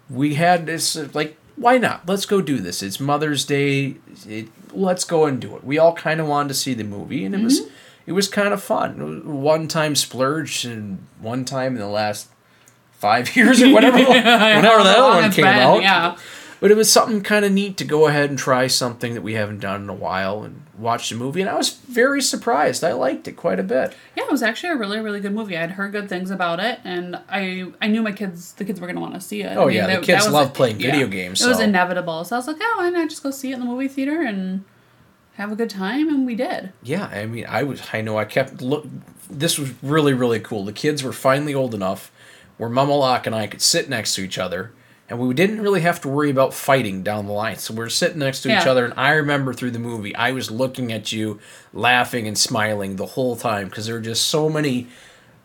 We 0.08 0.34
had 0.34 0.66
this 0.66 0.96
like, 1.14 1.36
why 1.56 1.78
not? 1.78 2.08
Let's 2.08 2.26
go 2.26 2.40
do 2.40 2.58
this. 2.58 2.82
It's 2.82 2.98
Mother's 3.00 3.44
Day. 3.44 3.96
It, 4.26 4.48
let's 4.72 5.04
go 5.04 5.26
and 5.26 5.40
do 5.40 5.56
it. 5.56 5.64
We 5.64 5.78
all 5.78 5.94
kind 5.94 6.20
of 6.20 6.26
wanted 6.26 6.48
to 6.48 6.54
see 6.54 6.74
the 6.74 6.84
movie, 6.84 7.24
and 7.24 7.34
it 7.34 7.42
was 7.42 7.60
Mm-hmm. 7.60 7.70
it 8.06 8.12
was 8.12 8.28
kind 8.28 8.52
of 8.54 8.62
fun. 8.62 9.40
One 9.42 9.68
time 9.68 9.94
splurge, 9.94 10.64
and 10.64 11.06
one 11.20 11.44
time 11.44 11.74
in 11.74 11.80
the 11.80 11.86
last 11.88 12.28
five 13.00 13.34
years 13.36 13.62
or 13.62 13.72
whatever, 13.72 13.96
whenever 14.04 14.82
the 14.82 14.90
other 14.90 15.20
one 15.22 15.32
came 15.32 15.44
been, 15.44 15.54
out. 15.58 15.82
yeah. 15.82 16.16
But 16.60 16.70
it 16.70 16.76
was 16.76 16.92
something 16.92 17.22
kind 17.22 17.46
of 17.46 17.52
neat 17.52 17.78
to 17.78 17.84
go 17.86 18.06
ahead 18.06 18.28
and 18.28 18.38
try 18.38 18.66
something 18.66 19.14
that 19.14 19.22
we 19.22 19.32
haven't 19.32 19.60
done 19.60 19.82
in 19.84 19.88
a 19.88 19.94
while 19.94 20.42
and 20.42 20.60
watch 20.76 21.08
the 21.08 21.14
movie. 21.16 21.40
And 21.40 21.48
I 21.48 21.54
was 21.56 21.70
very 21.70 22.20
surprised. 22.20 22.84
I 22.84 22.92
liked 22.92 23.26
it 23.26 23.32
quite 23.32 23.58
a 23.58 23.62
bit. 23.62 23.94
Yeah, 24.14 24.24
it 24.24 24.30
was 24.30 24.42
actually 24.42 24.68
a 24.68 24.76
really, 24.76 25.00
really 25.00 25.20
good 25.20 25.32
movie. 25.32 25.56
I'd 25.56 25.70
heard 25.70 25.92
good 25.92 26.10
things 26.10 26.30
about 26.30 26.60
it, 26.60 26.78
and 26.84 27.16
I 27.30 27.72
I 27.80 27.86
knew 27.86 28.02
my 28.02 28.12
kids, 28.12 28.52
the 28.52 28.66
kids 28.66 28.78
were 28.78 28.86
gonna 28.86 29.00
want 29.00 29.14
to 29.14 29.22
see 29.22 29.42
it. 29.42 29.56
Oh, 29.56 29.62
I 29.62 29.66
mean, 29.68 29.76
yeah, 29.76 29.86
the 29.86 29.92
that- 29.94 30.02
kids 30.02 30.26
that 30.26 30.32
love 30.32 30.52
playing 30.52 30.76
video 30.76 31.06
games, 31.06 31.40
It 31.40 31.48
was 31.48 31.60
inevitable, 31.60 32.24
so 32.24 32.36
I 32.36 32.38
was 32.38 32.46
like, 32.46 32.58
oh, 32.60 32.74
why 32.76 32.90
not 32.90 33.08
just 33.08 33.22
go 33.22 33.30
see 33.30 33.52
it 33.52 33.54
in 33.54 33.60
the 33.60 33.66
movie 33.66 33.88
theater 33.88 34.20
and 34.20 34.64
have 35.36 35.50
a 35.50 35.56
good 35.56 35.70
time, 35.70 36.10
and 36.10 36.26
we 36.26 36.34
did. 36.34 36.74
Yeah, 36.82 37.06
I 37.06 37.24
mean, 37.24 37.46
I 37.48 37.62
was. 37.62 37.80
I 37.94 38.02
know. 38.02 38.18
I 38.18 38.26
kept 38.26 38.60
look. 38.60 38.84
This 39.30 39.58
was 39.58 39.72
really 39.82 40.12
really 40.12 40.40
cool. 40.40 40.66
The 40.66 40.74
kids 40.74 41.02
were 41.02 41.14
finally 41.14 41.54
old 41.54 41.74
enough 41.74 42.12
where 42.60 42.68
Mama 42.68 42.94
Lock 42.94 43.26
and 43.26 43.34
I 43.34 43.46
could 43.46 43.62
sit 43.62 43.88
next 43.88 44.14
to 44.16 44.22
each 44.22 44.36
other 44.36 44.72
and 45.08 45.18
we 45.18 45.32
didn't 45.32 45.62
really 45.62 45.80
have 45.80 45.98
to 46.02 46.08
worry 46.08 46.28
about 46.28 46.52
fighting 46.52 47.02
down 47.02 47.24
the 47.24 47.32
line. 47.32 47.56
So 47.56 47.72
we 47.72 47.80
are 47.80 47.88
sitting 47.88 48.18
next 48.18 48.42
to 48.42 48.54
each 48.54 48.66
other, 48.66 48.84
and 48.84 48.92
I 48.96 49.14
remember 49.14 49.52
through 49.52 49.70
the 49.70 49.80
movie, 49.80 50.14
I 50.14 50.30
was 50.32 50.50
looking 50.52 50.92
at 50.92 51.10
you, 51.10 51.40
laughing 51.72 52.28
and 52.28 52.38
smiling 52.38 52.94
the 52.96 53.06
whole 53.06 53.34
time 53.34 53.68
because 53.68 53.86
there 53.86 53.94
were 53.96 54.00
just 54.02 54.26
so 54.26 54.50
many 54.50 54.88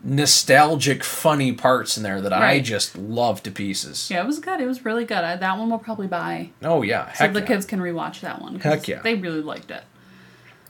nostalgic, 0.04 1.06
funny 1.06 1.54
parts 1.54 1.96
in 1.98 2.04
there 2.04 2.20
that 2.22 2.34
I 2.34 2.60
just 2.60 2.98
love 2.98 3.42
to 3.44 3.50
pieces. 3.50 4.12
Yeah, 4.12 4.22
it 4.22 4.28
was 4.28 4.40
good. 4.40 4.60
It 4.60 4.68
was 4.68 4.84
really 4.84 5.06
good. 5.06 5.24
I, 5.24 5.38
that 5.38 5.58
one 5.58 5.70
we'll 5.70 5.80
probably 5.80 6.08
buy 6.08 6.52
Oh 6.62 6.82
yeah, 6.82 7.12
so 7.14 7.30
the 7.30 7.40
yeah. 7.40 7.46
kids 7.46 7.66
can 7.66 7.80
rewatch 7.80 8.20
that 8.22 8.42
one. 8.42 8.60
Heck 8.60 8.88
yeah. 8.88 9.02
They 9.02 9.16
really 9.16 9.42
liked 9.42 9.72
it. 9.72 9.84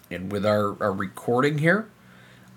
And 0.10 0.32
with 0.32 0.46
our, 0.46 0.82
our 0.82 0.94
recording 0.94 1.58
here, 1.58 1.90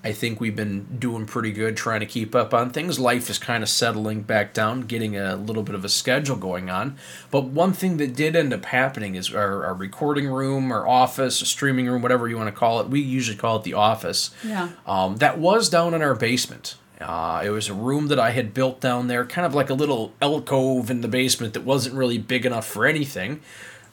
I 0.05 0.13
think 0.13 0.41
we've 0.41 0.55
been 0.55 0.99
doing 0.99 1.27
pretty 1.27 1.51
good 1.51 1.77
trying 1.77 2.01
to 2.01 2.07
keep 2.07 2.35
up 2.35 2.55
on 2.55 2.71
things. 2.71 3.01
Life 3.01 3.29
is 3.29 3.39
kind 3.39 3.65
of 3.65 3.69
settling 3.69 4.23
back 4.23 4.55
down, 4.55 4.83
getting 4.83 5.17
a 5.17 5.35
little 5.35 5.65
bit 5.65 5.75
of 5.75 5.85
a 5.85 5.89
schedule 5.89 6.37
going 6.37 6.71
on. 6.71 6.97
But 7.33 7.47
one 7.47 7.73
thing 7.73 7.97
that 7.97 8.15
did 8.15 8.37
end 8.37 8.55
up 8.55 8.65
happening 8.67 9.17
is 9.17 9.35
our, 9.35 9.65
our 9.65 9.75
recording 9.75 10.29
room, 10.29 10.71
our 10.71 10.87
office, 10.87 11.43
a 11.43 11.47
streaming 11.47 11.89
room, 11.89 12.01
whatever 12.01 12.29
you 12.29 12.37
want 12.37 12.49
to 12.49 12.59
call 12.59 12.81
it. 12.81 12.89
We 12.89 13.01
usually 13.01 13.37
call 13.37 13.57
it 13.57 13.65
the 13.65 13.75
office. 13.75 14.31
Yeah. 14.45 14.69
Um, 14.87 15.17
that 15.17 15.39
was 15.39 15.69
down 15.69 15.95
in 15.95 16.03
our 16.03 16.15
basement. 16.15 16.77
Uh, 17.01 17.43
it 17.45 17.51
was 17.51 17.69
a 17.69 17.75
room 17.75 18.09
that 18.09 18.19
I 18.19 18.31
had 18.31 18.55
built 18.55 18.81
down 18.81 19.09
there, 19.09 19.25
kind 19.25 19.47
of 19.47 19.55
like 19.55 19.71
a 19.71 19.75
little 19.75 20.15
alcove 20.21 20.91
in 20.91 21.01
the 21.01 21.09
basement 21.09 21.55
that 21.55 21.65
wasn't 21.65 21.95
really 21.95 22.19
big 22.19 22.47
enough 22.47 22.67
for 22.67 22.87
anything. 22.87 23.41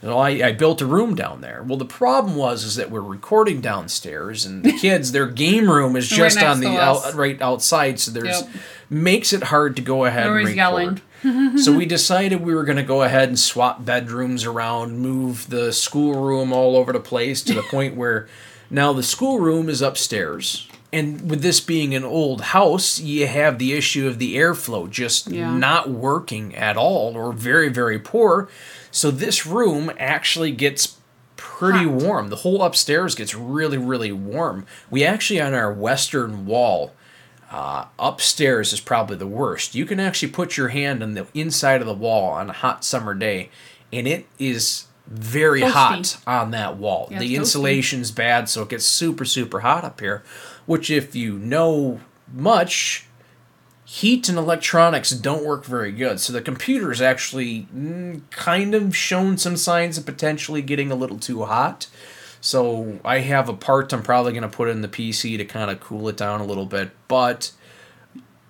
So 0.01 0.17
I, 0.19 0.29
I 0.47 0.51
built 0.51 0.81
a 0.81 0.85
room 0.85 1.15
down 1.15 1.41
there. 1.41 1.63
Well, 1.65 1.77
the 1.77 1.85
problem 1.85 2.35
was 2.35 2.63
is 2.63 2.75
that 2.75 2.91
we're 2.91 3.01
recording 3.01 3.59
downstairs, 3.61 4.45
and 4.45 4.63
the 4.63 4.73
kids, 4.73 5.11
their 5.11 5.25
game 5.27 5.69
room 5.69 5.95
is 5.95 6.07
just 6.09 6.35
next 6.35 6.45
on 6.47 6.59
the 6.59 6.77
out, 6.79 7.13
right 7.15 7.41
outside. 7.41 7.99
So 7.99 8.11
there's 8.11 8.41
Yep. 8.41 8.49
makes 8.89 9.33
it 9.33 9.43
hard 9.43 9.75
to 9.77 9.81
go 9.81 10.05
ahead 10.05 10.27
Always 10.27 10.47
and 10.49 10.55
yelling. 10.55 10.99
record. 11.23 11.59
so 11.59 11.75
we 11.75 11.85
decided 11.87 12.41
we 12.41 12.53
were 12.53 12.65
going 12.65 12.77
to 12.77 12.83
go 12.83 13.01
ahead 13.01 13.29
and 13.29 13.39
swap 13.39 13.83
bedrooms 13.83 14.45
around, 14.45 14.99
move 14.99 15.49
the 15.49 15.73
schoolroom 15.73 16.53
all 16.53 16.75
over 16.77 16.93
the 16.93 16.99
place 16.99 17.41
to 17.43 17.53
the 17.55 17.63
point 17.63 17.95
where 17.95 18.27
now 18.69 18.93
the 18.93 19.01
schoolroom 19.01 19.69
is 19.69 19.81
upstairs. 19.81 20.67
And 20.95 21.29
with 21.29 21.41
this 21.41 21.59
being 21.59 21.93
an 21.93 22.05
old 22.05 22.39
house, 22.41 22.99
you 23.01 23.27
have 23.27 23.59
the 23.59 23.73
issue 23.73 24.07
of 24.07 24.17
the 24.17 24.37
airflow 24.37 24.89
just 24.89 25.27
Yeah. 25.29 25.53
not 25.55 25.89
working 25.89 26.55
at 26.55 26.77
all 26.77 27.17
or 27.17 27.33
very, 27.33 27.67
very 27.67 27.99
poor. 27.99 28.47
So 28.91 29.11
this 29.11 29.45
room 29.45 29.91
actually 29.99 30.51
gets 30.51 30.95
pretty 31.35 31.83
Hot. 31.85 32.01
warm. 32.01 32.29
The 32.29 32.37
whole 32.37 32.63
upstairs 32.63 33.13
gets 33.13 33.35
really, 33.35 33.77
really 33.77 34.13
warm. 34.13 34.65
We 34.89 35.03
actually, 35.03 35.41
on 35.41 35.53
our 35.53 35.73
western 35.73 36.45
wall, 36.45 36.93
uh, 37.51 37.85
upstairs 37.99 38.71
is 38.71 38.79
probably 38.79 39.17
the 39.17 39.27
worst. 39.27 39.75
You 39.75 39.85
can 39.85 39.99
actually 39.99 40.29
put 40.29 40.55
your 40.55 40.69
hand 40.69 41.03
on 41.03 41.13
the 41.13 41.27
inside 41.33 41.81
of 41.81 41.87
the 41.87 41.93
wall 41.93 42.29
on 42.31 42.49
a 42.49 42.53
hot 42.53 42.85
summer 42.85 43.13
day, 43.13 43.49
and 43.91 44.07
it 44.07 44.27
is 44.39 44.85
very 45.07 45.61
Toasty. 45.61 45.71
hot 45.71 46.17
on 46.25 46.51
that 46.51 46.77
wall. 46.77 47.07
Yeah, 47.11 47.19
the 47.19 47.33
toasty. 47.33 47.37
insulation's 47.37 48.11
bad, 48.11 48.49
so 48.49 48.63
it 48.63 48.69
gets 48.69 48.85
super, 48.85 49.23
super 49.25 49.59
hot 49.59 49.83
up 49.83 49.99
here. 49.99 50.23
Which, 50.65 50.89
if 50.89 51.15
you 51.15 51.37
know 51.37 51.99
much, 52.31 53.05
heat 53.85 54.27
and 54.27 54.37
electronics 54.37 55.11
don't 55.11 55.45
work 55.45 55.63
very 55.63 55.91
good. 55.91 56.19
So 56.19 56.33
the 56.33 56.41
computer 56.41 56.91
is 56.91 57.01
actually 57.01 57.67
mm, 57.73 58.21
kind 58.31 58.73
of 58.73 58.95
shown 58.95 59.37
some 59.37 59.55
signs 59.57 59.97
of 59.97 60.05
potentially 60.05 60.61
getting 60.61 60.91
a 60.91 60.95
little 60.95 61.19
too 61.19 61.45
hot. 61.45 61.87
So 62.41 62.99
I 63.05 63.19
have 63.19 63.47
a 63.47 63.53
part 63.53 63.93
I'm 63.93 64.03
probably 64.03 64.31
going 64.31 64.43
to 64.43 64.49
put 64.49 64.69
in 64.69 64.81
the 64.81 64.87
PC 64.87 65.37
to 65.37 65.45
kind 65.45 65.69
of 65.69 65.79
cool 65.79 66.07
it 66.09 66.17
down 66.17 66.41
a 66.41 66.45
little 66.45 66.65
bit. 66.65 66.91
But 67.07 67.51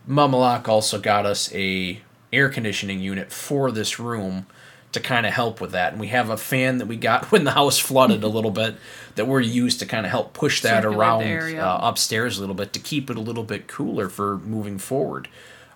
MamaLock 0.08 0.68
also 0.68 1.00
got 1.00 1.26
us 1.26 1.54
a 1.54 2.02
air 2.32 2.50
conditioning 2.50 3.00
unit 3.00 3.32
for 3.32 3.72
this 3.72 4.00
room 4.00 4.48
to 4.92 5.00
kind 5.00 5.26
of 5.26 5.34
help 5.34 5.60
with 5.60 5.72
that. 5.72 5.92
And 5.92 6.00
we 6.00 6.08
have 6.08 6.30
a 6.30 6.38
fan 6.38 6.78
that 6.78 6.88
we 6.88 6.96
got 6.96 7.26
when 7.32 7.44
the 7.44 7.52
house 7.52 7.78
flooded 7.78 8.24
a 8.24 8.28
little 8.28 8.52
bit 8.52 8.76
that 9.16 9.28
we're 9.28 9.42
used 9.42 9.80
to 9.80 9.86
kind 9.86 10.06
of 10.06 10.12
help 10.12 10.34
push 10.34 10.62
that 10.62 10.84
Circulate 10.84 10.98
around 10.98 11.60
uh, 11.60 11.80
upstairs 11.82 12.38
a 12.38 12.42
little 12.42 12.56
bit 12.56 12.74
to 12.74 12.80
keep 12.80 13.10
it 13.10 13.18
a 13.18 13.22
little 13.22 13.44
bit 13.44 13.68
cooler 13.68 14.10
for 14.10 14.38
moving 14.40 14.78
forward. 14.78 15.28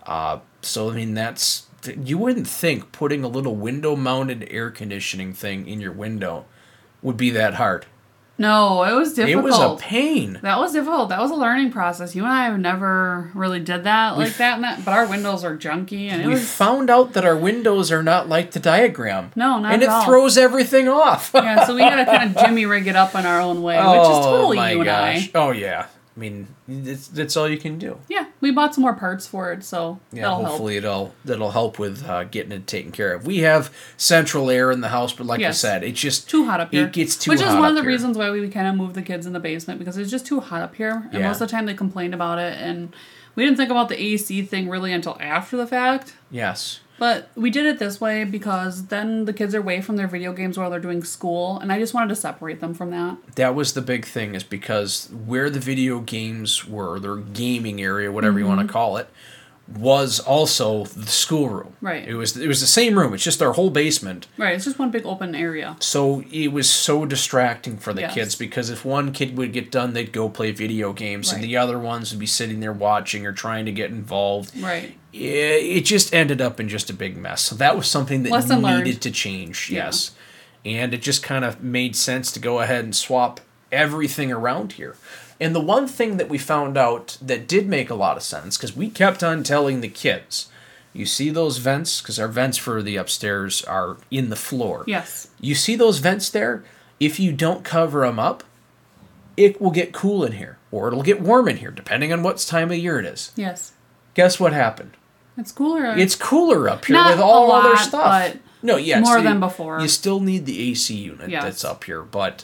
Uh, 0.06 0.39
so 0.62 0.89
I 0.89 0.95
mean 0.95 1.13
that's 1.13 1.67
you 2.04 2.17
wouldn't 2.17 2.48
think 2.48 2.91
putting 2.91 3.24
a 3.24 3.28
little 3.28 3.56
window 3.56 3.95
mounted 3.95 4.48
air 4.52 4.69
conditioning 4.69 5.34
thing 5.34 5.67
in 5.67 5.80
your 5.80 5.93
window 5.93 6.45
would 7.02 7.17
be 7.17 7.30
that 7.30 7.56
hard. 7.56 7.86
No, 8.39 8.84
it 8.84 8.93
was 8.93 9.13
difficult. 9.13 9.45
It 9.45 9.49
was 9.49 9.60
a 9.60 9.75
pain. 9.75 10.39
That 10.41 10.60
was 10.60 10.71
difficult. 10.71 11.10
That 11.10 11.19
was 11.19 11.30
a 11.30 11.36
learning 11.36 11.71
process. 11.71 12.15
You 12.15 12.23
and 12.23 12.32
I 12.32 12.45
have 12.45 12.58
never 12.58 13.30
really 13.34 13.60
did 13.60 13.84
that 13.84 14.17
like 14.17 14.38
that, 14.38 14.56
and 14.56 14.63
that, 14.63 14.86
but 14.86 14.93
our 14.93 15.08
windows 15.08 15.43
are 15.43 15.58
junky, 15.58 16.10
and 16.10 16.21
it 16.21 16.25
we 16.25 16.34
was 16.34 16.49
found 16.49 16.89
out 16.89 17.13
that 17.13 17.25
our 17.25 17.36
windows 17.36 17.91
are 17.91 18.02
not 18.02 18.30
like 18.30 18.52
the 18.52 18.60
diagram. 18.60 19.32
No, 19.36 19.60
not 19.60 19.73
and 19.73 19.84
it 19.84 19.89
all. 19.89 20.06
throws 20.06 20.38
everything 20.38 20.88
off. 20.88 21.32
yeah. 21.34 21.65
So 21.65 21.75
we 21.75 21.82
had 21.82 21.97
to 21.97 22.06
kind 22.06 22.36
of 22.36 22.43
jimmy 22.43 22.65
rig 22.65 22.88
it 22.88 22.95
up 22.95 23.13
in 23.13 23.25
our 23.25 23.41
own 23.41 23.62
way, 23.62 23.75
which 23.75 24.10
is 24.10 24.25
totally 24.25 24.58
oh 24.58 24.67
you 24.67 24.82
and 24.82 24.89
I. 24.89 25.30
Oh 25.36 25.52
yeah. 25.52 25.88
I 26.19 26.21
mean, 26.21 26.47
it's, 26.67 27.08
that's 27.08 27.38
all 27.38 27.47
you 27.47 27.58
can 27.58 27.77
do. 27.79 27.97
Yeah, 28.10 28.25
we 28.41 28.51
bought 28.51 28.75
some 28.75 28.82
more 28.82 28.93
parts 28.93 29.25
for 29.25 29.53
it, 29.53 29.63
so 29.63 29.99
Yeah, 30.12 30.23
that'll 30.23 30.45
hopefully 30.45 30.75
it'll 30.75 31.13
that'll 31.23 31.51
help 31.51 31.79
with 31.79 32.05
uh, 32.10 32.25
getting 32.25 32.51
it 32.51 32.67
taken 32.67 32.91
care 32.91 33.13
of. 33.13 33.25
We 33.25 33.38
have 33.39 33.73
central 33.95 34.49
air 34.49 34.69
in 34.69 34.82
the 34.82 34.89
house, 34.89 35.13
but 35.13 35.25
like 35.27 35.39
Yes. 35.39 35.63
I 35.63 35.67
said, 35.69 35.84
it's 35.86 35.99
just 36.01 36.29
too 36.29 36.43
hot 36.45 36.60
up 36.60 36.71
here. 36.71 36.88
It 36.88 36.91
gets 36.91 37.15
too 37.15 37.32
hot. 37.32 37.38
Which 37.39 37.47
is 37.47 37.53
one 37.55 37.69
of 37.69 37.75
the 37.75 37.82
here. 37.84 37.89
reasons 37.91 38.17
why 38.17 38.29
we 38.32 38.49
kind 38.49 38.67
of 38.67 38.75
moved 38.75 38.95
the 38.95 39.01
kids 39.01 39.25
in 39.25 39.32
the 39.32 39.39
basement 39.39 39.79
because 39.79 39.95
it's 39.97 40.12
just 40.12 40.25
too 40.25 40.41
hot 40.41 40.62
up 40.62 40.75
here. 40.75 41.08
And 41.12 41.21
Yeah. 41.21 41.27
most 41.29 41.39
of 41.39 41.47
the 41.47 41.51
time 41.53 41.65
they 41.67 41.73
complained 41.73 42.13
about 42.13 42.38
it, 42.38 42.58
and 42.60 42.93
we 43.36 43.45
didn't 43.45 43.55
think 43.55 43.71
about 43.71 43.88
the 43.88 44.01
AC 44.01 44.41
thing 44.41 44.67
really 44.67 44.91
until 44.91 45.15
after 45.21 45.55
the 45.55 45.67
fact. 45.67 46.15
Yes. 46.29 46.82
But 47.00 47.30
we 47.36 47.50
did 47.50 47.66
it 47.66 47.80
this 47.80 48.00
way 48.02 48.24
because 48.26 48.88
then 48.88 49.26
the 49.26 49.34
kids 49.34 49.56
are 49.56 49.60
away 49.60 49.82
from 49.82 49.96
their 49.96 50.08
video 50.08 50.34
games 50.34 50.58
while 50.58 50.70
they're 50.70 50.80
doing 50.80 51.04
school, 51.04 51.58
and 51.60 51.72
I 51.72 51.80
just 51.80 51.94
wanted 51.94 52.10
to 52.10 52.16
separate 52.16 52.60
them 52.60 52.74
from 52.74 52.92
that. 52.92 53.18
That 53.36 53.56
was 53.56 53.74
the 53.74 53.82
big 53.82 54.06
thing, 54.06 54.36
is 54.36 54.44
because 54.44 55.10
where 55.26 55.50
the 55.50 55.60
video 55.60 56.00
games 56.02 56.68
were, 56.68 57.00
their 57.00 57.16
gaming 57.16 57.82
area, 57.82 58.12
whatever 58.12 58.38
you 58.38 58.46
Mm-hmm. 58.46 58.56
want 58.58 58.68
to 58.68 58.74
call 58.74 58.98
it, 58.98 59.10
was 59.68 60.20
also 60.20 60.86
the 60.86 61.06
schoolroom. 61.06 61.74
Right. 61.80 62.08
It 62.08 62.16
was 62.16 62.36
it 62.36 62.48
was 62.48 62.60
the 62.60 62.66
same 62.66 62.98
room. 62.98 63.14
It's 63.14 63.24
just 63.24 63.40
our 63.42 63.54
whole 63.54 63.70
basement. 63.70 64.26
Right, 64.36 64.56
it's 64.56 64.66
just 64.66 64.80
one 64.80 64.90
big 64.90 65.06
open 65.06 65.36
area. 65.36 65.78
So 65.80 66.24
it 66.32 66.48
was 66.52 66.68
so 66.68 67.06
distracting 67.06 67.78
for 67.78 67.94
the 67.94 68.02
Yes. 68.02 68.14
kids 68.16 68.36
because 68.36 68.72
if 68.72 68.84
one 68.84 69.12
kid 69.14 69.38
would 69.38 69.54
get 69.54 69.70
done, 69.72 69.94
they'd 69.94 70.12
go 70.12 70.28
play 70.28 70.52
video 70.52 70.92
games, 70.92 71.32
and 71.32 71.44
the 71.44 71.56
other 71.56 71.78
ones 71.78 72.12
would 72.12 72.20
be 72.20 72.26
sitting 72.26 72.60
there 72.62 72.74
watching 72.74 73.28
or 73.28 73.32
trying 73.32 73.66
to 73.68 73.72
get 73.72 73.92
involved. 73.92 74.58
Right. 74.60 74.98
It, 75.13 75.17
it 75.17 75.86
just 75.86 76.13
ended 76.13 76.41
up 76.41 76.60
in 76.60 76.69
just 76.69 76.89
a 76.89 76.93
big 76.93 77.17
mess. 77.17 77.41
So 77.41 77.56
that 77.56 77.76
was 77.76 77.88
something 77.88 78.24
that 78.24 78.32
Lesson 78.32 78.62
needed 78.62 78.86
learned. 78.86 79.02
to 79.02 79.12
change. 79.12 79.69
Yeah. 79.69 79.86
Yes. 79.86 80.12
And 80.65 80.93
it 80.93 81.02
just 81.02 81.24
kind 81.24 81.45
of 81.45 81.63
made 81.63 81.95
sense 81.95 82.32
to 82.34 82.39
go 82.39 82.60
ahead 82.60 82.84
and 82.84 82.95
swap 82.95 83.39
everything 83.72 84.32
around 84.32 84.74
here. 84.74 84.95
And 85.39 85.56
the 85.56 85.62
one 85.62 85.88
thing 85.88 86.17
that 86.17 86.28
we 86.28 86.38
found 86.38 86.78
out 86.78 87.17
that 87.22 87.48
did 87.48 87.67
make 87.67 87.89
a 87.89 87.95
lot 87.95 88.17
of 88.17 88.24
sense, 88.24 88.58
because 88.58 88.76
we 88.76 88.89
kept 88.89 89.24
on 89.24 89.43
telling 89.43 89.80
the 89.80 89.88
kids, 89.88 90.50
you 90.91 91.06
see 91.06 91.30
those 91.30 91.60
vents? 91.60 92.02
Because 92.02 92.19
our 92.19 92.28
vents 92.28 92.58
for 92.58 92.82
the 92.82 92.98
upstairs 92.98 93.63
are 93.63 93.98
in 94.12 94.30
the 94.30 94.36
floor. 94.36 94.84
Yes. 94.86 95.30
You 95.39 95.56
see 95.56 95.76
those 95.76 96.00
vents 96.00 96.30
there? 96.30 96.63
If 97.00 97.19
you 97.19 97.32
don't 97.32 97.63
cover 97.63 98.02
them 98.02 98.19
up, 98.19 98.43
it 99.38 99.62
will 99.62 99.72
get 99.72 99.93
cool 99.93 100.26
in 100.26 100.34
here, 100.34 100.58
or 100.72 100.89
it'll 100.89 101.04
get 101.04 101.22
warm 101.22 101.48
in 101.48 101.58
here, 101.58 101.72
depending 101.72 102.12
on 102.12 102.22
what 102.22 102.39
time 102.39 102.72
of 102.72 102.78
year 102.78 103.00
it 103.00 103.06
is. 103.06 103.32
Yes. 103.38 103.72
Guess 104.19 104.38
what 104.38 104.51
happened? 104.51 104.91
It's 105.38 105.53
cooler. 105.53 105.97
It's 105.97 106.13
cooler 106.15 106.67
up 106.69 106.84
here 106.84 106.95
Not 106.97 107.12
with 107.12 107.21
all 107.21 107.49
a 107.53 107.60
other 107.60 107.77
stuff. 107.77 108.03
but 108.34 108.38
no, 108.62 108.75
yes, 108.75 109.01
more 109.05 109.19
you- 109.19 109.23
than 109.23 109.39
before. 109.39 109.79
You 109.79 109.88
still 109.88 110.19
need 110.19 110.45
the 110.45 110.60
AC 110.71 110.93
unit 110.93 111.29
Yes. 111.29 111.41
that's 111.43 111.63
up 111.63 111.86
here, 111.86 112.01
but 112.01 112.43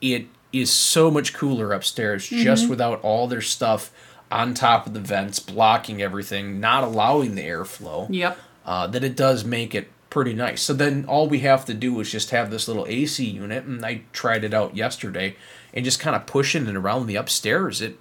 it 0.00 0.26
is 0.54 0.72
so 0.72 1.10
much 1.10 1.34
cooler 1.34 1.74
upstairs 1.74 2.24
Mm-hmm. 2.30 2.42
just 2.44 2.70
without 2.70 2.98
all 3.02 3.26
their 3.28 3.42
stuff 3.42 3.90
on 4.32 4.54
top 4.54 4.86
of 4.86 4.94
the 4.94 5.00
vents, 5.00 5.38
blocking 5.38 6.00
everything, 6.00 6.60
not 6.60 6.82
allowing 6.82 7.34
the 7.34 7.42
airflow. 7.42 8.06
Yep. 8.08 8.38
Uh, 8.64 8.86
that 8.86 9.04
it 9.04 9.14
does 9.14 9.44
make 9.44 9.74
it 9.74 9.90
pretty 10.08 10.32
nice. 10.32 10.62
So 10.62 10.72
then 10.72 11.04
all 11.06 11.28
we 11.28 11.40
have 11.40 11.66
to 11.66 11.74
do 11.74 12.00
is 12.00 12.10
just 12.10 12.30
have 12.30 12.50
this 12.50 12.66
little 12.68 12.86
AC 12.88 13.22
unit, 13.22 13.64
and 13.64 13.84
I 13.84 14.00
tried 14.14 14.44
it 14.44 14.54
out 14.54 14.74
yesterday, 14.74 15.36
and 15.74 15.84
just 15.84 16.00
kind 16.00 16.16
of 16.16 16.24
pushing 16.24 16.66
it 16.66 16.74
around 16.74 17.06
the 17.06 17.16
upstairs. 17.16 17.82
It 17.82 17.98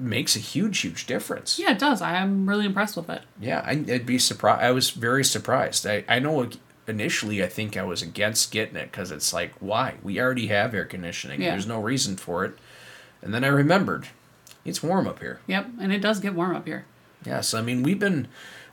makes 0.00 0.36
a 0.36 0.40
huge, 0.40 0.80
huge 0.80 1.06
difference. 1.06 1.58
Yeah, 1.58 1.72
it 1.72 1.78
does. 1.78 2.02
I'm 2.02 2.48
really 2.48 2.66
impressed 2.66 2.96
with 2.96 3.10
it. 3.10 3.22
Yeah, 3.40 3.62
I, 3.64 3.72
I'd 3.72 4.06
be 4.06 4.18
surprised. 4.18 4.62
I 4.62 4.70
was 4.72 4.90
very 4.90 5.24
surprised. 5.24 5.86
I, 5.86 6.04
I 6.08 6.18
know 6.18 6.48
initially 6.86 7.42
I 7.42 7.46
think 7.46 7.76
I 7.76 7.82
was 7.82 8.02
against 8.02 8.50
getting 8.50 8.76
it 8.76 8.90
because 8.90 9.10
it's 9.10 9.32
like, 9.32 9.52
why? 9.60 9.94
We 10.02 10.20
already 10.20 10.48
have 10.48 10.74
air 10.74 10.84
conditioning. 10.84 11.40
Yeah. 11.40 11.50
There's 11.50 11.66
no 11.66 11.80
reason 11.80 12.16
for 12.16 12.44
it. 12.44 12.54
And 13.22 13.32
then 13.32 13.44
I 13.44 13.48
remembered, 13.48 14.08
it's 14.64 14.82
warm 14.82 15.06
up 15.06 15.20
here. 15.20 15.40
Yep, 15.46 15.68
and 15.80 15.92
it 15.92 16.00
does 16.00 16.20
get 16.20 16.34
warm 16.34 16.56
up 16.56 16.66
here. 16.66 16.84
Yes, 17.24 17.54
I 17.54 17.62
mean 17.62 17.82
we've 17.82 17.98
been 17.98 18.28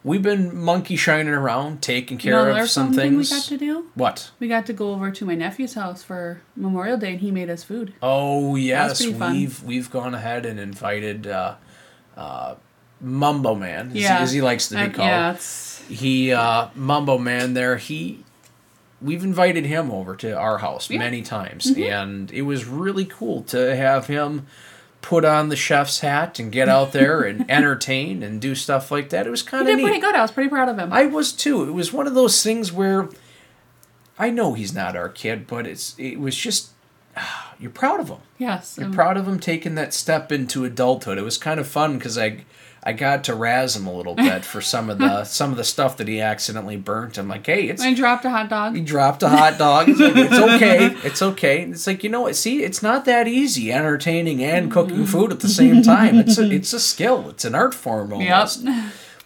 we've 0.08 0.22
been 0.22 0.56
monkey 0.56 0.96
shining 0.96 1.34
around, 1.34 1.82
taking 1.82 2.18
care 2.18 2.40
of 2.50 2.56
there's 2.56 2.72
some 2.72 2.88
something 2.94 3.12
things. 3.12 3.30
we 3.32 3.38
got 3.38 3.44
to 3.46 3.58
do. 3.58 3.86
what? 3.96 4.32
We 4.40 4.48
got 4.48 4.66
to 4.68 4.74
go 4.74 4.94
over 4.94 5.12
to 5.12 5.26
my 5.26 5.36
nephew's 5.36 5.74
house 5.74 6.02
for 6.04 6.42
Memorial 6.56 6.98
Day, 6.98 7.12
and 7.12 7.20
he 7.22 7.30
made 7.32 7.50
us 7.50 7.64
food. 7.64 7.94
Oh 8.02 8.56
yes, 8.56 9.06
we've 9.06 9.62
we've 9.64 9.92
gone 9.92 10.16
ahead 10.16 10.46
and 10.46 10.60
invited 10.60 11.28
uh, 11.28 11.56
uh, 12.16 12.56
Mumbo 13.02 13.54
Man, 13.56 13.90
as, 13.92 13.96
Yeah. 13.96 14.20
as 14.20 14.32
he 14.32 14.42
likes 14.42 14.70
to 14.70 14.76
be 14.76 14.82
Uh, 14.82 14.90
called. 14.90 15.08
yeah, 15.08 15.34
it's 15.34 15.84
He 15.90 16.32
uh, 16.34 16.68
Mumbo 16.76 17.18
Man 17.18 17.54
there. 17.54 17.78
He 17.78 18.24
we've 19.02 19.24
invited 19.24 19.64
him 19.66 19.92
over 19.92 20.16
to 20.16 20.32
our 20.32 20.58
house 20.58 20.90
Yeah. 20.90 20.98
many 21.00 21.22
times, 21.22 21.68
and 21.78 22.32
it 22.32 22.42
was 22.44 22.66
really 22.66 23.06
cool 23.06 23.44
to 23.44 23.76
have 23.76 24.08
him 24.08 24.48
put 25.02 25.24
on 25.24 25.50
the 25.50 25.56
chef's 25.56 26.00
hat 26.00 26.40
and 26.40 26.52
get 26.52 26.68
out 26.68 26.92
there 26.92 27.22
and 27.30 27.50
entertain 27.50 28.24
and 28.24 28.42
do 28.42 28.56
stuff 28.56 28.92
like 28.92 29.10
that. 29.10 29.28
It 29.28 29.30
was 29.30 29.44
kind 29.44 29.62
of 29.62 29.68
did 29.68 29.78
neat. 29.78 29.84
pretty 29.84 30.00
good. 30.00 30.16
I 30.16 30.22
was 30.22 30.32
pretty 30.32 30.50
proud 30.50 30.70
of 30.70 30.78
him. 30.78 30.92
I 30.92 31.06
was 31.06 31.32
too. 31.32 31.64
It 31.64 31.72
was 31.72 31.94
one 31.94 32.08
of 32.08 32.14
those 32.14 32.44
things 32.44 32.72
where 32.72 33.10
I 34.20 34.30
know 34.30 34.54
he's 34.54 34.74
not 34.74 34.96
our 34.96 35.10
kid, 35.10 35.48
but 35.48 35.68
it's 35.68 35.96
it 35.98 36.20
was 36.20 36.36
just 36.36 36.72
you're 37.60 37.72
proud 37.72 38.00
of 38.00 38.10
him. 38.10 38.20
yes. 38.38 38.76
You're 38.78 38.88
um, 38.88 38.94
proud 38.94 39.18
of 39.18 39.28
him 39.28 39.40
taking 39.40 39.76
that 39.76 39.94
step 39.94 40.32
into 40.32 40.66
adulthood. 40.66 41.18
It 41.18 41.24
was 41.24 41.38
kind 41.38 41.60
of 41.60 41.68
fun 41.68 41.98
because 41.98 42.18
I 42.18 42.46
I 42.88 42.94
got 42.94 43.26
to 43.26 43.36
razz 43.36 43.76
him 43.76 43.86
a 43.86 43.94
little 43.94 44.16
bit 44.16 44.46
for 44.46 44.62
some 44.62 44.90
of 44.90 44.98
the 44.98 45.26
some 45.26 45.52
of 45.52 45.58
the 45.58 45.66
stuff 45.66 45.98
that 45.98 46.08
he 46.08 46.22
accidentally 46.22 46.78
burnt. 46.78 47.18
I'm 47.18 47.28
like, 47.28 47.46
hey, 47.46 47.68
it's 47.68 47.84
I 47.84 47.94
dropped 47.94 48.24
a 48.24 48.30
hot 48.30 48.48
dog. 48.48 48.78
he 48.78 48.82
dropped 48.82 49.24
a 49.24 49.30
hot 49.30 49.58
dog. 49.58 49.90
It's, 49.90 50.00
like, 50.00 50.16
it's 50.16 50.34
okay. 50.34 50.86
It's 51.06 51.22
okay. 51.22 51.64
It's 51.64 51.86
like 51.86 52.02
you 52.06 52.10
know 52.10 52.22
what? 52.22 52.38
See, 52.38 52.64
it's 52.64 52.82
not 52.82 53.04
that 53.04 53.28
easy 53.28 53.74
entertaining 53.74 54.42
and 54.42 54.72
cooking 54.72 55.00
mm-hmm. 55.00 55.06
food 55.06 55.34
at 55.34 55.42
the 55.42 55.50
same 55.50 55.82
time. 55.82 56.16
It's 56.16 56.38
a 56.38 56.50
it's 56.50 56.72
a 56.72 56.80
skill. 56.80 57.30
It's 57.30 57.44
an 57.44 57.56
art 57.56 57.74
form 57.74 58.12
Yep. 58.12 58.32
almost. 58.32 58.66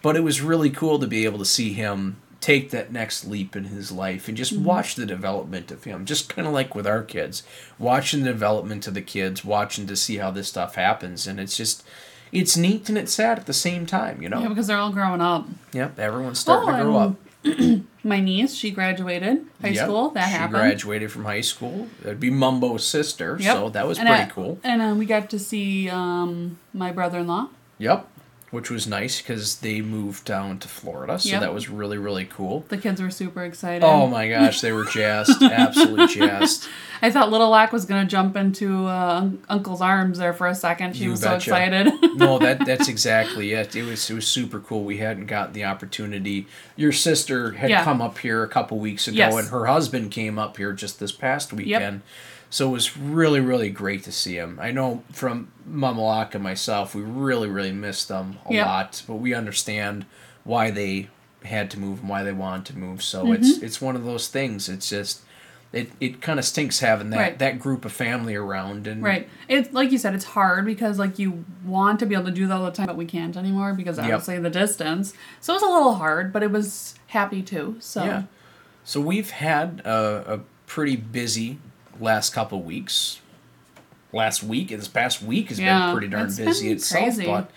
But 0.01 0.15
it 0.15 0.21
was 0.21 0.41
really 0.41 0.71
cool 0.71 0.97
to 0.97 1.05
be 1.05 1.25
able 1.25 1.37
to 1.37 1.45
see 1.45 1.73
him 1.73 2.19
take 2.39 2.71
that 2.71 2.91
next 2.91 3.27
leap 3.27 3.55
in 3.55 3.65
his 3.65 3.91
life 3.91 4.27
and 4.27 4.35
just 4.35 4.55
mm-hmm. 4.55 4.63
watch 4.63 4.95
the 4.95 5.05
development 5.05 5.69
of 5.69 5.83
him. 5.83 6.05
Just 6.05 6.29
kind 6.29 6.47
of 6.47 6.53
like 6.55 6.73
with 6.73 6.87
our 6.87 7.03
kids, 7.03 7.43
watching 7.77 8.23
the 8.23 8.31
development 8.31 8.87
of 8.87 8.95
the 8.95 9.03
kids, 9.03 9.45
watching 9.45 9.85
to 9.85 9.95
see 9.95 10.17
how 10.17 10.31
this 10.31 10.47
stuff 10.47 10.73
happens, 10.73 11.27
and 11.27 11.39
it's 11.39 11.55
just. 11.55 11.83
It's 12.31 12.55
neat 12.55 12.87
and 12.89 12.97
it's 12.97 13.13
sad 13.13 13.39
at 13.39 13.45
the 13.45 13.53
same 13.53 13.85
time, 13.85 14.21
you 14.21 14.29
know. 14.29 14.39
Yeah, 14.41 14.47
because 14.49 14.67
they're 14.67 14.77
all 14.77 14.91
growing 14.91 15.21
up. 15.21 15.47
Yep, 15.73 15.99
everyone's 15.99 16.39
starting 16.39 16.69
Oh, 16.69 16.77
to 16.77 16.83
grow 16.83 16.97
up. 16.97 17.15
My 18.03 18.19
niece, 18.19 18.53
she 18.55 18.71
graduated 18.71 19.45
high 19.61 19.69
Yep, 19.69 19.85
school. 19.85 20.09
That 20.11 20.25
she 20.27 20.31
happened. 20.31 20.57
She 20.57 20.61
graduated 20.69 21.11
from 21.11 21.25
high 21.25 21.41
school. 21.41 21.87
It'd 22.03 22.19
be 22.19 22.29
Mumbo's 22.31 22.85
sister, 22.85 23.37
Yep. 23.39 23.55
so 23.55 23.69
that 23.69 23.87
was 23.87 23.99
And 23.99 24.07
pretty 24.07 24.23
I- 24.23 24.27
cool. 24.27 24.59
And 24.63 24.81
uh, 24.81 24.95
we 24.97 25.05
got 25.05 25.29
to 25.31 25.39
see 25.39 25.89
um, 25.89 26.57
my 26.73 26.91
brother-in-law. 26.91 27.49
Yep, 27.79 28.07
which 28.51 28.69
was 28.69 28.85
nice 28.85 29.21
because 29.21 29.57
they 29.57 29.81
moved 29.81 30.25
down 30.25 30.59
to 30.59 30.67
Florida, 30.67 31.17
so 31.17 31.29
Yep. 31.29 31.41
that 31.41 31.53
was 31.53 31.69
really 31.69 31.97
really 31.97 32.25
cool. 32.25 32.65
The 32.69 32.77
kids 32.77 33.01
were 33.01 33.09
super 33.09 33.43
excited. 33.43 33.83
Oh 33.83 34.07
my 34.07 34.27
gosh, 34.29 34.61
they 34.61 34.71
were 34.71 34.85
jazzed, 34.85 35.41
absolutely 35.43 36.07
jazzed. 36.07 36.67
I 37.03 37.09
thought 37.09 37.31
little 37.31 37.49
Lock 37.49 37.71
was 37.71 37.85
gonna 37.85 38.05
jump 38.05 38.35
into 38.35 38.85
uh, 38.85 39.29
Uncle's 39.49 39.81
arms 39.81 40.19
there 40.19 40.33
for 40.33 40.45
a 40.47 40.53
second. 40.53 40.95
She 40.95 41.05
You 41.05 41.11
was 41.11 41.21
betcha. 41.21 41.49
so 41.49 41.55
excited. 41.55 41.93
No, 42.17 42.37
that 42.39 42.63
that's 42.65 42.87
exactly 42.87 43.53
it. 43.53 43.75
It 43.75 43.83
was 43.83 44.09
it 44.09 44.13
was 44.13 44.27
super 44.27 44.59
cool. 44.59 44.83
We 44.83 44.97
hadn't 44.97 45.25
gotten 45.25 45.53
the 45.53 45.63
opportunity. 45.65 46.45
Your 46.75 46.91
sister 46.91 47.53
had 47.53 47.69
Yeah. 47.69 47.83
come 47.83 48.01
up 48.01 48.17
here 48.19 48.43
a 48.43 48.47
couple 48.47 48.77
weeks 48.79 49.07
ago, 49.07 49.17
Yes. 49.17 49.33
and 49.35 49.47
her 49.49 49.65
husband 49.65 50.11
came 50.11 50.37
up 50.37 50.57
here 50.57 50.73
just 50.73 50.99
this 50.99 51.11
past 51.11 51.53
weekend. 51.53 52.01
So 52.51 52.67
it 52.67 52.71
was 52.71 52.95
really 52.97 53.39
really 53.39 53.69
great 53.71 54.03
to 54.03 54.11
see 54.11 54.35
him. 54.35 54.59
I 54.61 54.69
know 54.71 55.03
from 55.11 55.51
Mama 55.65 56.01
Lock 56.03 56.35
and 56.35 56.43
myself, 56.43 56.93
we 56.93 57.01
really 57.01 57.47
really 57.49 57.71
missed 57.71 58.07
them 58.09 58.37
a 58.45 58.53
Yep. 58.53 58.65
lot, 58.67 59.03
but 59.07 59.15
we 59.15 59.33
understand 59.33 60.05
why 60.43 60.69
they 60.69 61.07
had 61.43 61.71
to 61.71 61.79
move 61.79 62.01
and 62.01 62.09
why 62.09 62.21
they 62.23 62.33
wanted 62.33 62.65
to 62.73 62.77
move. 62.77 63.01
So 63.01 63.31
it's 63.31 63.55
Mm-hmm. 63.55 63.65
it's 63.65 63.81
one 63.81 63.95
of 63.95 64.03
those 64.05 64.27
things. 64.27 64.69
It's 64.69 64.87
just. 64.89 65.21
It, 65.73 65.89
it 66.01 66.19
kind 66.21 66.37
of 66.37 66.43
stinks 66.43 66.81
having 66.81 67.11
that, 67.11 67.17
Right. 67.17 67.39
that 67.39 67.57
group 67.57 67.85
of 67.85 67.93
family 67.93 68.35
around 68.35 68.87
and 68.87 69.01
right. 69.01 69.29
It's 69.47 69.71
like 69.71 69.89
you 69.93 69.97
said, 69.97 70.13
it's 70.13 70.25
hard 70.25 70.65
because 70.65 70.99
like 70.99 71.17
you 71.17 71.45
want 71.63 71.99
to 72.01 72.05
be 72.05 72.13
able 72.13 72.25
to 72.25 72.31
do 72.31 72.45
that 72.47 72.53
all 72.57 72.65
the 72.65 72.71
time, 72.71 72.87
but 72.87 72.97
we 72.97 73.05
can't 73.05 73.37
anymore 73.37 73.73
because 73.73 73.95
Yep. 73.95 74.03
obviously 74.03 74.37
the 74.39 74.49
distance. 74.49 75.13
So 75.39 75.53
it 75.53 75.55
was 75.55 75.63
a 75.63 75.67
little 75.73 75.93
hard, 75.95 76.33
but 76.33 76.43
it 76.43 76.51
was 76.51 76.95
happy 77.07 77.41
too. 77.41 77.77
So 77.79 78.03
Yeah. 78.03 78.23
So 78.83 78.99
we've 78.99 79.29
had 79.29 79.81
a, 79.85 80.33
a 80.33 80.39
pretty 80.67 80.97
busy 80.97 81.59
last 82.01 82.33
couple 82.33 82.61
weeks. 82.61 83.19
Last 84.13 84.43
week, 84.43 84.69
this 84.69 84.87
past 84.89 85.21
week 85.23 85.49
has 85.49 85.59
Yeah, 85.59 85.85
been 85.87 85.93
pretty 85.93 86.07
darn 86.09 86.25
it's 86.27 86.37
busy 86.37 86.67
been 86.67 86.75
itself, 86.77 87.03
crazy. 87.05 87.25
but 87.25 87.49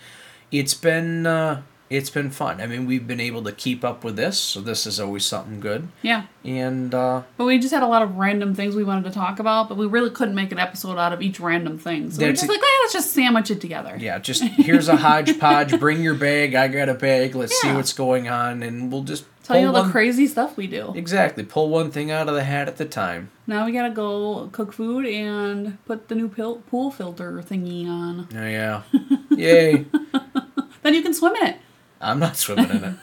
it's 0.52 0.72
been 0.74 1.26
uh, 1.26 1.62
it's 1.90 2.10
been 2.10 2.30
fun. 2.30 2.60
I 2.60 2.66
mean, 2.68 2.86
we've 2.86 3.06
been 3.08 3.18
able 3.20 3.42
to 3.42 3.50
keep 3.50 3.82
up 3.84 4.04
with 4.04 4.14
this, 4.14 4.38
so 4.38 4.60
this 4.60 4.86
is 4.86 5.00
always 5.00 5.24
something 5.24 5.58
good. 5.58 5.88
yeah. 6.02 6.26
And 6.44 6.94
uh, 6.94 7.22
But 7.36 7.46
we 7.46 7.58
just 7.58 7.74
had 7.74 7.82
a 7.82 7.88
lot 7.88 8.02
of 8.02 8.16
random 8.16 8.54
things 8.54 8.76
we 8.76 8.84
wanted 8.84 9.04
to 9.04 9.10
talk 9.10 9.40
about, 9.40 9.68
but 9.68 9.76
we 9.78 9.86
really 9.86 10.10
couldn't 10.10 10.34
make 10.36 10.52
an 10.52 10.58
episode 10.60 10.96
out 10.96 11.12
of 11.12 11.22
each 11.22 11.40
random 11.40 11.76
thing. 11.78 12.10
So 12.12 12.22
we're 12.22 12.32
just 12.32 12.48
like, 12.48 12.60
hey, 12.60 12.66
let's 12.82 12.92
just 12.92 13.10
sandwich 13.12 13.50
it 13.50 13.60
together. 13.60 13.96
yeah, 14.00 14.18
just 14.20 14.42
here's 14.44 14.86
a 14.88 14.96
hodgepodge. 14.96 15.78
Bring 15.80 16.02
your 16.02 16.14
bag. 16.14 16.54
I 16.54 16.68
got 16.68 16.88
a 16.88 16.94
bag. 16.94 17.34
Let's 17.34 17.60
see 17.60 17.72
what's 17.72 17.92
going 17.92 18.28
on, 18.28 18.62
and 18.62 18.92
we'll 18.92 19.02
just 19.04 19.24
Tell 19.44 19.60
you 19.60 19.66
all 19.68 19.84
the 19.84 19.90
crazy 19.90 20.26
stuff 20.26 20.56
we 20.56 20.66
do. 20.66 20.92
Exactly, 20.96 21.44
pull 21.44 21.68
one 21.68 21.90
thing 21.90 22.10
out 22.10 22.28
of 22.28 22.34
the 22.34 22.44
hat 22.44 22.66
at 22.66 22.78
the 22.78 22.86
time. 22.86 23.30
Now 23.46 23.66
we 23.66 23.72
gotta 23.72 23.90
go 23.90 24.48
cook 24.52 24.72
food 24.72 25.04
and 25.06 25.78
put 25.84 26.08
the 26.08 26.14
new 26.14 26.28
pil- 26.28 26.62
pool 26.66 26.90
filter 26.90 27.32
thingy 27.46 27.86
on. 27.86 28.26
Oh 28.34 28.46
yeah, 28.46 28.82
yay! 29.30 29.84
Then 30.82 30.94
you 30.94 31.02
can 31.02 31.12
swim 31.14 31.36
in 31.36 31.46
it. 31.48 31.56
I'm 32.00 32.18
not 32.18 32.36
swimming 32.36 32.70
in 32.70 32.84
it. 32.84 32.96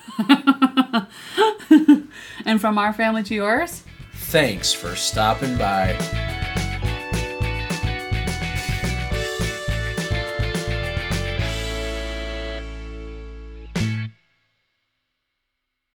And 2.46 2.60
from 2.60 2.78
our 2.78 2.92
family 2.92 3.24
to 3.24 3.36
yours, 3.36 3.84
Thanks 4.14 4.74
for 4.74 4.96
stopping 4.96 5.58
by. 5.58 6.40